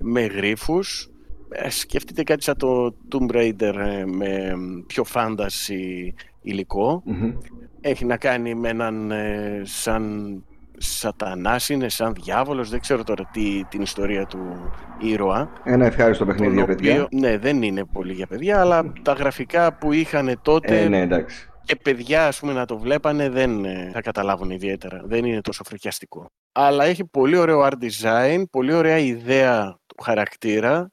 με 0.00 0.20
γρίφους. 0.20 1.10
Ε, 1.50 1.70
σκεφτείτε 1.70 2.22
κάτι 2.22 2.42
σαν 2.42 2.56
το 2.56 2.94
Tomb 3.12 3.36
Raider 3.36 3.74
ε, 3.76 4.04
με 4.04 4.52
πιο 4.86 5.04
fantasy 5.14 6.08
υλικό. 6.42 7.02
Μμμ. 7.04 7.32
Έχει 7.80 8.04
να 8.04 8.16
κάνει 8.16 8.54
με 8.54 8.68
έναν 8.68 9.10
ε, 9.10 9.62
σαν 9.64 10.44
σατανάς 10.78 11.68
είναι, 11.68 11.88
σαν 11.88 12.12
διάβολος, 12.14 12.70
δεν 12.70 12.80
ξέρω 12.80 13.04
τώρα 13.04 13.24
τι, 13.32 13.64
την 13.68 13.82
ιστορία 13.82 14.26
του 14.26 14.70
ήρωα. 14.98 15.52
Ένα 15.64 15.86
ευχάριστο 15.86 16.26
παιχνίδι 16.26 16.54
για 16.54 16.66
τον 16.66 16.76
παιδιά. 16.76 16.92
οποίο- 17.02 17.18
ναι, 17.20 17.38
δεν 17.38 17.62
είναι 17.62 17.84
πολύ 17.84 18.12
για 18.12 18.26
παιδιά, 18.26 18.60
αλλά 18.60 18.92
τα 19.02 19.12
γραφικά 19.12 19.72
που 19.78 19.92
είχαν 19.92 20.38
τότε 20.42 20.80
Ε, 20.80 20.88
ναι, 20.88 21.00
εντάξει. 21.00 21.48
και 21.64 21.76
παιδιά 21.76 22.26
ας 22.26 22.38
πούμε 22.40 22.52
να 22.52 22.64
το 22.66 22.78
βλέπανε 22.78 23.28
δεν 23.28 23.64
ε, 23.64 23.90
θα 23.92 24.00
καταλάβουν 24.00 24.50
ιδιαίτερα. 24.50 25.02
Δεν 25.04 25.24
είναι 25.24 25.40
τόσο 25.40 25.64
φρικιαστικό. 25.64 26.26
Αλλά 26.52 26.84
έχει 26.84 27.04
πολύ 27.04 27.36
ωραίο 27.36 27.66
art 27.66 27.76
design, 27.82 28.42
πολύ 28.50 28.72
ωραία 28.72 28.98
ιδέα 28.98 29.76
του 29.86 30.02
χαρακτήρα, 30.02 30.90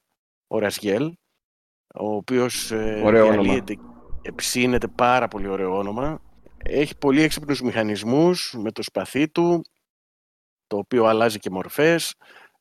ο 0.47 0.59
Ρασγέλ, 0.59 1.13
ο 1.95 2.15
οποίος 2.15 2.71
ε, 2.71 3.01
Ωραίο 3.05 3.25
όνομα. 3.25 3.41
διαλύεται, 3.41 3.75
ψήνεται 4.35 4.87
πάρα 4.87 5.27
πολύ 5.27 5.47
ωραίο 5.47 5.77
όνομα. 5.77 6.19
Έχει 6.67 6.97
πολύ 6.97 7.21
έξυπνους 7.21 7.61
μηχανισμούς 7.61 8.55
με 8.57 8.71
το 8.71 8.83
σπαθί 8.83 9.27
του, 9.29 9.61
το 10.67 10.77
οποίο 10.77 11.05
αλλάζει 11.05 11.39
και 11.39 11.49
μορφές. 11.49 12.15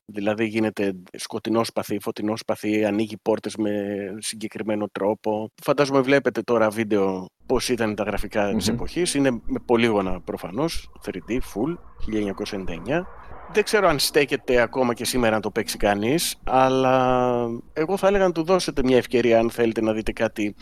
Δηλαδή 0.07 0.45
γίνεται 0.45 0.93
σκοτεινός 1.13 1.67
σπαθί, 1.67 1.99
φωτεινός 2.01 2.39
σπαθί, 2.39 2.85
ανοίγει 2.85 3.17
πόρτες 3.21 3.55
με 3.55 3.71
συγκεκριμένο 4.17 4.87
τρόπο. 4.91 5.51
Φαντάζομαι 5.63 6.01
βλέπετε 6.01 6.41
τώρα 6.41 6.69
βίντεο 6.69 7.27
πώς 7.45 7.69
ήταν 7.69 7.95
τα 7.95 8.03
γραφικά 8.03 8.53
της 8.53 8.67
Μμμ. 8.67 8.75
εποχής. 8.75 9.13
Είναι 9.13 9.31
με 9.31 9.59
πολύγωνα 9.65 10.21
προφανώς, 10.21 10.89
3D, 11.05 11.31
full, 11.31 11.77
1999. 12.07 13.07
Δεν 13.53 13.63
ξέρω 13.63 13.87
αν 13.87 13.99
στέκεται 13.99 14.61
ακόμα 14.61 14.93
και 14.93 15.05
σήμερα 15.05 15.35
να 15.35 15.41
το 15.41 15.51
παίξει 15.51 15.77
κανείς, 15.77 16.35
αλλά 16.43 17.47
εγώ 17.73 17.97
θα 17.97 18.07
έλεγα 18.07 18.25
να 18.25 18.31
του 18.31 18.43
δώσετε 18.43 18.83
μια 18.83 18.97
ευκαιρία 18.97 19.39
αν 19.39 19.49
θέλετε 19.49 19.81
να 19.81 19.93
δείτε 19.93 20.11
κάτι 20.11 20.55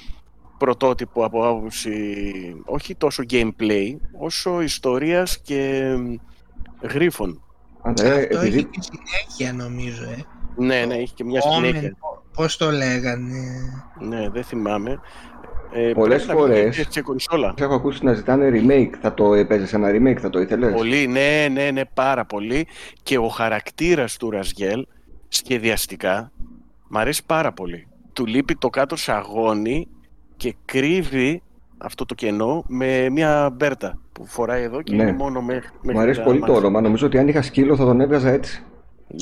πρωτότυπο 0.58 1.26
από 1.26 1.48
άποψη 1.48 2.24
όχι 2.66 2.96
τόσο 2.96 3.24
gameplay, 3.30 3.96
όσο 4.20 4.62
ιστορίας 4.62 5.42
και 5.42 5.94
γρίφων. 6.90 7.42
Αλλά, 7.82 7.96
ε, 8.14 8.22
Αυτό 8.22 8.38
επειδή 8.38 8.58
έχει 8.58 8.66
και 8.68 8.80
συνέχεια 8.82 9.54
νομίζω. 9.64 10.04
Ε. 10.04 10.26
Ναι, 10.56 10.86
ναι, 10.86 10.94
έχει 10.96 11.14
και 11.14 11.24
μια 11.24 11.42
Omen, 11.42 11.54
συνέχεια. 11.66 11.96
Πώς 12.36 12.58
το 12.58 12.72
λέγανε. 12.72 13.40
Ναι, 14.00 14.30
δεν 14.30 14.44
θυμάμαι. 14.44 15.00
Ε, 15.76 15.92
Πολλές 15.94 16.26
πρέπει 16.26 16.40
να 16.40 16.46
βγει 16.46 16.56
φορές- 16.56 16.78
και 16.78 16.86
σε 16.90 17.02
κονσόλα. 17.02 17.54
έχω 17.58 17.74
ακούσει 17.74 18.04
να 18.06 18.14
ζητάνε 18.14 18.50
remake. 18.54 18.90
Θα 19.02 19.14
το 19.14 19.34
έπαιζες 19.34 19.74
ένα 19.74 19.90
remake, 19.92 20.18
θα 20.20 20.30
το 20.30 20.40
ήθελες; 20.40 20.74
Πολύ, 20.74 21.08
ναι, 21.08 21.48
ναι, 21.52 21.72
ναι, 21.72 21.86
πάρα 21.86 22.26
πολύ. 22.26 22.68
Και 23.04 23.18
ο 23.18 23.28
χαρακτήρας 23.28 24.18
του 24.18 24.30
Ρασγέλ, 24.30 24.86
σχεδιαστικά, 25.28 26.32
μ' 26.88 26.98
αρέσει 26.98 27.26
πάρα 27.26 27.52
πολύ. 27.54 27.88
Του 28.14 28.26
λείπει 28.26 28.56
το 28.56 28.70
κάτω 28.70 28.96
σαγόνι 28.96 29.88
και 30.38 30.56
κρύβει 30.66 31.42
αυτό 31.84 32.06
το 32.06 32.16
κενό 32.16 32.64
με 32.68 33.10
μια 33.10 33.50
μπέρτα 33.58 33.98
που 34.12 34.26
φοράει 34.26 34.64
εδώ 34.64 34.82
και 34.82 34.96
Ναι. 34.96 35.02
είναι 35.04 35.12
μόνο 35.14 35.42
με, 35.42 35.64
Μου 35.82 36.00
αρέσει 36.00 36.22
πολύ 36.24 36.40
το 36.40 36.54
όνομα. 36.54 36.82
Νομίζω 36.82 37.06
ότι 37.06 37.18
αν 37.18 37.28
είχα 37.28 37.42
σκύλο 37.42 37.76
θα 37.76 37.86
τον 37.86 38.02
έβγαζα 38.02 38.30
έτσι. 38.30 38.64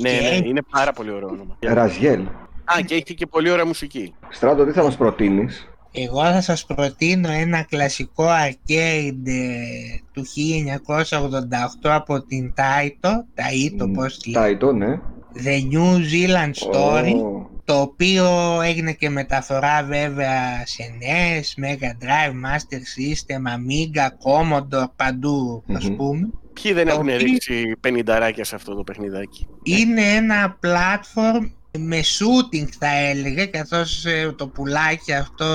Ναι, 0.01 0.09
ναι, 0.11 0.17
Και- 0.39 0.47
είναι 0.47 0.61
πάρα 0.71 0.91
πολύ 0.91 1.11
ωραίο 1.11 1.27
όνομα. 1.27 1.57
Ραζιέλ. 1.59 2.21
Α, 2.65 2.81
και 2.85 2.93
έχει 2.93 3.13
και 3.13 3.25
πολύ 3.25 3.49
ωραία 3.49 3.65
μουσική. 3.65 4.13
Στράτο, 4.29 4.65
τι 4.65 4.71
θα 4.71 4.83
μας 4.83 4.97
προτείνεις; 4.97 5.69
Εγώ 5.91 6.21
θα 6.23 6.41
σας 6.41 6.65
προτείνω 6.65 7.29
ένα 7.31 7.63
κλασικό 7.69 8.25
arcade 8.25 9.25
ε, 9.25 9.99
του 10.11 10.23
1988 10.25 11.89
από 11.89 12.21
την 12.25 12.53
Taito, 12.57 13.09
Taito 13.09 13.85
Μμ, 13.87 13.91
πώς 13.93 14.17
τη 14.17 14.31
λέει, 14.31 14.57
Taito, 14.61 14.73
ναι. 14.73 14.99
The 15.43 15.73
New 15.73 15.95
Zealand 15.95 16.53
Story, 16.73 17.13
Ω, 17.15 17.49
το 17.71 17.81
οποίο 17.81 18.27
έγινε 18.61 18.91
και 18.91 19.09
μεταφορά 19.09 19.83
βέβαια 19.83 20.65
σε 20.65 20.83
NES, 20.99 21.63
Mega 21.63 22.03
Drive, 22.05 22.31
Master 22.45 22.79
System, 22.97 23.41
Amiga, 23.55 24.07
Commodore, 24.25 24.89
παντού 24.95 25.63
ας 25.73 25.89
Μμμ. 25.89 25.95
πούμε. 25.95 26.29
Ποιοι 26.53 26.73
δεν 26.73 26.85
Το 26.85 26.91
έχουν 26.91 27.03
οποίο- 27.09 27.17
ρίξει 27.17 27.75
πενινταράκια 27.79 28.43
σε 28.43 28.55
αυτό 28.55 28.75
το 28.75 28.83
παιχνιδάκι; 28.83 29.47
Είναι 29.63 30.01
ένα 30.01 30.59
platform 30.63 31.49
με 31.79 31.99
shooting 31.99 32.67
θα 32.79 32.87
έλεγε 32.97 33.45
καθώς 33.45 34.05
ε, 34.05 34.33
το 34.37 34.47
πουλάκι 34.47 35.13
αυτό 35.13 35.45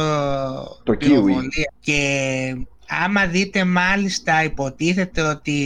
Το 0.85 0.97
πυροβολία. 0.97 1.73
και 1.81 2.01
άμα 3.05 3.27
δείτε 3.27 3.65
μάλιστα 3.65 4.45
υποτίθεται 4.45 5.23
ότι 5.23 5.61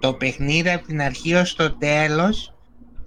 το 0.00 0.14
παιχνίδι 0.14 0.70
από 0.70 0.86
την 0.86 1.00
αρχή 1.02 1.34
ως 1.34 1.54
το 1.54 1.76
τέλος 1.78 2.52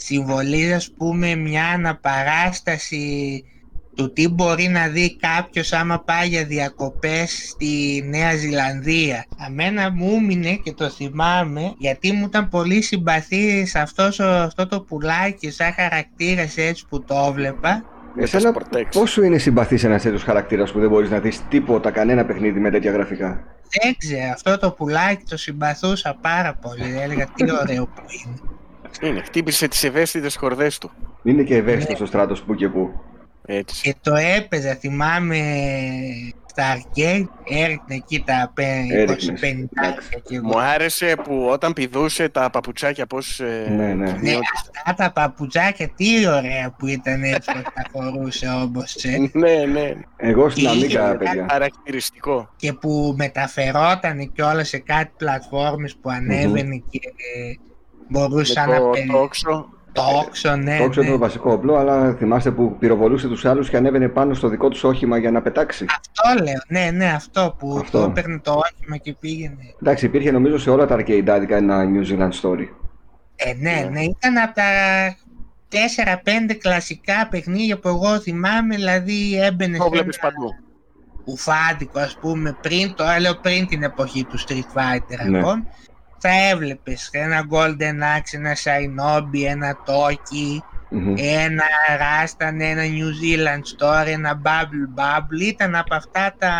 συμβολίζει 0.01 0.73
ας 0.73 0.91
πούμε 0.97 1.35
μια 1.35 1.67
αναπαράσταση 1.67 3.43
του 3.45 3.51
του 3.95 4.13
τι 4.13 4.29
μπορεί 4.29 4.67
να 4.67 4.87
δει 4.87 5.17
κάποιος 5.17 5.73
άμα 5.73 5.99
πάει 5.99 6.27
για 6.27 6.45
διακοπές 6.45 7.47
στη 7.49 8.03
Νέα 8.09 8.35
Ζηλανδία. 8.35 9.25
Αμένα 9.45 9.91
μου 9.91 10.15
έμεινε 10.15 10.55
και 10.63 10.73
το 10.73 10.89
θυμάμαι 10.89 11.73
γιατί 11.77 12.11
μου 12.11 12.25
ήταν 12.25 12.49
πολύ 12.49 12.81
συμπαθής 12.81 13.75
αυτός, 13.75 14.19
αυτό 14.19 14.67
το 14.67 14.81
πουλάκι 14.81 15.51
σαν 15.51 15.73
χαρακτήρας 15.73 16.57
έτσι 16.57 16.85
που 16.89 17.03
το 17.03 17.25
έβλεπα 17.29 17.83
Εσένα 18.15 18.53
πόσο 18.91 19.23
είναι 19.23 19.37
συμπαθής 19.37 19.83
ένας 19.83 20.01
τέτοιος 20.01 20.23
χαρακτήρας 20.23 20.71
που 20.71 20.79
δεν 20.79 20.89
μπορείς 20.89 21.09
να 21.09 21.19
δεις 21.19 21.47
τίποτα, 21.49 21.91
κανένα 21.91 22.25
παιχνίδι 22.25 22.59
με 22.59 22.69
τέτοια 22.69 22.91
γραφικά; 22.91 23.43
Δεν 23.81 23.95
ξέρω, 23.97 24.31
αυτό 24.33 24.57
το 24.57 24.71
πουλάκι 24.71 25.23
το 25.29 25.37
συμπαθούσα 25.37 26.17
πάρα 26.21 26.55
πολύ, 26.61 26.99
έλεγα 26.99 27.25
τι 27.35 27.51
ωραίο 27.51 27.85
που 27.85 28.01
είναι. 28.07 28.39
Είναι, 29.01 29.21
χτύπησε 29.21 29.67
τις 29.67 29.83
ευαίσθητες 29.83 30.35
χορδές 30.35 30.77
του. 30.77 30.91
Είναι 31.23 31.43
και 31.43 31.55
ευαίσθητος 31.55 31.99
ναι. 31.99 32.05
ο 32.05 32.07
στράτος 32.07 32.41
που 32.41 32.55
και 32.55 32.69
που. 32.69 32.89
Έτσι. 33.45 33.81
Και 33.81 33.95
το 34.01 34.13
έπαιζα, 34.15 34.75
θυμάμαι 34.75 35.37
στα 36.51 36.77
arcade, 36.77 37.25
έριχνε 37.43 37.95
εκεί 37.95 38.23
τα 38.25 38.53
20-50 38.55 38.61
Μου 40.43 40.59
άρεσε 40.59 41.15
που 41.23 41.47
όταν 41.49 41.73
πηδούσε 41.73 42.29
τα 42.29 42.49
παπουτσάκια 42.49 43.05
πώς 43.05 43.39
ε, 43.39 43.67
ναι, 43.69 43.93
ναι. 43.93 44.11
ναι, 44.11 44.37
αυτά 44.85 45.03
τα 45.03 45.11
παπουτσάκια 45.11 45.89
τι 45.95 46.27
ωραία 46.27 46.75
που 46.77 46.87
ήταν 46.87 47.23
έτσι 47.23 47.51
που 47.51 47.61
τα 47.73 47.85
χωρούσε 47.91 48.47
όμως. 48.47 48.95
Ε. 48.95 49.17
ναι, 49.39 49.65
ναι. 49.65 49.93
Εγώ 50.17 50.49
στην 50.49 50.67
Αμίκα, 50.67 51.17
παιδιά. 51.17 51.45
Χαρακτηριστικό. 51.49 52.49
Και 52.55 52.73
που 52.73 53.15
μεταφερόταν 53.17 54.31
και 54.33 54.41
όλα 54.41 54.63
σε 54.63 54.77
κάτι 54.77 55.11
πλατφόρμες 55.17 55.95
που 56.01 56.09
ανεβαινε 56.09 56.83
και 56.89 56.99
μπορούσαν 58.11 58.69
να... 58.69 58.77
Το 58.77 58.91
Τόξο, 59.93 60.55
ναι. 60.55 60.77
Τόξο 60.77 61.01
ναι. 61.01 61.07
είναι 61.07 61.15
το 61.15 61.21
βασικό 61.21 61.51
όπλο, 61.51 61.75
αλλά 61.75 62.15
θυμάστε 62.17 62.51
που 62.51 62.75
πυροβολούσε 62.79 63.27
τους 63.27 63.45
άλλους 63.45 63.69
και 63.69 63.77
ανέβαινε 63.77 64.07
πάνω 64.07 64.33
στο 64.33 64.47
δικό 64.47 64.69
τους 64.69 64.83
όχημα 64.83 65.17
για 65.17 65.31
να 65.31 65.41
πετάξει. 65.41 65.85
Αυτό 65.89 66.43
λέω, 66.43 66.61
ναι, 66.67 66.91
ναι, 66.91 67.11
αυτό 67.11 67.55
που 67.59 67.77
αυτό. 67.81 67.99
το 67.99 68.05
έπαιρνε 68.05 68.39
το 68.39 68.51
όχημα 68.51 68.97
και 68.97 69.15
πήγαινε. 69.19 69.75
Εντάξει, 69.81 70.05
υπήρχε 70.05 70.31
νομίζω 70.31 70.57
σε 70.57 70.69
όλα 70.69 70.85
τα 70.85 70.95
arcade 70.99 71.45
ένα 71.49 71.85
New 71.85 72.11
Zealand 72.11 72.31
Story. 72.41 72.67
Ε, 73.35 73.53
ναι, 73.53 73.89
ναι, 73.91 74.01
ήταν 74.01 74.37
από 74.37 74.53
τα 74.53 74.63
4-5 76.51 76.55
κλασικά 76.57 77.27
παιχνίδια 77.29 77.79
που 77.79 77.87
εγώ 77.87 78.19
θυμάμαι, 78.19 78.75
δηλαδή 78.75 79.39
έμπαινε. 79.41 79.77
Το 79.77 79.89
βλέπεις 79.89 80.19
παντού. 80.19 80.55
Ουφάντικο, 81.25 81.99
ας 81.99 82.17
πούμε, 82.21 82.57
πριν, 82.61 82.93
το 82.95 83.03
λέω 83.21 83.35
πριν 83.35 83.67
την 83.67 83.83
εποχή 83.83 84.23
του 84.23 84.39
Street 84.39 84.77
Fighter 84.77 85.29
ναι. 85.29 85.37
ακόμα 85.37 85.65
θα 86.21 86.29
έβλεπες 86.51 87.09
ένα 87.11 87.45
Golden 87.51 88.17
Axe, 88.17 88.33
ένα 88.33 88.53
Shinobi, 88.55 89.45
ένα 89.49 89.77
Toki, 89.85 90.61
ένα 91.15 91.63
Rastan, 92.01 92.55
ένα 92.59 92.81
New 92.81 93.11
Zealand 93.21 93.61
Story, 93.75 94.07
ένα 94.07 94.41
Bubble 94.45 94.99
Bubble, 94.99 95.41
ήταν 95.41 95.75
από 95.75 95.95
αυτά 95.95 96.35
τα... 96.37 96.51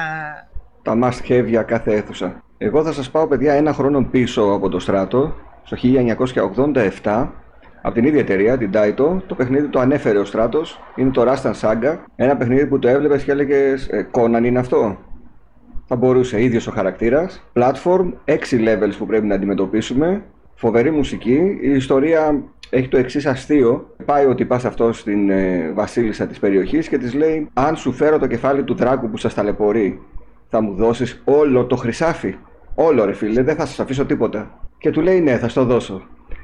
Τα 0.82 1.00
must 1.04 1.32
have 1.32 1.46
για 1.46 1.64
κάθε 1.64 1.94
αίθουσα. 1.94 2.44
Εγώ 2.58 2.84
θα 2.84 2.92
σας 2.94 3.12
πάω 3.12 3.28
παιδιά 3.28 3.54
ένα 3.54 3.74
χρόνο 3.74 4.04
πίσω 4.04 4.42
από 4.42 4.70
το 4.70 4.80
στράτο, 4.80 5.36
στο 5.64 5.78
1987, 7.04 7.28
από 7.82 7.94
την 7.94 8.06
ίδια 8.06 8.20
εταιρεία, 8.20 8.58
την 8.58 8.72
Taito, 8.74 9.22
το 9.28 9.36
παιχνίδι 9.36 9.68
το 9.68 9.80
ανέφερε 9.80 10.18
ο 10.18 10.26
Στράτος, 10.26 10.80
είναι 10.96 11.12
το 11.12 11.24
Rastan 11.28 11.54
Saga, 11.62 11.98
ένα 12.16 12.36
παιχνίδι 12.36 12.66
που 12.66 12.80
το 12.80 12.88
έβλεπες 12.88 13.24
και 13.24 13.32
έλεγες 13.32 13.88
ε, 13.88 14.08
Conan 14.12 14.44
είναι 14.44 14.60
αυτό» 14.60 14.98
θα 15.92 16.00
μπορούσε 16.00 16.44
ίδιος 16.44 16.68
ο 16.68 16.72
χαρακτήρας. 16.72 17.44
Platform, 17.54 18.12
6 18.26 18.60
levels 18.60 18.94
που 18.98 19.06
πρέπει 19.06 19.26
να 19.26 19.36
αντιμετωπίσουμε. 19.36 20.24
Φοβερή 20.56 20.92
μουσική. 20.92 21.58
Η 21.62 21.70
ιστορία 21.70 22.44
έχει 22.70 22.88
το 22.88 22.98
εξής 22.98 23.26
αστείο. 23.26 23.96
Πάει 24.06 24.26
ο 24.26 24.36
τυπάς 24.36 24.66
αυτός 24.66 25.00
στην 25.00 25.30
ε, 25.30 25.72
βασίλισσα 25.74 26.28
της 26.28 26.40
περιοχής 26.40 26.88
και 26.88 26.98
της 26.98 27.14
λέει 27.14 27.50
«Αν 27.54 27.76
σου 27.76 27.92
φέρω 27.92 28.20
το 28.20 28.28
κεφάλι 28.28 28.64
του 28.64 28.74
δράκου 28.74 29.10
που 29.10 29.18
σας 29.18 29.34
ταλαιπωρεί, 29.34 30.02
θα 30.50 30.62
μου 30.62 30.76
δώσεις 30.76 31.22
όλο 31.26 31.66
το 31.66 31.76
χρυσάφι». 31.76 32.36
Όλο 32.76 33.06
ρε 33.06 33.14
φίλε, 33.14 33.44
δεν 33.44 33.56
θα 33.56 33.66
σας 33.66 33.80
αφήσω 33.80 34.06
τίποτα. 34.06 34.60
Και 34.78 34.90
του 34.90 35.02
λέει 35.02 35.22
«Ναι, 35.22 35.38
θα 35.38 35.48
στο 35.48 35.66
δώσω». 35.66 36.02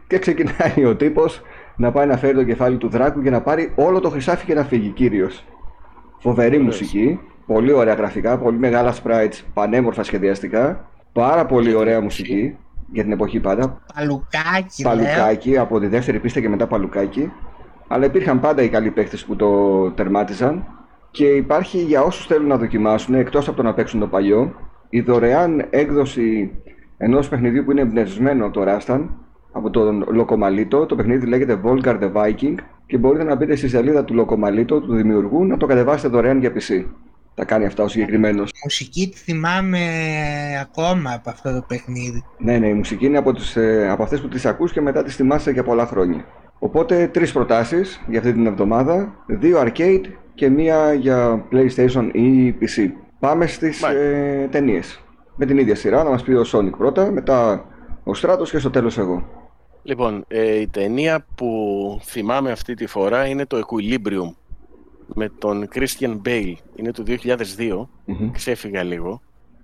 Και 0.07 0.19
ξεκινάει 0.19 0.85
ο 0.85 0.95
τύπος 0.95 1.41
να 1.75 1.91
πάει 1.91 2.05
να 2.05 2.17
φέρει 2.17 2.33
το 2.33 2.43
κεφάλι 2.43 2.77
του 2.77 2.87
δράκου 2.89 3.21
και 3.21 3.29
να 3.29 3.41
πάρει 3.41 3.71
όλο 3.75 3.99
το 3.99 4.09
χρυσάφι 4.09 4.45
και 4.45 4.53
να 4.53 4.63
φύγει 4.63 4.89
κύριος. 4.89 5.45
Φοβερή 6.19 6.57
μουσική. 6.57 7.19
Πολύ 7.47 7.71
ωραία 7.71 7.93
γραφικά, 7.93 8.37
πολύ 8.37 8.57
μεγάλα 8.57 8.93
sprites, 9.03 9.41
πανέμορφα 9.53 10.03
σχεδιαστικά. 10.03 10.89
Πάρα 11.13 11.45
πολύ 11.45 11.73
ωραία 11.73 12.01
μουσική 12.01 12.57
για 12.91 13.03
την 13.03 13.11
εποχή 13.11 13.39
πάντα. 13.39 13.81
Παλουκάκι, 13.95 14.83
Παλουκάκι, 14.83 15.57
από 15.57 15.79
τη 15.79 15.87
δεύτερη 15.87 16.19
πίστα 16.19 16.39
και 16.39 16.49
μετά 16.49 16.67
παλουκάκι. 16.67 17.31
Αλλά 17.87 18.05
υπήρχαν 18.05 18.39
πάντα 18.39 18.61
οι 18.61 18.69
καλοί 18.69 18.91
παίχτες 18.91 19.25
που 19.25 19.35
το 19.35 19.91
τερμάτιζαν. 19.91 20.65
Και 21.11 21.25
υπάρχει 21.25 21.77
για 21.77 22.01
όσους 22.01 22.25
θέλουν 22.25 22.47
να 22.47 22.57
δοκιμάσουν, 22.57 23.13
εκτός 23.13 23.47
από 23.47 23.57
το 23.57 23.63
να 23.63 23.73
παίξουν 23.73 23.99
το 23.99 24.07
παλιό, 24.07 24.53
η 24.89 25.01
δωρεάν 25.01 25.65
έκδοση 25.69 26.51
ενός 26.97 27.29
παιχνιδιού 27.29 27.63
που 27.63 27.71
είναι 27.71 27.81
εμπνευσμένο 27.81 28.45
από 28.45 28.53
το 28.53 28.65
Rastan, 28.67 29.05
από 29.51 29.69
τον 29.69 30.05
Λοκομαλίτο. 30.11 30.85
Το 30.85 30.95
παιχνίδι 30.95 31.25
λέγεται 31.25 31.59
Volgar 31.63 31.99
the 31.99 32.11
Viking 32.13 32.55
και 32.85 32.97
μπορείτε 32.97 33.23
να 33.23 33.35
μπείτε 33.35 33.55
στη 33.55 33.67
σελίδα 33.67 34.03
του 34.03 34.13
Λοκομαλίτο, 34.13 34.79
του 34.81 34.95
δημιουργού, 34.95 35.45
να 35.45 35.57
το 35.57 35.65
κατεβάσετε 35.65 36.07
δωρεάν 36.07 36.39
για 36.39 36.51
PC 36.53 36.85
τα 37.37 37.45
κάνει 37.45 37.65
αυτά 37.65 37.83
ο 37.83 37.87
συγκεκριμένος. 37.87 38.49
Η 38.49 38.59
μουσική 38.63 39.09
τη 39.09 39.17
θυμάμαι 39.17 39.79
ακόμα 40.61 41.13
από 41.13 41.29
αυτό 41.29 41.53
το 41.53 41.65
παιχνίδι. 41.67 42.23
Ναι, 42.37 42.57
ναι, 42.57 42.67
η 42.67 42.73
μουσική 42.73 43.05
είναι 43.05 43.17
από, 43.17 43.33
τις, 43.33 43.55
ε, 43.55 43.89
από 43.89 44.03
αυτές 44.03 44.21
που 44.21 44.27
τις 44.27 44.45
ακούς 44.45 44.71
και 44.71 44.81
μετά 44.81 45.03
τις 45.03 45.15
θυμάσαι 45.15 45.51
για 45.51 45.63
πολλά 45.63 45.85
χρόνια. 45.85 46.25
Οπότε 46.59 47.07
τρεις 47.07 47.31
προτάσεις 47.31 48.01
για 48.07 48.19
αυτή 48.19 48.33
την 48.33 48.45
εβδομάδα, 48.45 49.13
δύο 49.27 49.61
arcade 49.61 50.03
και 50.33 50.49
μία 50.49 50.93
για 50.93 51.45
PlayStation 51.51 52.09
ή 52.11 52.51
PC. 52.51 52.91
Πάμε 53.19 53.47
στις 53.47 53.83
ε, 53.83 54.47
ταινίες. 54.51 55.01
Με 55.35 55.45
την 55.45 55.57
ίδια 55.57 55.75
σειρά, 55.75 56.03
να 56.03 56.09
μας 56.09 56.23
πει 56.23 56.31
ο 56.31 56.45
Sonic 56.51 56.77
πρώτα, 56.77 57.11
μετά 57.11 57.65
ο 58.03 58.13
Στράτος 58.13 58.51
και 58.51 58.59
στο 58.59 58.69
τέλος 58.69 58.97
εγώ. 58.97 59.27
Λοιπόν, 59.83 60.25
ε, 60.27 60.59
η 60.59 60.67
ταινία 60.67 61.25
που 61.35 61.47
θυμάμαι 62.03 62.51
αυτή 62.51 62.73
τη 62.73 62.87
φορά 62.87 63.27
είναι 63.27 63.45
το 63.45 63.57
Equilibrium 63.57 64.46
με 65.13 65.29
τον 65.29 65.67
Christian 65.73 66.17
Bale. 66.25 66.53
Είναι 66.75 66.91
του 66.91 67.03
2002. 67.07 67.87
mm 68.07 68.29
Ξέφυγα 68.31 68.83
λίγο. 68.83 69.21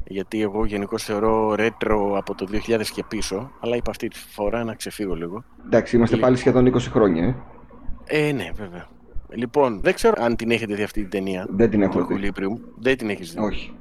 Γιατί 0.07 0.41
εγώ 0.41 0.65
γενικώς 0.65 1.03
θεωρώ 1.03 1.55
ρέτρο 1.55 2.17
από 2.17 2.35
το 2.35 2.47
2000 2.51 2.81
και 2.93 3.03
πίσω. 3.07 3.51
Αλλά 3.59 3.75
είπα 3.75 3.91
αυτή 3.91 4.07
τη 4.07 4.19
φορά 4.29 4.63
να 4.63 4.75
ξεφύγω 4.75 5.15
λίγο. 5.15 5.43
Εντάξει, 5.65 5.95
είμαστε 5.95 6.17
πάλι 6.17 6.37
σχεδόν 6.37 6.73
20 6.73 6.79
χρόνια. 6.79 7.45
Ε, 8.05 8.27
ε 8.27 8.31
ναι, 8.31 8.49
βέβαια. 8.55 8.87
Λοιπόν, 9.29 9.79
δεν 9.81 9.93
ξέρω 9.93 10.13
αν 10.17 10.35
την 10.35 10.51
έχετε 10.51 10.75
δει 10.75 10.83
αυτή 10.83 11.01
την 11.01 11.09
ταινία. 11.09 11.47
Δεν 11.49 11.69
την 11.69 11.81
έχω 11.81 12.05
δει. 12.05 12.31
Δεν 12.79 12.97
την 12.97 13.09
έχεις 13.09 13.33
δει. 13.33 13.39
Όχι. 13.39 13.73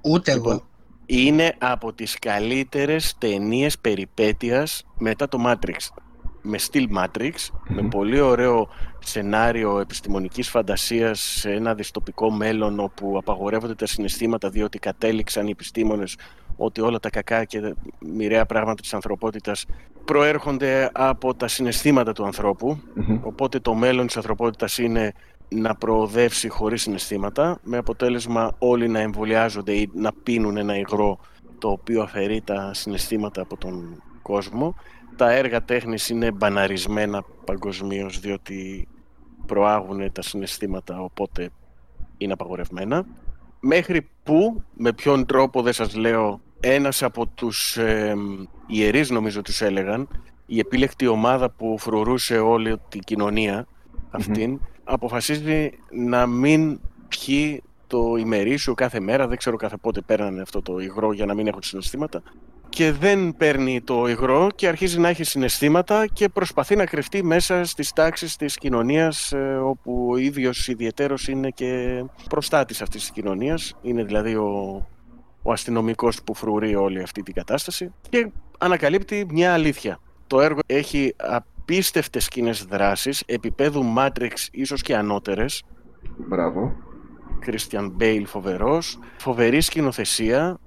Ούτε 0.00 0.34
λοιπόν, 0.34 0.52
εγώ. 0.52 0.62
Είναι 1.06 1.54
από 1.58 1.92
τις 1.92 2.18
καλύτερες 2.18 3.18
ταινίες 3.18 3.78
περιπέτειας 3.78 4.86
μετά 4.98 5.28
το 5.28 5.38
Matrix 5.46 5.76
με 6.42 6.58
στυλ 6.58 6.88
Matrix, 6.96 7.32
με 7.68 7.88
πολύ 7.88 8.20
ωραίο 8.20 8.68
σενάριο 8.98 9.80
επιστημονικής 9.80 10.48
φαντασίας 10.48 11.20
σε 11.20 11.52
ένα 11.52 11.74
δυστοπικό 11.74 12.30
μέλλον 12.30 12.80
όπου 12.80 13.16
απαγορεύονται 13.18 13.74
τα 13.74 13.86
συναισθήματα 13.86 14.50
διότι 14.50 14.78
κατέληξαν 14.78 15.46
οι 15.46 15.50
επιστήμονες 15.50 16.16
ότι 16.56 16.80
όλα 16.80 16.98
τα 16.98 17.10
κακά 17.10 17.44
και 17.44 17.74
μοιραία 17.98 18.46
πράγματα 18.46 18.80
της 18.80 18.94
ανθρωπότητας 18.94 19.66
προέρχονται 20.04 20.90
από 20.92 21.34
τα 21.34 21.48
συναισθήματα 21.48 22.12
του 22.12 22.24
ανθρωπου 22.24 22.80
Οπότε 23.22 23.58
το 23.58 23.74
μέλλον 23.74 24.06
της 24.06 24.16
ανθρωπότητας 24.16 24.78
είναι 24.78 25.12
να 25.48 25.74
προοδεύσει 25.74 26.48
χωρίς 26.48 26.82
συναισθήματα 26.82 27.58
με 27.62 27.76
αποτέλεσμα 27.76 28.54
όλοι 28.58 28.88
να 28.88 29.00
εμβολιάζονται 29.00 29.72
ή 29.72 29.90
να 29.94 30.12
πίνουν 30.22 30.56
ένα 30.56 30.78
υγρό 30.78 31.18
το 31.58 31.68
οποίο 31.68 32.02
αφαιρεί 32.02 32.40
τα 32.40 32.74
συναισθήματα 32.74 33.42
από 33.42 33.56
τον 33.56 34.02
κόσμο 34.22 34.74
τα 35.20 35.30
έργα 35.30 35.62
τέχνης 35.62 36.08
είναι 36.08 36.30
μπαναρισμένα 36.30 37.24
παγκοσμίως 37.44 38.20
διότι 38.20 38.88
προάγουν 39.46 40.12
τα 40.12 40.22
συναισθήματα 40.22 41.00
οπότε 41.00 41.50
είναι 42.18 42.32
απαγορευμένα. 42.32 43.06
Μέχρι 43.60 44.08
που, 44.22 44.62
με 44.74 44.92
ποιον 44.92 45.26
τρόπο 45.26 45.62
δεν 45.62 45.72
σας 45.72 45.94
λέω, 45.94 46.40
ένας 46.60 47.02
από 47.02 47.26
τους 47.26 47.76
ε, 47.76 48.14
ιερείς 48.66 49.10
νομίζω 49.10 49.42
τους 49.42 49.60
έλεγαν, 49.60 50.08
η 50.46 50.58
επίλεκτη 50.58 51.06
ομάδα 51.06 51.50
που 51.50 51.78
φρουρούσε 51.78 52.38
όλη 52.38 52.76
την 52.88 53.00
κοινωνία 53.00 53.66
αυτήν, 54.10 54.60
αποφασίζει 54.84 55.70
να 55.90 56.26
μην 56.26 56.80
πιει 57.08 57.62
το 57.86 58.16
ημερήσιο 58.18 58.74
κάθε 58.74 59.00
μέρα, 59.00 59.26
δεν 59.26 59.36
ξέρω 59.36 59.56
κάθε 59.56 59.76
πότε 59.76 60.00
παίρνανε 60.00 60.40
αυτό 60.40 60.62
το 60.62 60.78
υγρό 60.78 61.12
για 61.12 61.26
να 61.26 61.34
μην 61.34 61.46
έχουν 61.46 61.62
συναισθήματα, 61.62 62.22
και 62.70 62.92
δεν 62.92 63.36
παίρνει 63.36 63.80
το 63.80 64.08
υγρό 64.08 64.48
και 64.54 64.68
αρχίζει 64.68 64.98
να 64.98 65.08
έχει 65.08 65.24
συναισθήματα 65.24 66.06
και 66.06 66.28
προσπαθεί 66.28 66.76
να 66.76 66.86
κρυφτεί 66.86 67.24
μέσα 67.24 67.64
στις 67.64 67.92
τάξεις 67.92 68.36
της 68.36 68.56
κοινωνίας 68.56 69.32
ε, 69.32 69.56
όπου 69.62 70.08
ο 70.10 70.16
ίδιος 70.16 70.68
ιδιαιτέρως 70.68 71.28
είναι 71.28 71.50
και 71.50 72.02
προστάτης 72.28 72.82
αυτής 72.82 73.00
της 73.00 73.10
κοινωνίας. 73.10 73.74
Είναι 73.82 74.04
δηλαδή 74.04 74.34
ο, 74.34 74.86
ο 75.42 75.52
αστυνομικός 75.52 76.22
που 76.22 76.34
φρουρεί 76.34 76.74
όλη 76.74 77.02
αυτή 77.02 77.22
την 77.22 77.34
κατάσταση 77.34 77.92
και 78.08 78.30
ανακαλύπτει 78.58 79.26
μια 79.30 79.52
αλήθεια. 79.52 80.00
Το 80.26 80.40
έργο 80.40 80.60
έχει 80.66 81.14
απίστευτες 81.16 82.24
σκηνές 82.24 82.64
δράσεις, 82.64 83.22
επίπεδου 83.26 83.94
Matrix 83.96 84.32
ίσως 84.50 84.82
και 84.82 84.96
ανώτερες. 84.96 85.62
Μπράβο. 86.16 86.72
Christian 87.46 87.90
Bale 88.00 88.22
φοβερός, 88.26 88.98
φοβερή 89.16 89.60
σκηνοθεσία 89.60 90.58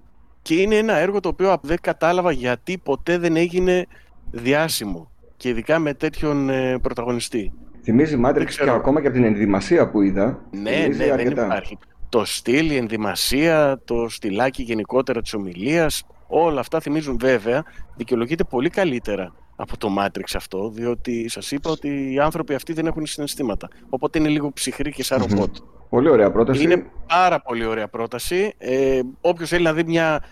και 0.43 0.55
είναι 0.55 0.75
ένα 0.75 0.93
έργο 0.93 1.19
το 1.19 1.29
οποίο 1.29 1.57
δεν 1.61 1.77
κατάλαβα 1.81 2.31
γιατί 2.31 2.77
ποτέ 2.77 3.17
δεν 3.17 3.35
έγινε 3.35 3.85
διάσημο 4.31 5.11
και 5.37 5.49
ειδικά 5.49 5.79
με 5.79 5.93
τέτοιον 5.93 6.49
ε, 6.49 6.79
πρωταγωνιστή. 6.79 7.53
Θυμίζει 7.83 8.21
Matrix 8.25 8.49
και 8.49 8.69
ακόμα 8.69 9.01
και 9.01 9.07
από 9.07 9.15
την 9.15 9.25
ενδυμασία 9.25 9.89
που 9.89 10.01
είδα. 10.01 10.39
Ναι, 10.51 10.87
ναι, 10.95 11.15
δεν 11.15 11.27
υπάρχει. 11.27 11.77
Το 12.09 12.25
στυλ, 12.25 12.71
η 12.71 12.75
ενδυμασία, 12.75 13.81
το 13.85 14.09
στυλάκι 14.09 14.63
γενικότερα 14.63 15.21
της 15.21 15.33
ομιλίας, 15.33 16.03
όλα 16.27 16.59
αυτά 16.59 16.79
θυμίζουν 16.79 17.17
βέβαια, 17.19 17.63
δικαιολογείται 17.95 18.43
πολύ 18.43 18.69
καλύτερα 18.69 19.33
από 19.63 19.77
το 19.77 19.89
Matrix 19.99 20.33
αυτό, 20.35 20.69
διότι 20.69 21.29
σας 21.29 21.51
είπα 21.51 21.69
ότι 21.69 22.13
οι 22.13 22.19
άνθρωποι 22.19 22.53
αυτοί 22.53 22.73
δεν 22.73 22.85
έχουν 22.85 23.05
συναισθήματα. 23.05 23.67
Οπότε 23.89 24.19
είναι 24.19 24.29
λίγο 24.29 24.51
ψυχροί 24.53 24.91
και 24.91 25.03
σαν 25.03 25.25
ρομπότ. 25.29 25.55
Πολύ 25.89 26.09
ωραία 26.09 26.31
πρόταση. 26.31 26.63
Είναι 26.63 26.85
πάρα 27.07 27.41
πολύ 27.41 27.65
ωραία 27.65 27.87
πρόταση. 27.87 28.53
Ε, 28.57 28.99
όποιος 29.21 29.49
θέλει 29.49 29.63
να 29.63 29.73
δει 29.73 29.83
μια, 29.83 30.23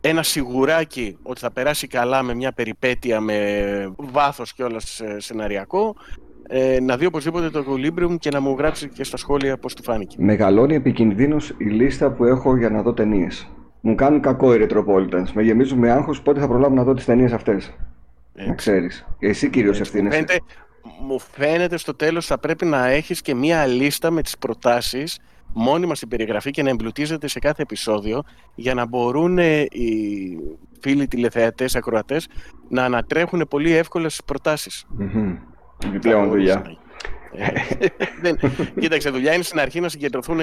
ένα 0.00 0.22
σιγουράκι 0.22 1.18
ότι 1.22 1.40
θα 1.40 1.50
περάσει 1.50 1.86
καλά 1.86 2.22
με 2.22 2.34
μια 2.34 2.52
περιπέτεια 2.52 3.20
με 3.20 3.94
βάθος 3.96 4.52
και 4.52 4.62
όλα 4.62 4.80
σεναριακό, 5.16 5.96
ε, 6.48 6.80
να 6.80 6.96
δει 6.96 7.06
οπωσδήποτε 7.06 7.50
το 7.50 7.64
Equilibrium 7.66 8.16
και 8.18 8.30
να 8.30 8.40
μου 8.40 8.54
γράψει 8.58 8.88
και 8.88 9.04
στα 9.04 9.16
σχόλια 9.16 9.58
πώς 9.58 9.74
του 9.74 9.82
φάνηκε. 9.82 10.16
Μεγαλώνει 10.18 10.74
επικινδύνως 10.74 11.54
η 11.58 11.64
λίστα 11.64 12.10
που 12.10 12.24
έχω 12.24 12.56
για 12.56 12.70
να 12.70 12.82
δω 12.82 12.92
ταινίες. 12.92 13.48
Μου 13.80 13.94
κάνουν 13.94 14.20
κακό 14.20 14.54
οι 14.54 14.66
Retropolitans. 14.68 15.30
Με 15.34 15.42
γεμίζουν 15.42 15.78
με 15.78 15.90
άγχος 15.90 16.22
πότε 16.22 16.40
θα 16.40 16.48
προλάβω 16.48 16.74
να 16.74 16.82
δω 16.84 16.94
τις 16.94 17.04
ταινίες 17.04 17.32
αυτές. 17.32 17.76
Να 18.36 18.54
ξέρεις. 18.54 19.06
Εσύ 19.18 19.50
κυρίως 19.50 19.80
ευθύνεσαι. 19.80 20.24
Μου 21.00 21.18
φαίνεται 21.18 21.76
στο 21.76 21.94
τέλος 21.94 22.26
θα 22.26 22.38
πρέπει 22.38 22.64
να 22.64 22.86
έχεις 22.86 23.22
και 23.22 23.34
μία 23.34 23.66
λίστα 23.66 24.10
με 24.10 24.22
τις 24.22 24.38
προτάσεις 24.38 25.18
μόνιμα 25.52 25.94
στην 25.94 26.08
περιγραφή 26.08 26.50
και 26.50 26.62
να 26.62 26.70
εμπλουτίζεται 26.70 27.28
σε 27.28 27.38
κάθε 27.38 27.62
επεισόδιο 27.62 28.22
για 28.54 28.74
να 28.74 28.86
μπορούν 28.86 29.38
οι 29.38 30.38
φίλοι 30.80 31.06
τηλεθεατές, 31.06 31.76
ακροατές 31.76 32.28
να 32.68 32.84
ανατρέχουν 32.84 33.46
πολύ 33.50 33.72
εύκολες 33.72 34.20
προτάσεις. 34.24 34.86
Mm-hmm. 35.00 35.38
Επιπλέον 35.84 36.28
δουλειά. 36.28 36.76
Ε, 37.32 38.32
κοίταξε, 38.80 39.10
δουλειά 39.10 39.34
είναι 39.34 39.42
στην 39.42 39.60
αρχή 39.60 39.80
να 39.80 39.88
συγκεντρωθούν 39.88 40.40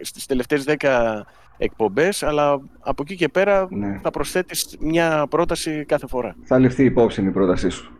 στις 0.00 0.26
τελευταίες 0.26 0.64
10 0.66 1.20
εκπομπές, 1.56 2.22
αλλά 2.22 2.60
από 2.80 3.02
εκεί 3.02 3.16
και 3.16 3.28
πέρα 3.28 3.66
ναι. 3.70 4.00
θα 4.02 4.10
προσθέτεις 4.10 4.76
μια 4.80 5.26
πρόταση 5.30 5.84
κάθε 5.84 6.06
φορά. 6.06 6.36
Θα 6.44 6.58
ληφθεί 6.58 6.84
υπόψη 6.84 7.22
η 7.22 7.30
πρότασή 7.30 7.68
σου. 7.68 7.94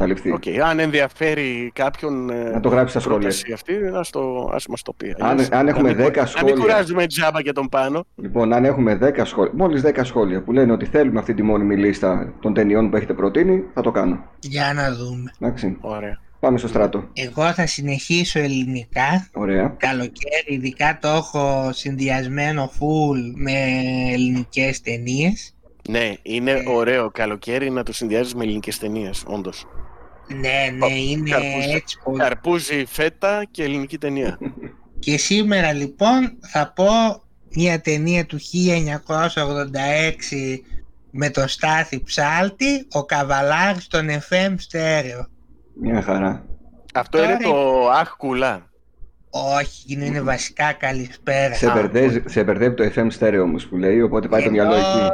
Θα 0.00 0.06
ληφθεί. 0.06 0.38
Okay. 0.40 0.58
Αν 0.58 0.78
ενδιαφέρει 0.78 1.70
κάποιον 1.74 2.30
ε, 2.30 2.50
να 2.50 2.60
το 2.60 2.68
γράψει 2.68 2.90
στα 2.90 3.00
σχόλια. 3.00 3.28
αυτή, 3.54 3.74
ας, 3.94 4.10
το, 4.10 4.50
ας 4.52 4.66
μας 4.66 4.82
το 4.82 4.92
πει. 4.92 5.14
Αν, 5.18 5.46
αν 5.50 5.68
έχουμε 5.68 5.90
10 5.90 5.96
σχόλια... 5.96 6.26
Να 6.36 6.44
μην 6.44 6.58
κουράζουμε 6.58 7.06
τζάμπα 7.06 7.42
και 7.42 7.52
τον 7.52 7.68
πάνω. 7.68 8.04
Λοιπόν, 8.14 8.52
αν 8.52 8.64
έχουμε 8.64 8.98
10 9.02 9.20
σχόλια, 9.24 9.52
μόλις 9.54 9.82
10 9.86 10.00
σχόλια 10.02 10.42
που 10.42 10.52
λένε 10.52 10.72
ότι 10.72 10.84
θέλουμε 10.84 11.18
αυτή 11.18 11.34
τη 11.34 11.42
μόνιμη 11.42 11.76
λίστα 11.76 12.32
των 12.40 12.54
ταινιών 12.54 12.90
που 12.90 12.96
έχετε 12.96 13.14
προτείνει, 13.14 13.64
θα 13.74 13.80
το 13.80 13.90
κάνω. 13.90 14.24
Για 14.38 14.72
να 14.74 14.92
δούμε. 14.92 15.32
Εντάξει. 15.40 15.76
Ωραία. 15.80 16.18
Πάμε 16.40 16.58
στο 16.58 16.68
στράτο. 16.68 17.08
Εγώ 17.12 17.52
θα 17.52 17.66
συνεχίσω 17.66 18.38
ελληνικά. 18.38 19.28
Ωραία. 19.32 19.74
Καλοκαίρι, 19.78 20.44
ειδικά 20.46 20.98
το 21.00 21.08
έχω 21.08 21.70
συνδυασμένο 21.72 22.70
full 22.78 23.32
με 23.34 23.52
ελληνικές 24.12 24.80
ταινίες. 24.80 25.54
Ναι, 25.88 26.12
είναι 26.22 26.50
ε... 26.50 26.62
ωραίο 26.68 27.10
καλοκαίρι 27.10 27.70
να 27.70 27.82
το 27.82 27.92
συνδυάζεις 27.92 28.34
με 28.34 28.44
ελληνικές 28.44 28.78
ταινίες, 28.78 29.24
όντως. 29.26 29.66
Ναι, 30.40 30.86
ναι, 30.86 30.94
είναι 30.94 31.30
καρπούζι, 31.30 31.70
έτσι 31.70 31.98
πολύ. 32.04 32.18
Καρπούζι, 32.18 32.84
φέτα 32.84 33.44
και 33.50 33.62
ελληνική 33.62 33.98
ταινία. 33.98 34.38
Και 34.98 35.18
σήμερα 35.18 35.72
λοιπόν 35.72 36.38
θα 36.40 36.72
πω 36.74 36.86
μια 37.48 37.80
ταινία 37.80 38.26
του 38.26 38.38
1986 38.40 38.42
με 41.10 41.30
το 41.30 41.48
Στάθη 41.48 42.02
Ψάλτη, 42.02 42.86
ο 42.90 43.04
Καβαλάρης 43.04 43.86
των 43.86 44.08
FM 44.08 44.54
στέρεο. 44.56 45.26
Μια 45.80 46.02
χαρά. 46.02 46.44
Αυτό 46.94 47.24
είναι 47.24 47.36
το 47.42 47.88
αχ 47.90 48.16
κουλά. 48.16 48.66
Όχι, 49.30 49.84
είναι 49.86 50.20
βασικά 50.20 50.72
καλησπέρα. 50.72 51.54
Σε 52.24 52.44
μπερδεύει, 52.44 52.74
το 52.74 52.90
FM 52.94 53.06
στέρεο 53.10 53.42
όμως 53.42 53.66
που 53.66 53.76
λέει, 53.76 54.00
οπότε 54.00 54.28
πάει 54.28 54.42
το 54.42 54.50
μυαλό 54.50 54.74
εκεί 54.74 55.10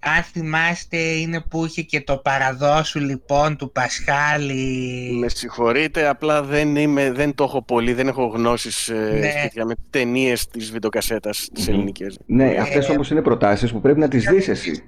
αν 0.00 0.22
θυμάστε 0.22 0.96
είναι 0.96 1.40
που 1.40 1.64
είχε 1.64 1.82
και 1.82 2.00
το 2.00 2.16
παραδόσου 2.16 2.98
λοιπόν 2.98 3.56
του 3.56 3.72
Πασχάλη. 3.72 5.16
Με 5.20 5.28
συγχωρείτε, 5.28 6.08
απλά 6.08 6.42
δεν, 6.42 6.76
είμαι, 6.76 7.12
δεν 7.12 7.34
το 7.34 7.44
έχω 7.44 7.62
πολύ, 7.62 7.92
δεν 7.92 8.08
έχω 8.08 8.26
γνώσεις 8.26 8.88
ε, 8.88 9.18
ναι. 9.20 9.30
σχετικά 9.30 9.64
με 9.66 9.74
ταινίες 9.90 10.48
της 10.48 10.70
βιντεοκασέτας 10.70 11.48
της 11.52 11.64
mm-hmm. 11.64 11.72
ελληνικής. 11.72 12.18
Ναι, 12.26 12.50
ε, 12.50 12.56
αυτές 12.56 12.88
όμως 12.88 13.10
είναι 13.10 13.22
προτάσεις 13.22 13.72
που 13.72 13.80
πρέπει 13.80 13.98
να 13.98 14.08
τις 14.08 14.24
δεις 14.24 14.48
εσύ. 14.48 14.84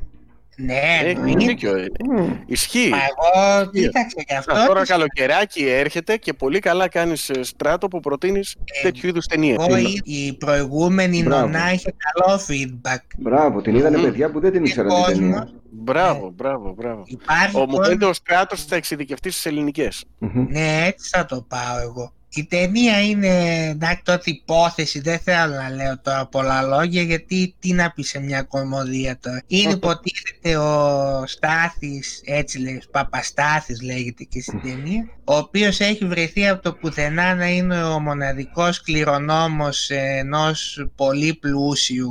Ναι, 0.64 1.00
Έχει 1.04 1.46
δίκιο. 1.46 1.72
Mm. 1.72 2.36
Ισχύει. 2.46 2.88
Μα 2.90 2.96
εγώ 2.96 3.70
κοίταξε 3.70 4.16
και 4.26 4.34
αυτό. 4.34 4.54
τώρα 4.66 4.86
καλοκαιράκι 4.86 5.64
έρχεται 5.64 6.16
και 6.16 6.32
πολύ 6.32 6.58
καλά 6.58 6.88
κάνεις 6.88 7.28
ε, 7.28 7.42
στράτο 7.42 7.88
που 7.88 8.00
προτείνεις 8.00 8.54
ε, 8.54 8.82
τέτοιου 8.82 9.08
είδους 9.08 9.26
ταινίες. 9.26 9.56
Η 10.04 10.32
προηγούμενη 10.32 11.22
Μπράβο. 11.22 11.46
νονά 11.46 11.72
είχε 11.72 11.94
καλό 11.96 12.40
feedback. 12.48 13.00
Μπράβο, 13.18 13.60
την 13.60 13.74
είδανε 13.74 13.98
mm. 13.98 14.02
παιδιά 14.02 14.30
που 14.30 14.40
δεν 14.40 14.52
την 14.52 14.64
ήξεραν 14.64 15.04
την 15.04 15.14
ταινία. 15.14 15.48
Μπράβο, 15.70 16.24
ναι. 16.24 16.30
μπράβο, 16.30 16.74
μπράβο. 16.76 17.02
Υπάρχει 17.06 17.56
ο, 17.56 17.66
μου 17.66 17.82
φαίνεται 17.84 18.04
ο 18.04 18.12
στράτος 18.12 18.64
θα 18.64 18.76
εξειδικευτεί 18.76 19.30
στις 19.30 19.46
ελληνικές. 19.46 20.04
Ναι, 20.18 20.84
έτσι 20.86 21.08
θα 21.12 21.24
το 21.24 21.46
πάω 21.48 21.78
εγώ. 21.82 22.12
Η 22.35 22.45
ταινία 22.45 23.01
είναι, 23.05 23.64
εντάξει 23.68 24.03
τότε 24.05 24.30
υπόθεση, 24.30 25.01
δεν 25.01 25.18
θέλω 25.18 25.55
να 25.55 25.70
λέω 25.70 26.01
τώρα 26.01 26.26
πολλά 26.26 26.62
λόγια 26.62 27.03
γιατί 27.03 27.55
τι 27.59 27.72
να 27.72 27.91
πει 27.91 28.03
σε 28.03 28.20
μια 28.20 28.43
κομμωδία 28.43 29.18
τώρα. 29.18 29.43
Είναι 29.47 29.72
υποτίθεται 29.72 30.57
ο 30.57 31.24
Στάθης, 31.26 32.20
έτσι 32.24 32.59
λέει, 32.59 32.83
Παπαστάθης 32.91 33.83
λέγεται 33.83 34.24
και 34.24 34.41
στην 34.41 34.61
ταινία, 34.62 35.09
ο 35.24 35.37
οποίος 35.37 35.80
έχει 35.80 36.05
βρεθεί 36.05 36.49
από 36.49 36.62
το 36.62 36.72
πουθενά 36.72 37.35
να 37.35 37.47
είναι 37.47 37.85
ο 37.85 38.01
μοναδικός 38.01 38.83
κληρονόμος 38.83 39.91
ενός 39.91 40.87
πολύ 40.97 41.35
πλούσιου 41.35 42.11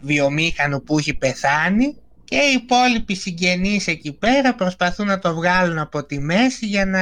βιομήχανου 0.00 0.82
που 0.82 0.98
έχει 0.98 1.14
πεθάνει 1.14 1.96
και 2.28 2.36
οι 2.36 2.52
υπόλοιποι 2.52 3.14
συγγενείς 3.14 3.86
εκεί 3.86 4.12
πέρα 4.12 4.54
προσπαθούν 4.54 5.06
να 5.06 5.18
το 5.18 5.34
βγάλουν 5.34 5.78
από 5.78 6.04
τη 6.04 6.20
μέση 6.20 6.66
για 6.66 6.86
να 6.86 7.00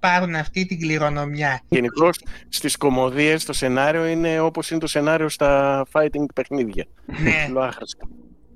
πάρουν 0.00 0.34
αυτή 0.34 0.66
την 0.66 0.80
κληρονομιά. 0.80 1.60
Γενικώς 1.68 2.18
στις 2.48 2.76
κομμωδίες 2.76 3.44
το 3.44 3.52
σενάριο 3.52 4.06
είναι 4.06 4.40
όπως 4.40 4.70
είναι 4.70 4.80
το 4.80 4.86
σενάριο 4.86 5.28
στα 5.28 5.82
fighting 5.92 6.24
παιχνίδια. 6.34 6.86
Ναι. 7.06 7.48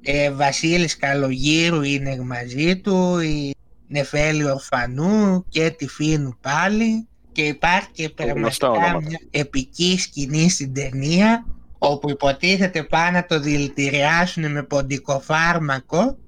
ε, 0.03 0.31
Βασίλης 0.31 0.97
Καλογύρου 0.97 1.83
είναι 1.83 2.19
μαζί 2.25 2.77
του, 2.77 3.19
η 3.19 3.55
Νεφέλη 3.87 4.45
Ορφανού 4.51 5.45
και 5.49 5.71
τη 5.71 5.89
Φίνου 5.89 6.39
πάλι 6.41 7.09
και 7.33 7.43
υπάρχει 7.43 7.89
και 7.93 8.09
πραγματικά 8.09 9.01
μια 9.01 9.21
επική 9.31 9.99
σκηνή 9.99 10.51
στην 10.51 10.75
ταινία 10.75 11.45
όπου 11.79 12.11
υποτίθεται 12.11 12.83
πάνε 12.83 13.11
να 13.11 13.27
το 13.27 13.41
δηλητηριάσουν 13.41 14.53
με 14.53 14.63
ποντικοφάρμακο 14.63 16.19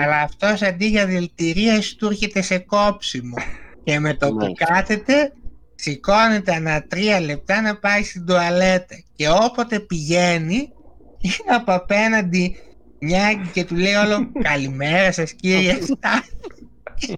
αλλά 0.00 0.20
αυτός 0.20 0.62
αντί 0.62 0.86
για 0.86 1.06
δηλητηρία 1.06 1.82
του 1.98 2.06
έρχεται 2.06 2.42
σε 2.42 2.58
κόψιμο. 2.58 3.36
Και 3.84 3.98
με 3.98 4.14
το 4.14 4.28
που 4.28 4.52
κάθεται 4.54 5.32
σηκώνεται 5.74 6.54
ανά 6.54 6.82
τρία 6.82 7.20
λεπτά 7.20 7.60
να 7.60 7.78
πάει 7.78 8.04
στην 8.04 8.26
τουαλέτα. 8.26 9.02
Και 9.16 9.28
όποτε 9.28 9.80
πηγαίνει 9.80 10.72
είναι 11.18 11.54
από 11.56 11.72
απέναντι 11.72 12.56
μια 12.98 13.48
και 13.52 13.64
του 13.64 13.74
λέει 13.74 13.94
όλο 13.94 14.32
καλημέρα 14.42 15.12
σας 15.12 15.32
κύριε 15.32 15.72
Στάθη 15.72 16.36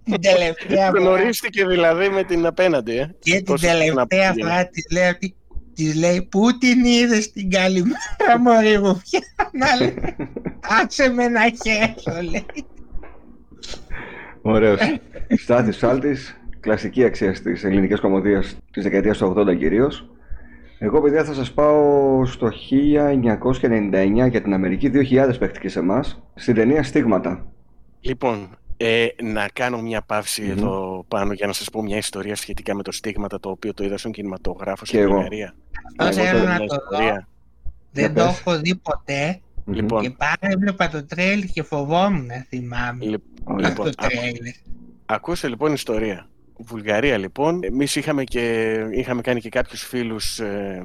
την 0.04 0.20
τελευταία 0.20 0.88
Γνωρίστηκε 0.88 1.66
δηλαδή 1.66 2.08
με 2.08 2.24
την 2.24 2.46
απέναντι 2.46 2.96
ε. 2.96 3.14
και 3.18 3.42
την 3.42 3.60
τελευταία 3.60 4.34
φορά 4.40 4.66
της 4.66 4.86
λέει 4.90 5.08
ότι 5.08 5.34
Της 5.80 5.94
λέει 5.94 6.22
πού 6.30 6.58
την 6.58 6.84
είδες 6.84 7.32
την 7.32 7.50
καλημέρα 7.50 8.38
μωρή 8.40 8.78
μου 8.78 9.02
λέει 9.78 9.94
άσε 10.82 11.08
με 11.08 11.28
να 11.28 11.40
χέσω 11.40 12.22
λέει. 12.30 12.44
Ωραίος. 14.42 14.80
Στάθης 15.28 15.76
Σάλτης 15.76 16.40
κλασική 16.60 17.04
αξία 17.04 17.34
στις 17.34 17.64
ελληνικές 17.64 18.00
κομμωδίες 18.00 18.56
της 18.70 18.82
δεκαετίας 18.82 19.18
του 19.18 19.34
80 19.36 19.58
κυρίως. 19.58 20.10
Εγώ 20.78 21.00
παιδιά 21.00 21.24
θα 21.24 21.34
σας 21.34 21.52
πάω 21.52 22.24
στο 22.26 22.50
1999 24.22 24.28
για 24.30 24.42
την 24.42 24.52
Αμερική 24.52 24.90
2000 24.94 25.38
παίχτηκε 25.38 25.68
σε 25.68 25.78
εμάς 25.78 26.22
στην 26.34 26.54
ταινία 26.54 26.82
Στίγματα. 26.82 27.46
Λοιπόν, 28.00 28.58
ε, 28.82 29.06
να 29.22 29.48
κάνω 29.52 29.82
μια 29.82 30.02
παυση 30.02 30.42
εδώ 30.42 31.04
πάνω 31.08 31.32
για 31.32 31.46
να 31.46 31.52
σας 31.52 31.70
πω 31.70 31.82
μια 31.82 31.96
ιστορία 31.96 32.36
σχετικά 32.36 32.74
με 32.74 32.82
το 32.82 32.92
στίγματα 32.92 33.40
το 33.40 33.50
οποίο 33.50 33.74
το 33.74 33.84
είδα 33.84 33.98
στον 33.98 34.12
κινηματογράφο 34.12 34.84
στην 34.84 35.00
Ευημερία. 35.00 35.54
Αυτό 35.96 36.22
θέλω 36.22 36.44
να 36.44 36.58
το 36.58 36.76
δω. 36.90 37.24
Δεν 37.92 38.14
το 38.14 38.22
έχω 38.38 38.58
δει 38.58 38.74
ποτέ. 38.74 39.40
Λοιπόν, 39.66 40.02
και 40.02 40.10
πάρα 40.10 40.38
έβλεπα 40.40 40.88
το 40.88 41.04
τρέλ 41.04 41.50
και 41.52 41.62
φοβόμουν 41.62 42.26
να 42.26 42.46
θυμάμαι 42.48 43.04
λοιπόν, 43.04 43.74
το 43.74 43.90
τρέλ. 43.90 44.36
Ακούστε 45.06 45.48
λοιπόν 45.48 45.72
ιστορία. 45.72 46.28
Βουλγαρία 46.58 47.18
λοιπόν, 47.18 47.60
εμείς 47.62 47.96
είχαμε, 47.96 48.24
και, 48.24 48.74
είχαμε 48.90 49.20
κάνει 49.20 49.40
και 49.40 49.48
κάποιους 49.48 49.82
φίλους 49.82 50.38
ε, 50.38 50.84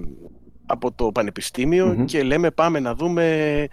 από 0.65 0.91
το 0.91 1.11
πανεπιστήμιο 1.11 2.03
και 2.05 2.23
λέμε 2.23 2.51
πάμε 2.51 2.79
να 2.79 2.95
δούμε 2.95 3.67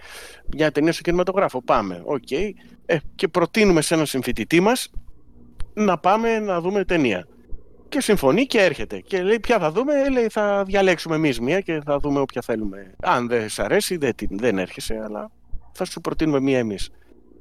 μια 0.57 0.73
ταινία 0.73 0.93
στο 0.93 1.03
κινηματογράφο. 1.03 1.63
Πάμε, 1.63 2.03
OK. 2.05 2.23
Okay. 2.31 2.51
Ε, 2.87 2.97
και 3.15 3.29
προτείνουμε 3.29 3.81
σε 3.81 3.95
έναν 3.95 4.07
συμφοιτητή 4.07 4.61
μας 4.61 4.91
να 5.75 5.99
πάμε 5.99 6.39
να 6.39 6.61
δούμε 6.61 6.85
ταινία. 6.85 7.27
Και 7.93 8.01
συμφωνεί 8.01 8.47
και 8.47 8.61
έρχεται. 8.61 9.01
Και 9.01 9.23
λέει 9.23 9.41
ποια 9.41 9.59
θα 9.59 9.71
δούμε, 9.73 9.95
ε, 9.95 10.11
λέει 10.11 10.29
θα 10.29 10.63
διαλέξουμε 10.65 11.15
εμείς 11.15 11.41
μία 11.41 11.61
και 11.61 11.81
θα 11.85 11.99
δούμε 11.99 12.21
όποια 12.21 12.43
θέλουμε. 12.43 12.95
Αν 13.03 13.29
δεν 13.29 13.49
σ' 13.49 13.59
αρέσει 13.59 13.97
δεν, 13.97 14.13
δεν 14.31 14.59
έρχεσαι, 14.59 15.01
αλλά 15.05 15.31
θα 15.73 15.85
σου 15.85 16.01
προτείνουμε 16.01 16.41
μία 16.41 16.59
εμείς. 16.59 16.91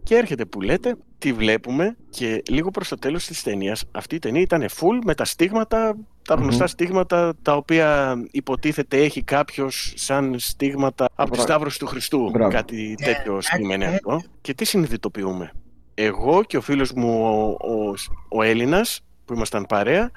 Και 0.04 0.16
έρχεται 0.16 0.45
που 0.45 0.62
λέτε, 0.62 0.95
τη 1.18 1.34
βλέπουμε 1.34 1.95
και 2.10 2.41
λίγο 2.49 2.72
προς 2.72 2.88
το 2.88 2.95
τέλος 2.95 3.26
της 3.26 3.43
ταινίας. 3.43 3.84
αυτή 3.91 4.16
η 4.16 4.20
ταινία 4.20 4.41
ήταν 4.41 4.62
full 4.62 4.99
με 5.06 5.16
τα 5.16 5.26
στίγματα, 5.26 5.97
τα 6.28 6.36
γνωστα 6.36 6.68
στίγματα 6.68 7.34
τα 7.41 7.56
οποία 7.56 8.16
υποτίθεται 8.32 8.97
έχει 8.97 9.24
κάποιος 9.24 9.93
σαν 9.95 10.36
στίγματα 10.39 11.06
από 11.16 11.32
τη 11.32 11.39
Σταύρωση 11.39 11.80
του 11.80 11.86
Χριστού. 11.86 12.32
Κάτι 12.49 12.95
ε, 12.99 13.06
τέτοιο 13.06 13.41
σημαίνει 13.41 13.86
αυτό. 13.86 14.22
Και 14.41 14.54
τι 14.54 14.66
συνειδητοποιούμε. 14.66 15.52
Εγώ 15.93 16.43
και 16.43 16.58
ο 16.58 16.62
φίλος 16.62 16.91
μου 16.91 17.24
ο, 17.24 17.70
ο, 17.72 17.93
ο 18.30 18.41
Έλληνας 18.41 19.02
που 19.26 19.34
ήμασταν 19.34 19.66
παρέα 19.66 20.12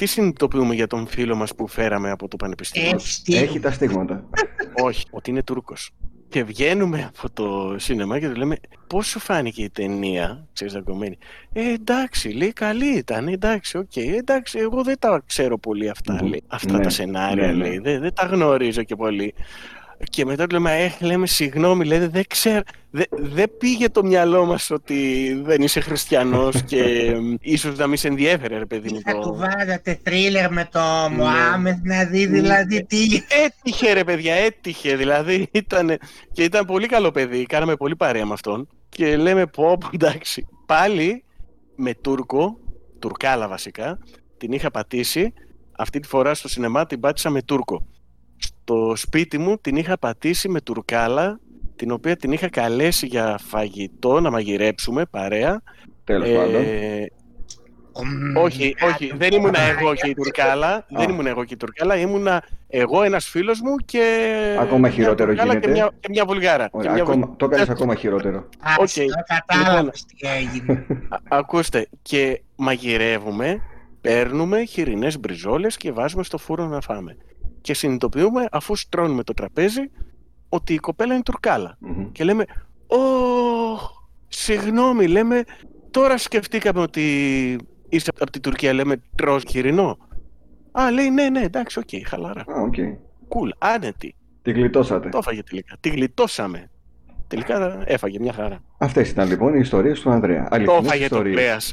τι 0.00 0.06
συνειδητοποιούμε 0.06 0.74
για 0.74 0.86
τον 0.86 1.06
φίλο 1.06 1.36
μας 1.36 1.54
που 1.54 1.66
φέραμε 1.66 2.10
από 2.10 2.28
το 2.28 2.36
πανεπιστήμιο; 2.36 3.00
Έχει 3.26 3.60
τα 3.60 3.70
στίγματα. 3.70 4.24
Όχι, 4.86 5.04
ότι 5.10 5.30
είναι 5.30 5.42
Τούρκος. 5.42 5.90
Και 6.28 6.44
βγαίνουμε 6.44 7.10
από 7.16 7.30
το 7.32 7.74
σινεμά 7.78 8.18
και 8.18 8.28
του 8.28 8.34
λέμε 8.34 8.56
πώς 8.86 9.06
σου 9.06 9.18
φάνηκε 9.18 9.62
η 9.62 9.70
ταινία, 9.70 10.48
ξέρεις 10.52 10.72
δακωμένη. 10.72 11.18
Ε, 11.52 11.72
εντάξει, 11.72 12.28
λέει, 12.28 12.52
καλή 12.52 12.96
ήταν, 12.96 13.28
εντάξει, 13.28 13.78
OK, 13.78 13.90
okay, 13.94 14.12
εντάξει, 14.18 14.58
εγώ 14.58 14.82
δεν 14.82 14.98
τα 14.98 15.22
ξέρω 15.26 15.58
πολύ 15.58 15.88
αυτά, 15.88 16.22
λέει. 16.22 16.42
Αυτά 16.46 16.76
ναι, 16.76 16.82
τα 16.82 16.88
σενάρια, 16.88 17.46
ναι, 17.46 17.52
ναι. 17.52 17.58
λέει, 17.68 17.78
δεν, 17.78 18.00
δεν 18.00 18.14
τα 18.14 18.26
γνωρίζω 18.26 18.82
και 18.82 18.96
πολύ. 18.96 19.34
Και 20.10 20.24
μετά 20.24 20.46
του 20.46 20.54
λέμε, 20.54 20.84
ε, 20.84 21.04
λέμε 21.04 21.26
συγγνώμη, 21.26 21.84
λέτε, 21.84 22.08
δεν 22.08 22.24
ξέρω, 22.28 22.60
δεν 23.10 23.56
πήγε 23.58 23.88
το 23.88 24.04
μυαλό 24.04 24.44
μας 24.44 24.70
ότι 24.70 25.32
δεν 25.44 25.62
είσαι 25.62 25.80
χριστιανός 25.80 26.62
και 26.70 27.12
ίσως 27.40 27.76
να 27.76 27.86
μην 27.86 27.96
σε 27.96 28.08
ενδιέφερε, 28.08 28.58
ρε 28.58 28.66
παιδί 28.66 28.92
μου. 28.92 29.00
Θα 29.04 29.18
του 29.18 29.34
βάζατε 29.34 30.00
θρίλερ 30.02 30.52
με 30.52 30.68
το 30.72 30.80
Μωάμεθ 31.10 31.78
να 31.82 32.04
δει 32.04 32.26
δηλαδή 32.26 32.84
τι... 32.84 32.98
Έτυχε 33.44 33.92
ρε 33.92 34.04
παιδιά, 34.04 34.34
έτυχε, 34.34 34.96
δηλαδή 34.96 35.48
ήταν, 35.52 35.98
και 36.32 36.42
ήταν 36.42 36.66
πολύ 36.66 36.86
καλό 36.86 37.10
παιδί, 37.10 37.46
κάναμε 37.46 37.76
πολύ 37.76 37.96
παρέα 37.96 38.26
με 38.26 38.32
αυτόν 38.32 38.68
και 38.88 39.16
λέμε 39.16 39.46
πω, 39.46 39.78
εντάξει, 39.94 40.46
πάλι 40.66 41.24
με 41.76 41.94
Τούρκο, 41.94 42.58
Τουρκάλα 42.98 43.48
βασικά, 43.48 43.98
την 44.38 44.52
είχα 44.52 44.70
πατήσει, 44.70 45.32
αυτή 45.78 46.00
τη 46.00 46.08
φορά 46.08 46.34
στο 46.34 46.48
σινεμά 46.48 46.86
την 46.86 47.00
πάτησα 47.00 47.30
με 47.30 47.42
Τούρκο 47.42 47.86
στο 48.70 48.92
σπίτι 48.96 49.38
μου 49.38 49.56
την 49.60 49.76
είχα 49.76 49.98
πατήσει 49.98 50.48
με 50.48 50.60
τουρκάλα 50.60 51.40
την 51.76 51.90
οποία 51.90 52.16
την 52.16 52.32
είχα 52.32 52.48
καλέσει 52.48 53.06
για 53.06 53.38
φαγητό 53.42 54.20
να 54.20 54.30
μαγειρέψουμε 54.30 55.04
παρέα. 55.04 55.62
Τέλος 56.04 56.28
ε, 56.28 56.34
πάντων. 56.34 56.64
όχι, 58.36 58.74
όχι, 58.92 59.12
δεν 59.16 59.32
ήμουν 59.32 59.54
εγώ 59.78 59.94
και 59.94 60.08
η 60.08 60.14
Τουρκάλα. 60.14 60.86
δεν 60.88 61.10
ήμουν 61.10 61.26
εγώ 61.26 61.44
και 61.44 61.54
η 61.54 61.56
Τουρκάλα. 61.56 61.96
Ήμουν 61.96 62.26
εγώ, 62.68 63.02
ένας 63.02 63.28
φίλος 63.28 63.60
μου 63.60 63.76
και. 63.76 64.56
Ακόμα 64.60 64.90
χειρότερο 64.90 65.32
γίνεται. 65.32 65.58
Και 65.58 65.68
μια, 65.68 65.90
και 66.00 66.08
μια 66.10 66.24
βουλγάρα. 66.24 66.68
Ωραία, 66.70 66.92
μια 66.92 67.02
ακόμα, 67.02 67.34
Το 67.36 67.44
έκανες 67.44 67.68
ακόμα 67.68 67.94
χειρότερο. 67.94 68.48
Okay. 68.80 69.06
Λοιπόν, 69.58 69.90
τι 69.90 70.28
έγινε. 70.28 70.86
ακούστε, 71.28 71.88
και 72.02 72.42
μαγειρεύουμε, 72.56 73.62
παίρνουμε 74.00 74.64
χοιρινές 74.64 75.18
μπριζόλες 75.18 75.76
και 75.76 75.92
βάζουμε 75.92 76.22
στο 76.22 76.38
φούρνο 76.38 76.66
να 76.66 76.80
φάμε 76.80 77.16
και 77.60 77.74
συνειδητοποιούμε 77.74 78.46
αφού 78.50 78.76
στρώνουμε 78.76 79.22
το 79.22 79.32
τραπέζι 79.32 79.90
ότι 80.48 80.74
η 80.74 80.78
κοπέλα 80.78 81.14
είναι 81.14 81.22
Και 82.12 82.24
λέμε, 82.24 82.44
Ω, 82.86 82.96
συγγνώμη, 84.28 85.06
λέμε, 85.06 85.44
τώρα 85.90 86.18
σκεφτήκαμε 86.18 86.80
ότι 86.80 87.02
είσαι 87.88 88.12
από 88.20 88.30
την 88.30 88.42
Τουρκία, 88.42 88.72
λέμε, 88.72 89.02
τρως 89.14 89.42
χοιρινό. 89.48 89.98
Α, 90.72 90.90
λέει, 90.90 91.10
ναι, 91.10 91.28
ναι, 91.28 91.40
εντάξει, 91.40 91.78
OK, 91.78 91.88
okay, 91.92 92.00
χαλαρά. 92.06 92.40
Α, 92.40 92.60
OK. 92.60 92.74
Okay. 92.76 92.96
Cool, 93.28 93.48
άνετη. 93.58 94.14
Τη 94.42 94.52
γλιτώσατε. 94.52 95.08
Το 95.08 95.18
έφαγε 95.18 95.42
τελικά. 95.42 95.76
Τη 95.80 95.88
γλιτώσαμε. 95.88 96.70
Τελικά 97.26 97.82
έφαγε 97.86 98.18
μια 98.20 98.32
χαρά. 98.32 98.58
Αυτές 98.78 99.10
ήταν 99.10 99.28
λοιπόν 99.28 99.54
οι 99.54 99.58
ιστορίες 99.60 100.00
του 100.00 100.10
Ανδρέα. 100.10 100.48
το 100.48 100.80
έφαγε 100.82 101.08
το 101.08 101.22
κρέας. 101.22 101.72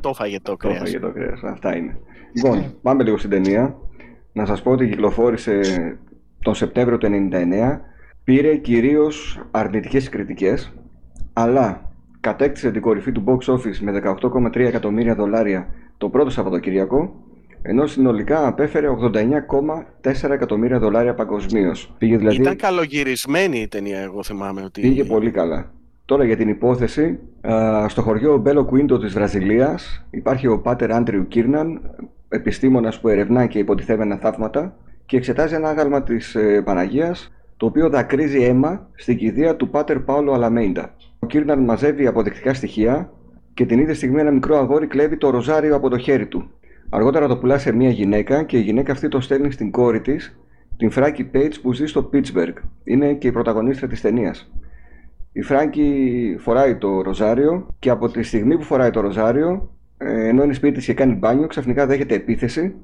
το 0.00 0.08
έφαγε 0.08 0.40
το 0.40 0.56
κρέα. 0.56 0.72
το 0.72 0.76
έφαγε 0.76 0.98
το 0.98 1.12
κρέας. 1.12 1.42
Αυτά 1.42 1.76
είναι. 1.76 1.98
Λοιπόν, 2.34 2.78
πάμε 2.82 3.02
λίγο 3.02 3.18
στην 3.18 3.30
ταινία 3.30 3.76
να 4.32 4.46
σας 4.46 4.62
πω 4.62 4.70
ότι 4.70 4.88
κυκλοφόρησε 4.88 5.60
τον 6.42 6.54
Σεπτέμβριο 6.54 6.98
του 6.98 7.28
1999 7.32 7.80
πήρε 8.24 8.56
κυρίως 8.56 9.40
αρνητικές 9.50 10.08
κριτικές 10.08 10.72
αλλά 11.32 11.92
κατέκτησε 12.20 12.70
την 12.70 12.80
κορυφή 12.80 13.12
του 13.12 13.24
box 13.26 13.54
office 13.54 13.78
με 13.80 14.02
18,3 14.22 14.56
εκατομμύρια 14.56 15.14
δολάρια 15.14 15.68
το 15.98 16.08
πρώτο 16.08 16.30
Σαββατοκυριακό 16.30 17.14
ενώ 17.62 17.86
συνολικά 17.86 18.46
απέφερε 18.46 18.86
89,4 20.02 20.30
εκατομμύρια 20.30 20.78
δολάρια 20.78 21.14
παγκοσμίως. 21.14 21.94
Δηλαδή... 21.98 22.40
Ήταν 22.40 22.56
καλογυρισμένη 22.56 23.58
η 23.58 23.68
ταινία, 23.68 23.98
εγώ 23.98 24.22
θυμάμαι. 24.22 24.62
Ότι... 24.62 24.80
Πήγε 24.80 25.04
πολύ 25.04 25.30
καλά. 25.30 25.72
Τώρα 26.04 26.24
για 26.24 26.36
την 26.36 26.48
υπόθεση, 26.48 27.18
στο 27.86 28.02
χωριό 28.02 28.36
Μπέλο 28.36 28.64
Κουίντο 28.64 28.98
της 28.98 29.12
Βραζιλίας 29.12 30.06
υπάρχει 30.10 30.46
ο 30.46 30.60
Πάτερ 30.60 30.92
Άντριου 30.92 31.28
Κίρναν, 31.28 31.80
επιστήμονας 32.30 33.00
που 33.00 33.08
ερευνά 33.08 33.46
και 33.46 33.58
υποτιθέμενα 33.58 34.16
θαύματα 34.16 34.76
και 35.06 35.16
εξετάζει 35.16 35.54
ένα 35.54 35.68
άγαλμα 35.68 36.02
της 36.02 36.34
ε, 36.34 36.62
Παναγίας 36.62 37.32
το 37.56 37.66
οποίο 37.66 37.88
δακρύζει 37.88 38.42
αίμα 38.42 38.88
στην 38.94 39.16
κηδεία 39.16 39.56
του 39.56 39.70
Πάτερ 39.70 39.98
Πάολο 39.98 40.32
Αλαμέιντα. 40.32 40.94
Ο 41.18 41.26
Κίρναν 41.26 41.64
μαζεύει 41.64 42.06
αποδεικτικά 42.06 42.54
στοιχεία 42.54 43.12
και 43.54 43.66
την 43.66 43.78
ίδια 43.78 43.94
στιγμή 43.94 44.20
ένα 44.20 44.30
μικρό 44.30 44.56
αγόρι 44.56 44.86
κλέβει 44.86 45.16
το 45.16 45.30
ροζάριο 45.30 45.74
από 45.74 45.88
το 45.88 45.98
χέρι 45.98 46.26
του. 46.26 46.50
Αργότερα 46.88 47.26
το 47.26 47.36
πουλά 47.36 47.58
σε 47.58 47.72
μια 47.72 47.90
γυναίκα 47.90 48.42
και 48.42 48.56
η 48.56 48.60
γυναίκα 48.60 48.92
αυτή 48.92 49.08
το 49.08 49.20
στέλνει 49.20 49.50
στην 49.50 49.70
κόρη 49.70 50.00
της, 50.00 50.38
την 50.76 50.90
Φράκη 50.90 51.24
Πέιτς 51.24 51.60
που 51.60 51.72
ζει 51.72 51.86
στο 51.86 52.02
Πίτσμπεργκ. 52.02 52.54
Είναι 52.84 53.14
και 53.14 53.26
η 53.26 53.32
πρωταγωνίστρια 53.32 53.88
της 53.88 54.00
ταινίας. 54.00 54.52
Η 55.32 55.42
Φράκη 55.42 56.36
φοράει 56.38 56.76
το 56.76 57.00
ροζάριο 57.02 57.66
και 57.78 57.90
από 57.90 58.08
τη 58.08 58.22
στιγμή 58.22 58.56
που 58.56 58.62
φοράει 58.62 58.90
το 58.90 59.00
ροζάριο 59.00 59.50
ε, 59.50 59.79
ενώ 60.02 60.42
είναι 60.42 60.52
σπίτι 60.52 60.80
και 60.80 60.94
κάνει 60.94 61.14
μπάνιο, 61.14 61.46
ξαφνικά 61.46 61.86
δέχεται 61.86 62.14
επίθεση 62.14 62.74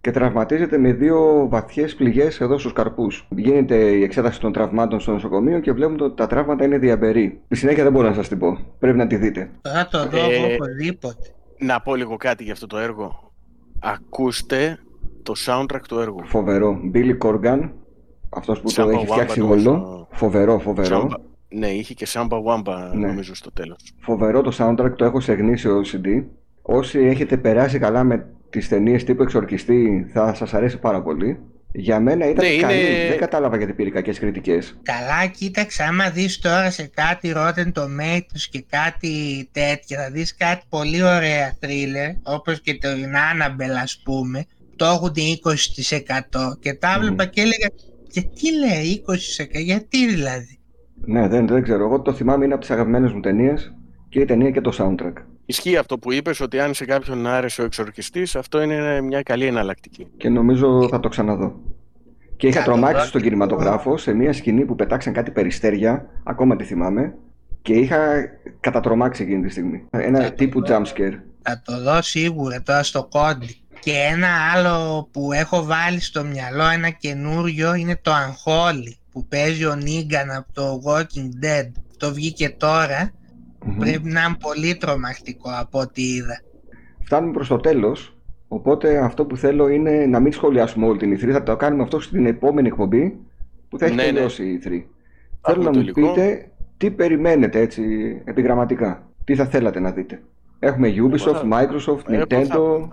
και 0.00 0.10
τραυματίζεται 0.10 0.78
με 0.78 0.92
δύο 0.92 1.48
βαθιές 1.48 1.94
πληγές 1.94 2.40
εδώ 2.40 2.58
στους 2.58 2.72
καρπούς. 2.72 3.26
Γίνεται 3.30 3.76
η 3.76 4.02
εξέταση 4.02 4.40
των 4.40 4.52
τραυμάτων 4.52 5.00
στο 5.00 5.12
νοσοκομείο 5.12 5.60
και 5.60 5.72
βλέπουμε 5.72 6.04
ότι 6.04 6.16
τα 6.16 6.26
τραύματα 6.26 6.64
είναι 6.64 6.78
διαμπερή. 6.78 7.40
Στη 7.44 7.56
συνέχεια 7.56 7.82
δεν 7.82 7.92
μπορώ 7.92 8.08
να 8.08 8.14
σας 8.14 8.28
την 8.28 8.38
πω. 8.38 8.58
Πρέπει 8.78 8.96
να 8.96 9.06
τη 9.06 9.16
δείτε. 9.16 9.50
Θα 9.62 9.88
το 9.90 10.08
δω 10.08 10.18
ε, 10.18 10.54
οπωσδήποτε. 10.54 11.34
Να 11.58 11.80
πω 11.80 11.94
λίγο 11.94 12.16
κάτι 12.16 12.44
για 12.44 12.52
αυτό 12.52 12.66
το 12.66 12.78
έργο. 12.78 13.32
Ακούστε 13.80 14.78
το 15.22 15.32
soundtrack 15.46 15.82
του 15.88 15.98
έργου. 15.98 16.20
Φοβερό. 16.24 16.80
Billy 16.94 17.18
Corgan, 17.18 17.70
αυτός 18.28 18.60
που 18.60 18.72
το 18.72 18.88
έχει 18.88 19.06
φτιάξει 19.06 19.40
όλο. 19.40 20.06
Φοβερό, 20.10 20.58
φοβερό. 20.58 21.10
Ναι, 21.48 21.68
είχε 21.68 21.94
και 21.94 22.06
Samba 22.08 22.42
Wamba 22.44 22.90
ναι. 22.94 23.06
νομίζω 23.06 23.34
στο 23.34 23.52
τέλος. 23.52 23.76
Φοβερό 23.98 24.40
το 24.40 24.52
soundtrack, 24.58 24.92
το 24.96 25.04
έχω 25.04 25.20
σε 25.20 25.32
γνήσιο 25.32 25.80
CD. 25.92 26.24
Όσοι 26.62 26.98
έχετε 26.98 27.36
περάσει 27.36 27.78
καλά 27.78 28.04
με 28.04 28.26
τις 28.50 28.68
ταινίες 28.68 29.04
τύπου 29.04 29.22
εξορκιστή 29.22 30.10
θα 30.12 30.34
σας 30.34 30.54
αρέσει 30.54 30.78
πάρα 30.78 31.02
πολύ. 31.02 31.38
Για 31.72 32.00
μένα 32.00 32.28
ήταν 32.28 32.44
ναι, 32.44 32.56
καλή, 32.56 32.78
είναι... 32.78 33.08
δεν 33.08 33.18
κατάλαβα 33.18 33.56
γιατί 33.56 33.72
πήρε 33.72 33.90
κακές 33.90 34.18
κριτικές. 34.18 34.78
Καλά, 34.82 35.26
κοίταξε, 35.26 35.82
άμα 35.82 36.10
δεις 36.10 36.38
τώρα 36.38 36.70
σε 36.70 36.90
κάτι 36.94 37.32
Rotten 37.36 37.72
Tomatoes 37.72 38.42
και 38.50 38.64
κάτι 38.70 39.48
τέτοια, 39.52 40.02
θα 40.02 40.10
δεις 40.10 40.36
κάτι 40.36 40.62
πολύ 40.68 41.02
ωραία 41.02 41.56
thriller, 41.60 42.16
όπως 42.22 42.60
και 42.60 42.78
το 42.78 42.88
Annabelle 42.88 43.78
ας 43.82 44.00
πούμε, 44.04 44.44
το 44.76 44.84
έχουν 44.84 45.12
20% 45.12 46.58
και 46.60 46.74
τα 46.74 46.94
έβλεπα 46.96 47.24
mm. 47.24 47.30
και 47.30 47.40
έλεγα, 47.40 47.68
γιατί 48.10 48.58
λέει 48.58 49.04
20%, 49.06 49.62
γιατί 49.64 50.08
δηλαδή; 50.08 50.58
Ναι, 51.04 51.28
δεν, 51.28 51.46
δεν 51.46 51.62
ξέρω. 51.62 51.84
Εγώ 51.84 52.00
το 52.00 52.12
θυμάμαι 52.12 52.44
είναι 52.44 52.52
από 52.54 52.62
τις 52.62 52.70
αγαπημένες 52.70 53.12
μου 53.12 53.20
ταινίες 53.20 53.74
και 54.08 54.20
η 54.20 54.24
ταινία 54.24 54.50
και 54.50 54.60
το 54.60 54.72
soundtrack. 54.78 55.12
Ισχύει 55.50 55.76
αυτό 55.76 55.98
που 55.98 56.12
είπες 56.12 56.40
ότι 56.40 56.60
αν 56.60 56.74
σε 56.74 56.84
κάποιον 56.84 57.26
άρεσε 57.26 57.62
ο 57.62 57.64
εξορκιστής 57.64 58.36
αυτό 58.36 58.62
είναι 58.62 59.00
μια 59.00 59.22
καλή 59.22 59.46
εναλλακτική. 59.46 60.06
Και 60.16 60.28
νομίζω 60.28 60.88
θα 60.88 61.00
το 61.00 61.08
ξαναδώ. 61.08 61.60
Και 62.36 62.46
είχα 62.46 62.62
τρομάξει 62.62 63.06
στον 63.06 63.22
κινηματογράφο 63.22 63.96
σε 63.96 64.12
μια 64.12 64.32
σκηνή 64.32 64.64
που 64.64 64.74
πετάξαν 64.74 65.12
κάτι 65.12 65.30
περιστέρια, 65.30 66.06
ακόμα 66.24 66.56
τη 66.56 66.64
θυμάμαι, 66.64 67.14
και 67.62 67.72
είχα 67.72 67.98
κατατρομάξει 68.60 69.22
εκείνη 69.22 69.42
τη 69.42 69.50
στιγμή. 69.50 69.84
Ένα 69.90 70.32
τύπου 70.32 70.62
jumpscare. 70.66 71.18
Θα 71.42 71.62
το 71.64 71.82
δω 71.82 72.02
σίγουρα 72.02 72.62
τώρα 72.62 72.82
στο 72.82 73.08
κόντι. 73.10 73.56
Και 73.80 73.92
ένα 73.92 74.28
άλλο 74.54 75.08
που 75.12 75.32
έχω 75.32 75.64
βάλει 75.64 76.00
στο 76.00 76.24
μυαλό, 76.24 76.64
ένα 76.68 76.90
καινούριο, 76.90 77.74
είναι 77.74 77.98
το 78.02 78.12
Αγχόλι 78.12 78.96
που 79.12 79.26
παίζει 79.26 79.64
ο 79.64 79.74
Νίγκαν 79.74 80.30
από 80.30 80.52
το 80.52 80.82
Walking 80.84 81.44
Dead. 81.44 81.72
Το 81.96 82.12
βγήκε 82.12 82.50
Πρέπει 83.78 84.08
να 84.08 84.22
είναι 84.22 84.36
πολύ 84.40 84.76
τρομακτικό 84.76 85.50
από 85.60 85.78
ό,τι 85.78 86.02
είδα. 86.02 86.42
Φτάνουμε 87.04 87.32
προς 87.32 87.48
το 87.48 87.56
τέλος 87.56 88.14
Οπότε 88.52 88.98
αυτό 89.04 89.24
που 89.24 89.36
θέλω 89.36 89.68
είναι 89.68 90.06
να 90.06 90.20
μην 90.20 90.32
σχολιάσουμε 90.32 90.86
όλη 90.86 90.98
την 90.98 91.14
E3, 91.14 91.32
θα 91.32 91.42
το 91.42 91.56
κάνουμε 91.56 91.82
αυτό 91.82 92.00
στην 92.00 92.26
επόμενη 92.26 92.68
εκπομπή 92.68 93.18
που 93.68 93.78
θα 93.78 93.86
έχει 93.86 93.94
ναι, 93.94 94.02
ναι. 94.02 94.12
τελειώσει 94.12 94.44
η 94.44 94.60
E3. 94.64 94.82
Θέλω 95.40 95.62
να 95.62 95.78
μου 95.78 95.84
πείτε 95.84 96.50
τι 96.76 96.90
περιμένετε 96.90 97.60
έτσι 97.60 97.82
επιγραμματικά, 98.24 99.08
τι 99.24 99.34
θα 99.34 99.46
θέλατε 99.46 99.80
να 99.80 99.90
δείτε. 99.90 100.22
Έχουμε 100.58 100.94
Ubisoft, 100.96 101.42
Microsoft, 101.52 102.22
Nintendo. 102.22 102.88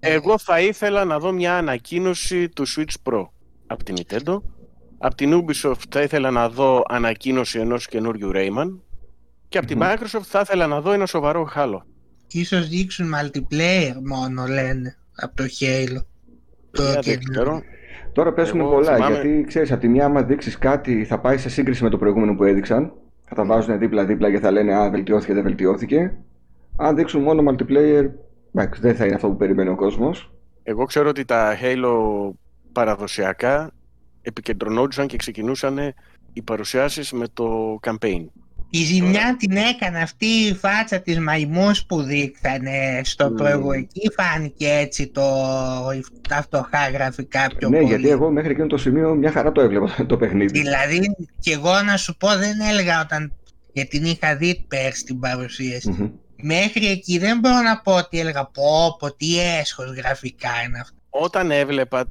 Εγώ 0.00 0.38
θα 0.38 0.60
ήθελα 0.60 1.04
να 1.04 1.18
δω 1.18 1.32
μια 1.32 1.56
ανακοίνωση 1.56 2.48
του 2.48 2.64
Switch 2.68 3.10
Pro 3.10 3.26
από 3.66 3.84
την 3.84 3.94
Nintendo. 3.98 4.40
Από 4.98 5.14
την 5.14 5.44
Ubisoft 5.44 5.82
θα 5.90 6.02
ήθελα 6.02 6.30
να 6.30 6.48
δω 6.48 6.82
ανακοίνωση 6.88 7.58
ενός 7.58 7.86
καινούριου 7.86 8.30
Rayman. 8.34 8.78
Και 9.52 9.58
από 9.58 9.66
την 9.66 9.78
Microsoft 9.82 10.22
θα 10.22 10.40
ήθελα 10.40 10.66
να 10.66 10.80
δω 10.80 10.92
ένα 10.92 11.06
σοβαρό 11.06 11.44
χάλο. 11.44 11.86
Ίσως 12.32 12.68
δείξουν 12.68 13.12
multiplayer 13.14 13.94
μόνο 14.08 14.46
λένε 14.46 14.96
από 15.16 15.36
το 15.36 15.44
Halo. 15.44 16.04
Το 16.70 16.82
δεν 17.02 17.18
ξέρω. 17.30 17.62
Τώρα 18.12 18.32
πέσουν 18.32 18.60
πολλά, 18.60 18.96
γιατί 19.08 19.44
ξέρεις, 19.46 19.72
από 19.72 19.80
τη 19.80 19.88
μια 19.88 20.04
άμα 20.04 20.22
δείξεις 20.22 20.58
κάτι 20.58 21.04
θα 21.04 21.18
πάει 21.18 21.38
σε 21.38 21.48
σύγκριση 21.48 21.82
με 21.82 21.90
το 21.90 21.98
προηγούμενο 21.98 22.34
που 22.34 22.44
έδειξαν. 22.44 22.92
Θα 23.24 23.34
τα 23.34 23.44
βάζουν 23.44 23.78
δίπλα-δίπλα 23.78 24.30
και 24.30 24.38
θα 24.38 24.50
λένε 24.50 24.74
«Α, 24.74 24.90
βελτιώθηκε, 24.90 25.34
δεν 25.34 25.42
βελτιώθηκε». 25.42 26.16
Αν 26.76 26.96
δείξουν 26.96 27.22
μόνο 27.22 27.50
multiplayer, 27.50 28.10
δεν 28.80 28.96
θα 28.96 29.04
είναι 29.04 29.14
αυτό 29.14 29.28
που 29.28 29.36
περιμένει 29.36 29.68
ο 29.68 29.76
κόσμος. 29.76 30.32
Εγώ 30.62 30.84
ξέρω 30.84 31.08
ότι 31.08 31.24
τα 31.24 31.56
Halo 31.62 32.30
παραδοσιακά 32.72 33.70
επικεντρωνόντουσαν 34.22 35.06
και 35.06 35.16
ξεκινούσαν 35.16 35.78
οι 36.32 36.42
παρουσιάσεις 36.42 37.12
με 37.12 37.26
το 37.32 37.78
campaign. 37.82 38.26
Η 38.74 38.84
ζημιά 38.84 39.36
την 39.38 39.56
έκανε 39.56 39.98
αυτή 39.98 40.26
η 40.26 40.54
φάτσα 40.54 41.00
της 41.00 41.18
μαϊμούς 41.18 41.84
που 41.84 42.02
δείξανε 42.02 43.00
στο 43.04 43.26
mm. 43.26 43.36
προηγούμενο. 43.36 43.86
Εκεί 43.94 44.10
φάνηκε 44.16 44.68
έτσι 44.68 45.06
το, 45.06 45.22
τα 46.28 46.42
φτωχά 46.42 46.90
γραφικά 46.92 47.46
πιο 47.58 47.68
ναι, 47.68 47.76
πολύ. 47.76 47.88
Ναι, 47.88 47.96
γιατί 47.96 48.08
εγώ 48.08 48.30
μέχρι 48.30 48.50
εκείνο 48.50 48.66
το 48.66 48.76
σημείο 48.76 49.14
μια 49.14 49.30
χαρά 49.30 49.52
το 49.52 49.60
έβλεπα 49.60 49.96
το 50.06 50.16
παιχνίδι. 50.16 50.60
Δηλαδή, 50.60 51.16
και 51.40 51.52
εγώ 51.52 51.82
να 51.82 51.96
σου 51.96 52.16
πω 52.16 52.28
δεν 52.28 52.60
έλεγα 52.70 53.00
όταν, 53.00 53.32
γιατί 53.72 53.98
την 53.98 54.04
είχα 54.04 54.36
δει 54.36 54.64
πέρσι 54.68 55.04
την 55.04 55.18
παρουσίαση. 55.18 55.96
Mm-hmm. 55.98 56.10
Μέχρι 56.36 56.86
εκεί 56.86 57.18
δεν 57.18 57.38
μπορώ 57.38 57.60
να 57.60 57.80
πω 57.80 57.96
ότι 57.96 58.20
έλεγα 58.20 58.44
πω 58.44 58.96
πω 58.98 59.16
τι 59.16 59.40
έσχος 59.40 59.94
γραφικά 59.96 60.50
είναι 60.66 60.78
αυτό. 60.80 60.96
Όταν 61.10 61.50
έβλεπα 61.50 62.04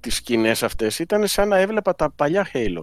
τις 0.00 0.14
σκηνές 0.14 0.62
αυτές 0.62 0.98
ήταν 0.98 1.26
σαν 1.26 1.48
να 1.48 1.56
έβλεπα 1.56 1.94
τα 1.94 2.10
παλιά 2.10 2.46
Halo. 2.52 2.82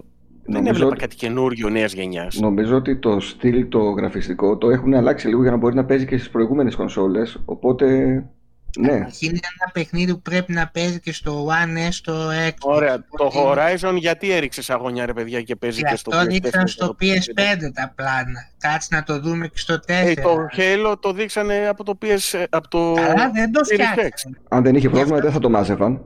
Δεν 0.50 0.66
έβλεπα 0.68 0.96
κάτι 0.96 1.16
καινούριο 1.16 1.70
νέας 1.70 1.94
γενιάς. 1.94 2.40
Νομίζω 2.40 2.76
ότι 2.76 2.98
το 2.98 3.20
στυλ 3.20 3.68
το 3.68 3.80
γραφιστικό 3.80 4.58
το 4.58 4.70
έχουν 4.70 4.94
αλλάξει 4.94 5.28
λίγο 5.28 5.42
για 5.42 5.52
να 5.52 5.58
μπορεί 5.58 5.76
να 5.76 5.86
παίζει 5.86 6.06
και 6.06 6.18
στις 6.18 6.30
προηγούμενες 6.30 6.76
κονσόλες. 6.76 7.42
Οπότε. 7.46 7.86
Ναι. 8.80 8.94
Είναι 8.94 9.40
ένα 9.60 9.72
παιχνίδι 9.74 10.12
που 10.12 10.22
πρέπει 10.22 10.54
να 10.54 10.68
παίζει 10.68 11.00
και 11.00 11.14
στο 11.14 11.48
One 11.48 11.88
S, 11.88 11.92
στο 11.92 12.14
Xbox. 12.48 12.74
Ωραία. 12.74 12.98
Το 12.98 13.32
Horizon 13.34 13.96
γιατί 13.98 14.32
έριξε 14.32 14.74
αγωνιά 14.74 15.06
ρε 15.06 15.14
παιδιά 15.14 15.42
και 15.42 15.56
παίζει 15.56 15.82
και, 15.82 15.90
και 15.90 15.96
στο 15.96 16.12
PS5. 16.12 16.24
Το 16.24 16.26
δείξαν 16.26 16.68
στο 16.68 16.96
PS5 17.02 17.72
τα 17.74 17.94
πλάνα. 17.96 18.50
Κάτσε 18.58 18.88
να 18.92 19.04
το 19.04 19.20
δούμε 19.20 19.48
και 19.48 19.58
στο 19.58 19.80
4. 19.88 19.92
Hey, 19.92 20.14
το 20.24 20.36
Halo 20.58 20.96
το 21.00 21.14
δείξανε 21.14 21.68
από 21.70 21.84
το 21.84 21.98
PS. 22.02 22.46
Από 22.50 22.68
το... 22.68 22.94
Καλά, 22.94 23.32
δεν 23.32 23.52
το 23.52 23.60
Αν 24.50 24.64
δεν 24.64 24.76
είχε 24.76 24.90
πρόβλημα, 24.90 25.20
δεν 25.20 25.32
θα 25.32 25.40
το 25.40 25.50
μάζευαν. 25.50 26.06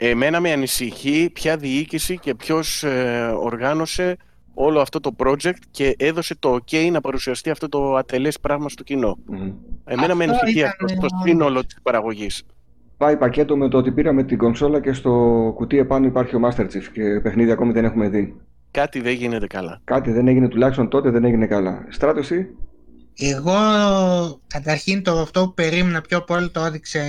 Εμένα 0.00 0.40
με 0.40 0.52
ανησυχεί 0.52 1.30
ποια 1.32 1.56
διοίκηση 1.56 2.18
και 2.18 2.34
ποιος 2.34 2.82
ε, 2.84 3.34
οργάνωσε 3.38 4.16
όλο 4.54 4.80
αυτό 4.80 5.00
το 5.00 5.14
project 5.18 5.58
και 5.70 5.94
έδωσε 5.98 6.36
το 6.38 6.54
ok 6.54 6.90
να 6.92 7.00
παρουσιαστεί 7.00 7.50
αυτό 7.50 7.68
το 7.68 7.94
ατελές 7.94 8.40
πράγμα 8.40 8.68
στο 8.68 8.82
κοινό. 8.82 9.18
Εμένα 9.84 10.02
αυτό 10.02 10.16
με 10.16 10.24
ανησυχεί 10.24 10.62
αυτό 10.62 10.86
το 10.86 11.06
σύνολο 11.24 11.64
της 11.64 11.78
παραγωγής. 11.82 12.46
Πάει 12.96 13.16
πακέτο 13.16 13.56
με 13.56 13.68
το 13.68 13.78
ότι 13.78 13.90
πήραμε 13.90 14.24
την 14.24 14.38
κονσόλα 14.38 14.80
και 14.80 14.92
στο 14.92 15.12
κουτί 15.54 15.78
επάνω 15.78 16.06
υπάρχει 16.06 16.36
ο 16.36 16.40
Master 16.44 16.64
Chief 16.64 16.84
και 16.92 17.20
παιχνίδι 17.22 17.50
ακόμη 17.50 17.72
δεν 17.72 17.84
έχουμε 17.84 18.08
δει. 18.08 18.34
Κάτι 18.70 19.00
δεν 19.00 19.12
γίνεται 19.12 19.46
καλά. 19.46 19.80
Κάτι 19.84 20.12
δεν 20.12 20.28
έγινε 20.28 20.48
τουλάχιστον 20.48 20.88
τότε 20.88 21.10
δεν 21.10 21.24
έγινε 21.24 21.46
καλά. 21.46 21.86
Στράτωση. 21.88 22.48
Εγώ 23.20 23.54
καταρχήν 24.46 25.02
το 25.02 25.18
αυτό 25.18 25.44
που 25.44 25.54
περίμενα 25.54 26.00
πιο 26.00 26.22
πολύ 26.22 26.50
το 26.50 26.64
έδειξε 26.64 27.02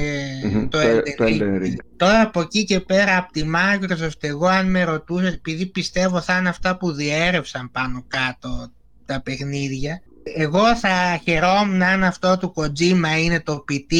το, 0.69 0.79
το 1.17 1.25
Elden 1.25 1.73
Τώρα 1.97 2.21
από 2.21 2.41
εκεί 2.41 2.63
και 2.65 2.79
πέρα 2.79 3.17
από 3.17 3.31
τη 3.31 3.41
Microsoft 3.55 4.19
εγώ 4.19 4.47
αν 4.47 4.69
με 4.69 4.83
ρωτούσες 4.83 5.33
επειδή 5.33 5.65
πιστεύω 5.65 6.21
θα 6.21 6.37
είναι 6.37 6.49
αυτά 6.49 6.77
που 6.77 6.91
διέρευσαν 6.91 7.71
πάνω 7.71 8.03
κάτω 8.07 8.71
τα 9.05 9.21
παιχνίδια 9.21 10.01
εγώ 10.35 10.75
θα 10.75 11.19
χαιρόμουν 11.23 11.81
αν 11.81 12.03
αυτό 12.03 12.37
του 12.37 12.53
Kojima 12.55 13.21
είναι 13.23 13.41
το 13.41 13.63
PT 13.69 13.95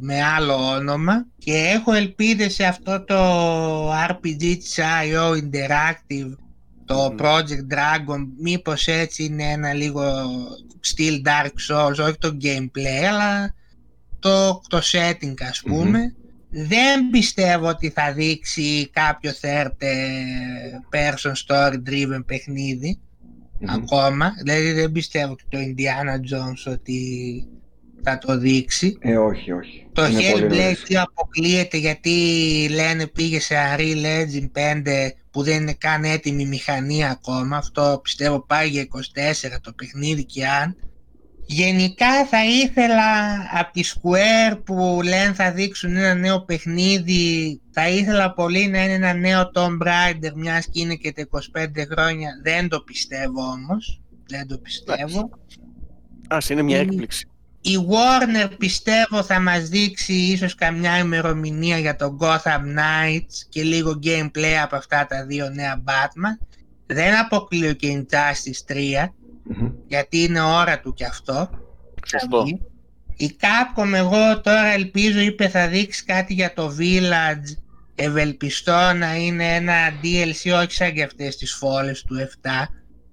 με 0.00 0.22
άλλο 0.22 0.54
όνομα 0.54 1.26
και 1.38 1.52
έχω 1.52 1.92
ελπίδες 1.92 2.54
σε 2.54 2.64
αυτό 2.64 3.04
το 3.04 3.92
RPG 3.92 4.38
της 4.38 4.78
IO 4.78 5.32
Interactive 5.32 6.32
το 6.88 7.14
Project 7.18 7.74
Dragon 7.74 8.26
μήπως 8.40 8.86
έτσι 8.86 9.24
είναι 9.24 9.44
ένα 9.44 9.72
λίγο 9.72 10.02
still 10.86 11.22
Dark 11.26 11.52
Souls, 11.70 12.06
όχι 12.06 12.18
το 12.18 12.36
gameplay 12.42 13.04
αλλά 13.08 13.54
το, 14.18 14.60
το 14.68 14.80
setting 14.92 15.34
ας 15.48 15.62
πουμε 15.66 16.14
Δεν 16.50 17.10
πιστεύω 17.10 17.68
ότι 17.68 17.90
θα 17.90 18.12
δείξει 18.12 18.90
κάποιο 18.92 19.30
third 19.40 19.72
person 20.90 21.32
story 21.46 21.74
driven 21.74 22.24
παιχνιδι 22.26 22.98
ακόμα. 23.66 24.32
Δηλαδή 24.42 24.72
δεν 24.72 24.92
πιστεύω 24.92 25.34
και 25.34 25.44
το 25.48 25.58
Indiana 25.58 26.14
Jones 26.14 26.72
ότι 26.72 27.00
θα 28.02 28.18
το 28.18 28.38
δείξει. 28.38 28.98
Ε, 29.00 29.16
όχι, 29.16 29.52
όχι. 29.52 29.86
Το 29.92 30.02
Hellblade 30.02 30.94
αποκλείεται 30.94 31.76
γιατί 31.76 32.10
λένε 32.70 33.06
πήγε 33.06 33.40
σε 33.40 33.54
Unreal 33.76 34.04
Engine 34.04 34.50
5 34.82 35.08
που 35.38 35.44
δεν 35.44 35.60
είναι 35.60 35.74
καν 35.74 36.04
έτοιμη 36.04 36.46
μηχανή 36.46 37.04
ακόμα. 37.04 37.56
Αυτό 37.56 38.00
πιστεύω 38.02 38.40
πάει 38.46 38.68
για 38.68 38.82
24 38.82 38.86
το 39.60 39.72
παιχνίδι 39.72 40.24
και 40.24 40.46
αν. 40.46 40.76
Γενικά 41.46 42.26
θα 42.26 42.44
ήθελα 42.44 43.34
από 43.52 43.72
τη 43.72 43.82
Square 43.94 44.58
που 44.64 45.00
λένε 45.04 45.32
θα 45.34 45.52
δείξουν 45.52 45.96
ένα 45.96 46.14
νέο 46.14 46.44
παιχνίδι 46.44 47.60
θα 47.70 47.88
ήθελα 47.88 48.32
πολύ 48.32 48.68
να 48.68 48.84
είναι 48.84 48.92
ένα 48.92 49.12
νέο 49.12 49.50
Tomb 49.54 49.78
Raider 49.86 50.32
μιας 50.34 50.66
και 50.66 50.80
είναι 50.80 50.94
και 50.94 51.12
τα 51.12 51.28
25 51.30 51.68
χρόνια 51.90 52.30
δεν 52.42 52.68
το 52.68 52.80
πιστεύω 52.80 53.42
όμως 53.42 54.00
δεν 54.28 54.46
το 54.46 54.58
πιστεύω 54.58 55.30
Ας 56.28 56.50
είναι 56.50 56.62
μια 56.62 56.78
έκπληξη 56.78 57.28
η 57.68 57.86
Warner 57.88 58.50
πιστεύω 58.58 59.22
θα 59.22 59.40
μας 59.40 59.68
δείξει 59.68 60.12
ίσως 60.12 60.54
καμιά 60.54 60.98
ημερομηνία 60.98 61.78
για 61.78 61.96
το 61.96 62.16
Gotham 62.20 62.60
Knights 62.60 63.46
και 63.48 63.62
λίγο 63.62 63.98
gameplay 64.02 64.54
από 64.62 64.76
αυτά 64.76 65.06
τα 65.06 65.24
δύο 65.26 65.50
νέα 65.50 65.82
Batman. 65.86 66.46
Δεν 66.86 67.18
αποκλείω 67.18 67.72
και 67.72 67.86
η 67.86 68.06
Justice 68.10 68.72
3 68.72 69.08
γιατί 69.86 70.22
είναι 70.22 70.40
ώρα 70.40 70.80
του 70.80 70.92
κι 70.94 71.04
αυτό. 71.04 71.50
Σωστό. 72.06 72.44
Η 73.16 73.36
Capcom 73.40 73.92
εγώ 73.94 74.40
τώρα 74.40 74.66
ελπίζω 74.66 75.20
είπε 75.20 75.48
θα 75.48 75.68
δείξει 75.68 76.04
κάτι 76.04 76.34
για 76.34 76.52
το 76.54 76.76
Village 76.78 77.56
ευελπιστώ 77.94 78.92
να 78.96 79.16
είναι 79.16 79.54
ένα 79.54 79.74
DLC 80.02 80.62
όχι 80.62 80.72
σαν 80.72 80.92
και 80.92 81.02
αυτές 81.02 81.36
τις 81.36 81.54
φόλες 81.54 82.02
του 82.02 82.16
7 82.42 82.48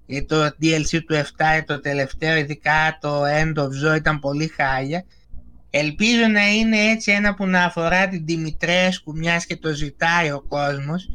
γιατί 0.06 0.26
το 0.26 0.44
DLC 0.44 1.02
του 1.06 1.14
7 1.14 1.22
το 1.66 1.80
τελευταίο 1.80 2.36
ειδικά 2.36 2.98
το 3.00 3.22
End 3.24 3.54
of 3.54 3.92
Zoo 3.92 3.96
ήταν 3.96 4.20
πολύ 4.20 4.46
χάλια. 4.56 5.04
Ελπίζω 5.70 6.26
να 6.32 6.48
είναι 6.48 6.76
έτσι 6.76 7.12
ένα 7.12 7.34
που 7.34 7.46
να 7.46 7.64
αφορά 7.64 8.08
την 8.08 8.24
Δημητρέσκου 8.24 9.16
μιας 9.16 9.46
και 9.46 9.56
το 9.56 9.72
ζητάει 9.72 10.30
ο 10.30 10.40
κόσμος. 10.48 11.08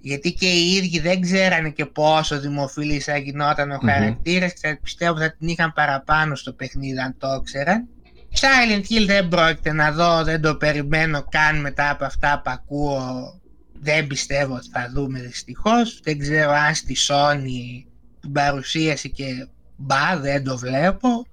Γιατί 0.00 0.32
και 0.32 0.46
οι 0.46 0.72
ίδιοι 0.72 1.00
δεν 1.00 1.20
ξέρανε 1.20 1.70
και 1.70 1.86
πόσο 1.86 2.40
δημοφιλής 2.40 3.04
θα 3.04 3.16
γινόταν 3.16 3.70
ο 3.70 3.74
mm-hmm. 3.74 3.88
χαρακτήρας. 3.88 4.52
Και 4.52 4.78
πιστεύω 4.82 5.18
θα 5.18 5.36
την 5.36 5.48
είχαν 5.48 5.72
παραπάνω 5.72 6.34
στο 6.34 6.52
παιχνίδι 6.52 6.98
αν 6.98 7.16
το 7.18 7.28
ήξεραν. 7.40 7.88
Silent 8.34 8.80
Hill 8.80 9.06
δεν 9.06 9.28
πρόκειται 9.28 9.72
να 9.72 9.92
δω, 9.92 10.24
δεν 10.24 10.40
το 10.40 10.56
περιμένω 10.56 11.24
καν 11.28 11.60
μετά 11.60 11.90
από 11.90 12.04
αυτά 12.04 12.40
που 12.44 12.50
ακούω. 12.50 13.40
Δεν 13.80 14.06
πιστεύω 14.06 14.54
ότι 14.54 14.68
θα 14.72 14.90
δούμε 14.94 15.20
δυστυχώς. 15.20 16.00
Δεν 16.02 16.18
ξέρω 16.18 16.50
αν 16.50 16.74
στη 16.74 16.96
Sony 17.08 17.84
την 17.84 17.93
παρουσίαση 18.32 19.10
και 19.10 19.46
μπα 19.76 20.18
δεν 20.20 20.44
το 20.44 20.58
βλεπω 20.58 21.26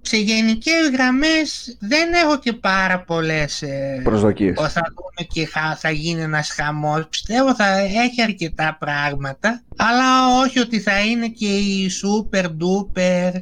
Σε 0.00 0.16
γενικές 0.16 0.90
γραμμές 0.92 1.76
δεν 1.80 2.12
έχω 2.12 2.38
και 2.38 2.52
πάρα 2.52 3.00
πολλές 3.00 3.62
ε, 3.62 4.00
προσδοκίες. 4.04 4.56
Θα 4.60 4.82
δούμε 4.94 5.28
και 5.32 5.48
θα 5.76 5.90
γίνει 5.90 6.22
ένας 6.22 6.50
χαμός. 6.50 7.06
Πιστεύω 7.08 7.54
θα 7.54 7.78
έχει 7.78 8.22
αρκετά 8.22 8.76
πράγματα. 8.80 9.62
Αλλά 9.76 10.40
όχι 10.40 10.58
ότι 10.58 10.80
θα 10.80 11.00
είναι 11.04 11.28
και 11.28 11.58
η 11.58 11.90
super 12.02 12.44
duper 12.44 13.32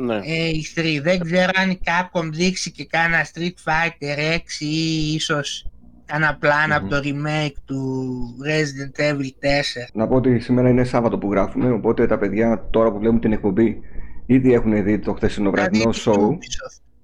ναι. 0.00 0.16
ε, 0.16 0.48
η 0.48 0.66
3. 0.76 1.00
Δεν 1.02 1.18
ξέρω 1.18 1.50
αν 1.54 1.70
η 1.70 1.80
Capcom 1.84 2.28
δείξει 2.32 2.70
και 2.70 2.84
κάνα 2.84 3.26
Street 3.34 3.54
Fighter 3.64 4.34
6 4.34 4.38
ή 4.58 5.12
ίσως 5.14 5.66
ένα 6.06 6.36
πλάνο 6.40 6.76
από 6.76 6.88
το 6.88 7.00
remake 7.04 7.56
του 7.64 8.22
Resident 8.46 9.00
Evil 9.00 9.14
4. 9.14 9.26
Να 9.92 10.06
πω 10.06 10.14
ότι 10.14 10.38
σήμερα 10.38 10.68
είναι 10.68 10.84
Σάββατο 10.84 11.18
που 11.18 11.30
γράφουμε, 11.30 11.70
οπότε 11.70 12.06
τα 12.06 12.18
παιδιά 12.18 12.66
τώρα 12.70 12.92
που 12.92 12.98
βλέπουν 12.98 13.20
την 13.20 13.32
εκπομπή 13.32 13.80
ήδη 14.26 14.52
έχουν 14.52 14.84
δει 14.84 14.98
το 14.98 15.12
χθεσινό 15.12 15.50
βραδινό 15.50 15.90
show. 15.94 16.38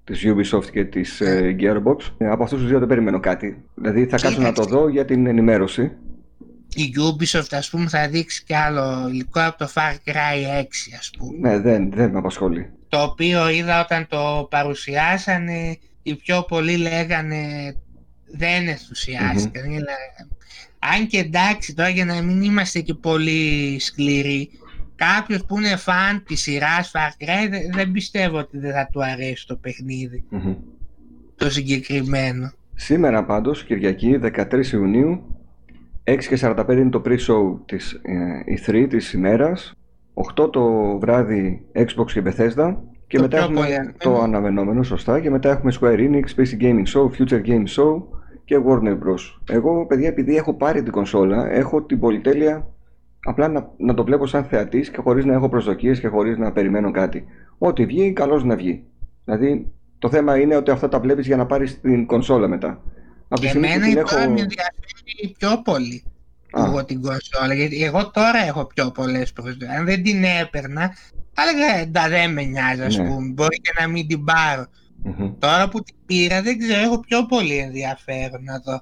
της 0.03 0.23
Ubisoft 0.25 0.65
και 0.71 0.85
της 0.85 1.21
ε, 1.21 1.55
Gearbox. 1.59 2.13
Ε, 2.17 2.29
από 2.29 2.43
αυτούς 2.43 2.59
τους 2.59 2.69
δύο 2.69 2.79
δεν 2.79 2.87
περιμένω 2.87 3.19
κάτι. 3.19 3.63
Δηλαδή 3.75 4.05
θα 4.05 4.17
κάτσω 4.17 4.41
να 4.41 4.51
το 4.51 4.63
δω 4.63 4.89
για 4.89 5.05
την 5.05 5.27
ενημέρωση. 5.27 5.91
Η 6.75 6.93
Ubisoft 6.97 7.51
ας 7.51 7.69
πούμε 7.69 7.87
θα 7.87 8.07
δείξει 8.07 8.43
κι 8.43 8.53
άλλο 8.53 9.07
υλικό 9.09 9.41
από 9.41 9.57
το 9.57 9.71
Far 9.73 10.09
Cry 10.09 10.61
6 10.61 10.65
ας 10.99 11.11
πούμε. 11.17 11.49
Ναι, 11.49 11.59
δεν, 11.59 11.91
δεν 11.91 12.09
με 12.09 12.17
απασχολεί. 12.17 12.69
Το 12.87 13.01
οποίο 13.01 13.49
είδα 13.49 13.81
όταν 13.81 14.07
το 14.07 14.47
παρουσιάσανε, 14.49 15.77
οι 16.03 16.15
πιο 16.15 16.45
πολλοί 16.47 16.77
λέγανε 16.77 17.75
δεν 18.33 18.67
ενθουσιάστηκαν. 18.67 19.63
Αν 20.79 21.07
και 21.07 21.17
εντάξει 21.17 21.75
τώρα 21.75 21.89
για 21.89 22.05
να 22.05 22.21
μην 22.21 22.41
είμαστε 22.41 22.79
και 22.79 22.93
πολύ 22.93 23.79
σκληροί, 23.79 24.49
κάποιος 24.95 25.45
που 25.45 25.57
είναι 25.57 25.75
φαν 25.75 26.23
της 26.23 26.41
σειράς 26.41 26.91
Far 26.93 27.23
Cry 27.23 27.49
δεν 27.73 27.91
πιστεύω 27.91 28.37
ότι 28.37 28.57
δεν 28.57 28.71
θα 28.71 28.87
του 28.91 29.03
αρέσει 29.03 29.47
το 29.47 29.55
παιχνιδι 29.55 30.23
Το 31.35 31.49
συγκεκριμένο. 31.49 32.51
Σήμερα 32.75 33.25
πάντως, 33.25 33.63
Κυριακή, 33.63 34.19
13 34.21 34.71
Ιουνίου, 34.73 35.35
6 36.03 36.17
και 36.27 36.37
45 36.41 36.65
είναι 36.69 36.89
το 36.89 37.01
pre-show 37.05 37.59
της 37.65 37.93
ε, 37.93 38.43
E3 38.65 38.85
της 38.89 39.13
ημέρας, 39.13 39.73
8 40.37 40.51
το 40.51 40.97
βράδυ 40.99 41.65
Xbox 41.75 42.11
και 42.13 42.23
Bethesda 42.25 42.75
και 43.07 43.19
μετά 43.19 43.37
έχουμε 43.37 43.93
το 43.97 44.21
αναμενόμενο 44.21 44.83
σωστά 44.83 45.19
και 45.19 45.29
μετά 45.29 45.49
έχουμε 45.49 45.73
Square 45.79 45.99
Enix, 45.99 46.41
PC 46.41 46.61
Gaming 46.61 46.85
Show, 46.93 47.09
Future 47.17 47.45
Game 47.45 47.65
Show 47.75 48.01
και 48.51 48.61
Warner 48.67 48.93
Bros. 48.93 49.55
Εγώ, 49.55 49.85
παιδιά, 49.85 50.07
επειδή 50.07 50.35
έχω 50.35 50.53
πάρει 50.53 50.83
την 50.83 50.91
κονσόλα, 50.91 51.51
έχω 51.51 51.81
την 51.81 51.99
πολυτέλεια 51.99 52.67
απλά 53.23 53.47
να, 53.47 53.69
να 53.77 53.93
το 53.93 54.03
βλέπω 54.03 54.25
σαν 54.25 54.43
θεατής 54.43 54.89
και 54.89 54.97
χωρίς 55.01 55.25
να 55.25 55.33
έχω 55.33 55.49
προσδοκίες 55.49 55.99
και 55.99 56.07
χωρίς 56.07 56.37
να 56.37 56.51
περιμένω 56.51 56.91
κάτι. 56.91 57.25
Ό,τι 57.57 57.85
βγει, 57.85 58.13
καλώς 58.13 58.43
να 58.43 58.55
βγει. 58.55 58.83
Δηλαδή, 59.25 59.71
το 59.99 60.09
θέμα 60.09 60.39
είναι 60.39 60.55
ότι 60.55 60.71
αυτά 60.71 60.87
τα 60.87 60.99
βλέπεις 60.99 61.27
για 61.27 61.35
να 61.35 61.45
πάρεις 61.45 61.81
την 61.81 62.05
κονσόλα 62.05 62.47
μετά. 62.47 62.81
Από 63.27 63.47
εμένα 63.53 63.87
η 63.87 63.91
έχω... 63.91 64.15
με 64.15 64.23
ενδιαφέρει 64.23 65.35
πιο 65.37 65.61
πολύ 65.63 66.03
εγώ 66.55 66.85
την 66.85 67.01
κονσόλα, 67.01 67.53
γιατί 67.53 67.83
εγώ 67.83 68.11
τώρα 68.11 68.45
έχω 68.47 68.65
πιο 68.65 68.91
πολλές 68.91 69.33
προσδοκίες. 69.33 69.69
Αν 69.69 69.85
δεν 69.85 70.03
την 70.03 70.23
έπαιρνα, 70.23 70.95
θα 71.33 71.43
έλεγα 71.43 72.09
δεν 72.09 72.33
με 72.33 72.43
νοιάζει, 72.43 72.81
ας 72.81 72.97
ναι. 72.97 73.07
πούμε, 73.07 73.27
μπορεί 73.27 73.61
και 73.61 73.73
να 73.79 73.87
μην 73.87 74.07
την 74.07 74.23
πάρω. 74.23 74.65
Τώρα 75.39 75.69
που 75.69 75.83
την 75.83 75.95
πήρα 76.05 76.41
δεν 76.41 76.57
ξέρω, 76.57 76.81
έχω 76.81 76.99
πιο 76.99 77.25
πολύ 77.25 77.57
ενδιαφέρον 77.57 78.43
να 78.43 78.59
δω. 78.59 78.81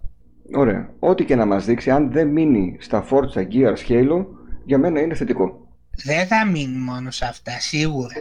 Ωραία. 0.59 0.89
Ό,τι 0.99 1.25
και 1.25 1.35
να 1.35 1.45
μας 1.45 1.65
δείξει, 1.65 1.91
αν 1.91 2.11
δεν 2.11 2.27
μείνει 2.27 2.77
στα 2.79 3.05
Forza 3.09 3.47
Gears 3.53 3.87
Halo, 3.89 4.25
για 4.65 4.77
μένα 4.77 5.01
είναι 5.01 5.13
θετικό. 5.13 5.67
Δεν 6.05 6.27
θα 6.27 6.45
μείνει 6.45 6.77
μόνο 6.77 7.11
σε 7.11 7.25
αυτά, 7.25 7.51
σίγουρα. 7.59 8.15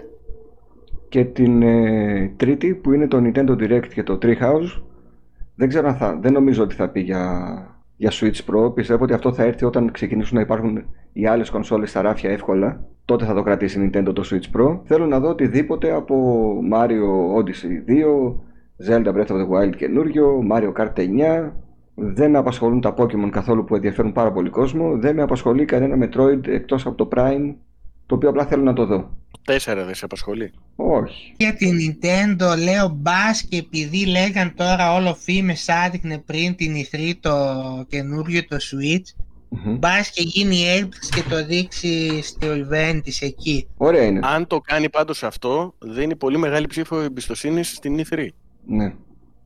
Και 1.09 1.25
την 1.25 1.63
ε, 1.63 2.33
τρίτη 2.37 2.75
που 2.75 2.93
είναι 2.93 3.09
το 3.09 3.23
Nintendo 3.25 3.51
Direct 3.51 3.89
και 3.95 4.03
το 4.03 4.19
Treehouse, 4.23 4.83
δεν 5.55 5.69
ξέρω 5.69 5.89
αν 5.89 5.97
θα, 5.97 6.19
δεν 6.21 6.33
νομίζω 6.33 6.63
ότι 6.63 6.75
θα 6.75 6.89
πει 6.89 7.01
για, 7.01 7.45
για 7.99 8.11
Switch 8.13 8.41
Pro. 8.51 8.75
Πιστεύω 8.75 9.05
ότι 9.05 9.13
αυτό 9.13 9.33
θα 9.33 9.43
έρθει 9.43 9.65
όταν 9.65 9.91
ξεκινήσουν 9.91 10.37
να 10.37 10.41
υπάρχουν 10.41 10.85
οι 11.13 11.27
άλλες 11.27 11.51
κονσόλες 11.51 11.91
στα 11.91 12.03
ράφια 12.03 12.31
εύκολα. 12.31 12.85
Τότε 13.05 13.25
θα 13.25 13.35
το 13.35 13.43
κρατήσει 13.43 13.81
η 13.81 13.91
Nintendo 13.91 14.15
το 14.15 14.23
Switch 14.31 14.57
Pro. 14.57 14.81
Θέλω 14.85 15.07
να 15.07 15.21
δω 15.21 15.29
οτιδήποτε 15.29 15.93
από 15.93 16.49
Mario 16.73 17.39
Odyssey 17.39 17.91
2, 17.91 18.35
Zelda 18.89 19.15
Breath 19.15 19.27
of 19.27 19.37
the 19.37 19.49
Wild 19.49 19.77
καινούριο, 19.77 20.43
Mario 20.53 20.73
Kart 20.73 20.93
9, 20.97 21.51
δεν 21.95 22.31
με 22.31 22.39
απασχολούν 22.39 22.81
τα 22.81 22.95
Pokemon 22.97 23.29
καθόλου 23.31 23.65
που 23.65 23.75
ενδιαφέρουν 23.75 24.13
πάρα 24.13 24.33
πολύ 24.33 24.51
κόσμο. 24.51 24.97
Δεν 24.97 25.15
με 25.15 25.23
απασχολεί 25.23 25.65
κανένα 25.65 26.09
Metroid 26.09 26.47
εκτός 26.47 26.87
από 26.87 26.97
το 26.97 27.09
Prime, 27.17 27.55
το 28.07 28.15
οποίο 28.15 28.29
απλά 28.29 28.45
θέλω 28.45 28.63
να 28.63 28.73
το 28.73 28.87
δω. 28.87 29.11
Τέσσερα 29.49 29.85
δεν 29.85 29.95
σε 29.95 30.05
απασχολεί. 30.05 30.53
Όχι. 30.77 31.35
Για 31.37 31.55
την 31.55 31.77
Nintendo 31.79 32.59
λέω 32.59 32.89
μπας 32.89 33.43
και 33.43 33.57
επειδή 33.57 34.07
λέγαν 34.07 34.55
τώρα 34.55 34.95
όλο 34.95 35.15
φήμες 35.15 35.69
άδεικνε 35.69 36.19
πριν 36.19 36.55
την 36.55 36.75
E3 36.75 37.13
το 37.21 37.33
καινούριο 37.89 38.45
το 38.45 38.57
Switch, 38.57 39.21
mm 39.53 39.79
Μπας 39.79 40.11
και 40.11 40.23
γίνει 40.23 40.63
έλπιξη 40.69 41.11
και 41.11 41.23
το 41.29 41.45
δείξεις 41.45 42.29
στο 42.29 42.47
event 42.47 43.01
της 43.05 43.23
εκεί. 43.23 43.69
Ωραία 43.77 44.05
είναι. 44.05 44.21
Αν 44.23 44.47
το 44.47 44.61
κάνει 44.61 44.91
πάντως 44.91 45.23
αυτό, 45.23 45.75
δίνει 45.79 46.17
πολύ 46.17 46.39
μεγάλη 46.39 46.67
ψήφο 46.67 47.01
εμπιστοσύνη 47.01 47.63
στην 47.63 48.05
E3. 48.11 48.29
Ναι. 48.67 48.95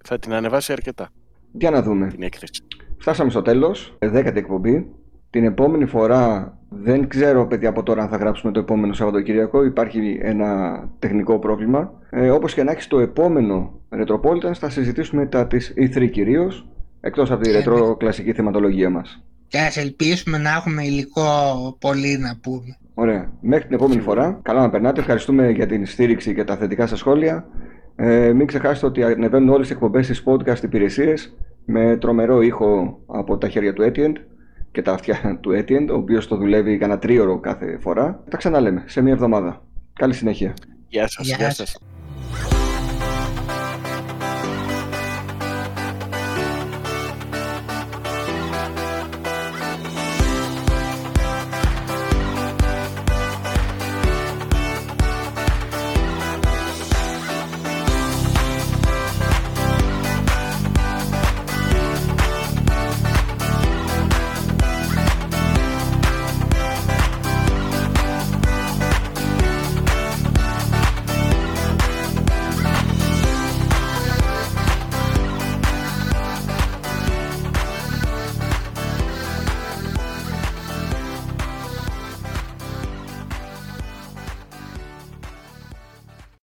Θα 0.04 0.18
την 0.18 0.32
ανεβάσει 0.32 0.72
αρκετά. 0.72 1.10
Για 1.52 1.70
να 1.70 1.82
δούμε. 1.82 2.08
Την 2.08 2.22
έκθεση. 2.22 2.62
Φτάσαμε 2.98 3.30
στο 3.30 3.42
τέλος, 3.42 3.96
δέκατη 3.98 4.38
εκπομπή. 4.38 4.86
Την 5.32 5.44
επόμενη 5.44 5.86
φορά 5.86 6.56
δεν 6.68 7.08
ξέρω 7.08 7.46
παιδιά 7.46 7.68
από 7.68 7.82
τώρα 7.82 8.02
αν 8.02 8.08
θα 8.08 8.16
γράψουμε 8.16 8.52
το 8.52 8.60
επόμενο 8.60 8.92
Σαββατοκύριακο. 8.92 9.64
Υπάρχει 9.64 10.18
ένα 10.22 10.80
τεχνικό 10.98 11.38
πρόβλημα. 11.38 11.92
Ε, 12.10 12.30
όπως 12.30 12.54
και 12.54 12.62
να 12.62 12.70
έχεις 12.70 12.86
το 12.86 12.98
επόμενο 12.98 13.80
Retropolitans 13.90 14.54
θα 14.54 14.70
συζητήσουμε 14.70 15.26
τα 15.26 15.46
της 15.46 15.74
E3 15.76 16.10
κυρίως, 16.10 16.68
εκτός 17.00 17.30
από 17.30 17.42
τη 17.42 17.50
ε, 17.50 17.52
ρετρό 17.52 17.88
ναι. 17.88 17.94
κλασική 17.94 18.32
θεματολογία 18.32 18.90
μας. 18.90 19.24
Και 19.48 19.58
ας 19.58 19.76
ελπίσουμε 19.76 20.38
να 20.38 20.50
έχουμε 20.50 20.84
υλικό 20.84 21.22
πολύ 21.80 22.18
να 22.18 22.38
πούμε. 22.42 22.76
Ωραία. 22.94 23.32
Μέχρι 23.40 23.66
την 23.66 23.74
επόμενη 23.74 24.00
φορά. 24.00 24.40
Καλά 24.42 24.60
να 24.60 24.70
περνάτε. 24.70 25.00
Ευχαριστούμε 25.00 25.50
για 25.50 25.66
την 25.66 25.86
στήριξη 25.86 26.34
και 26.34 26.44
τα 26.44 26.56
θετικά 26.56 26.86
σας 26.86 26.98
σχόλια. 26.98 27.46
Ε, 27.96 28.32
μην 28.32 28.46
ξεχάσετε 28.46 28.86
ότι 28.86 29.02
ανεβαίνουν 29.02 29.48
όλες 29.48 29.68
οι 29.70 29.72
εκπομπές 29.72 30.04
στις 30.04 30.22
podcast 30.26 30.62
υπηρεσίες 30.62 31.36
με 31.64 31.96
τρομερό 31.96 32.42
ήχο 32.42 32.98
από 33.06 33.38
τα 33.38 33.48
χέρια 33.48 33.72
του 33.72 33.92
Etienne 33.92 34.31
και 34.72 34.82
τα 34.82 34.92
αυτιά 34.92 35.38
του 35.40 35.50
Etienne, 35.50 35.88
ο 35.90 35.94
οποίος 35.94 36.28
το 36.28 36.36
δουλεύει 36.36 36.78
κανένα 36.78 36.98
τρίωρο 36.98 37.40
κάθε 37.40 37.78
φορά. 37.80 38.22
Τα 38.30 38.36
ξαναλέμε 38.36 38.84
σε 38.86 39.00
μια 39.00 39.12
εβδομάδα. 39.12 39.62
Καλή 39.92 40.14
συνέχεια. 40.14 40.54
Γεια 40.88 41.08
σας. 41.08 41.26
Γεια 41.26 41.50
σας. 41.50 41.78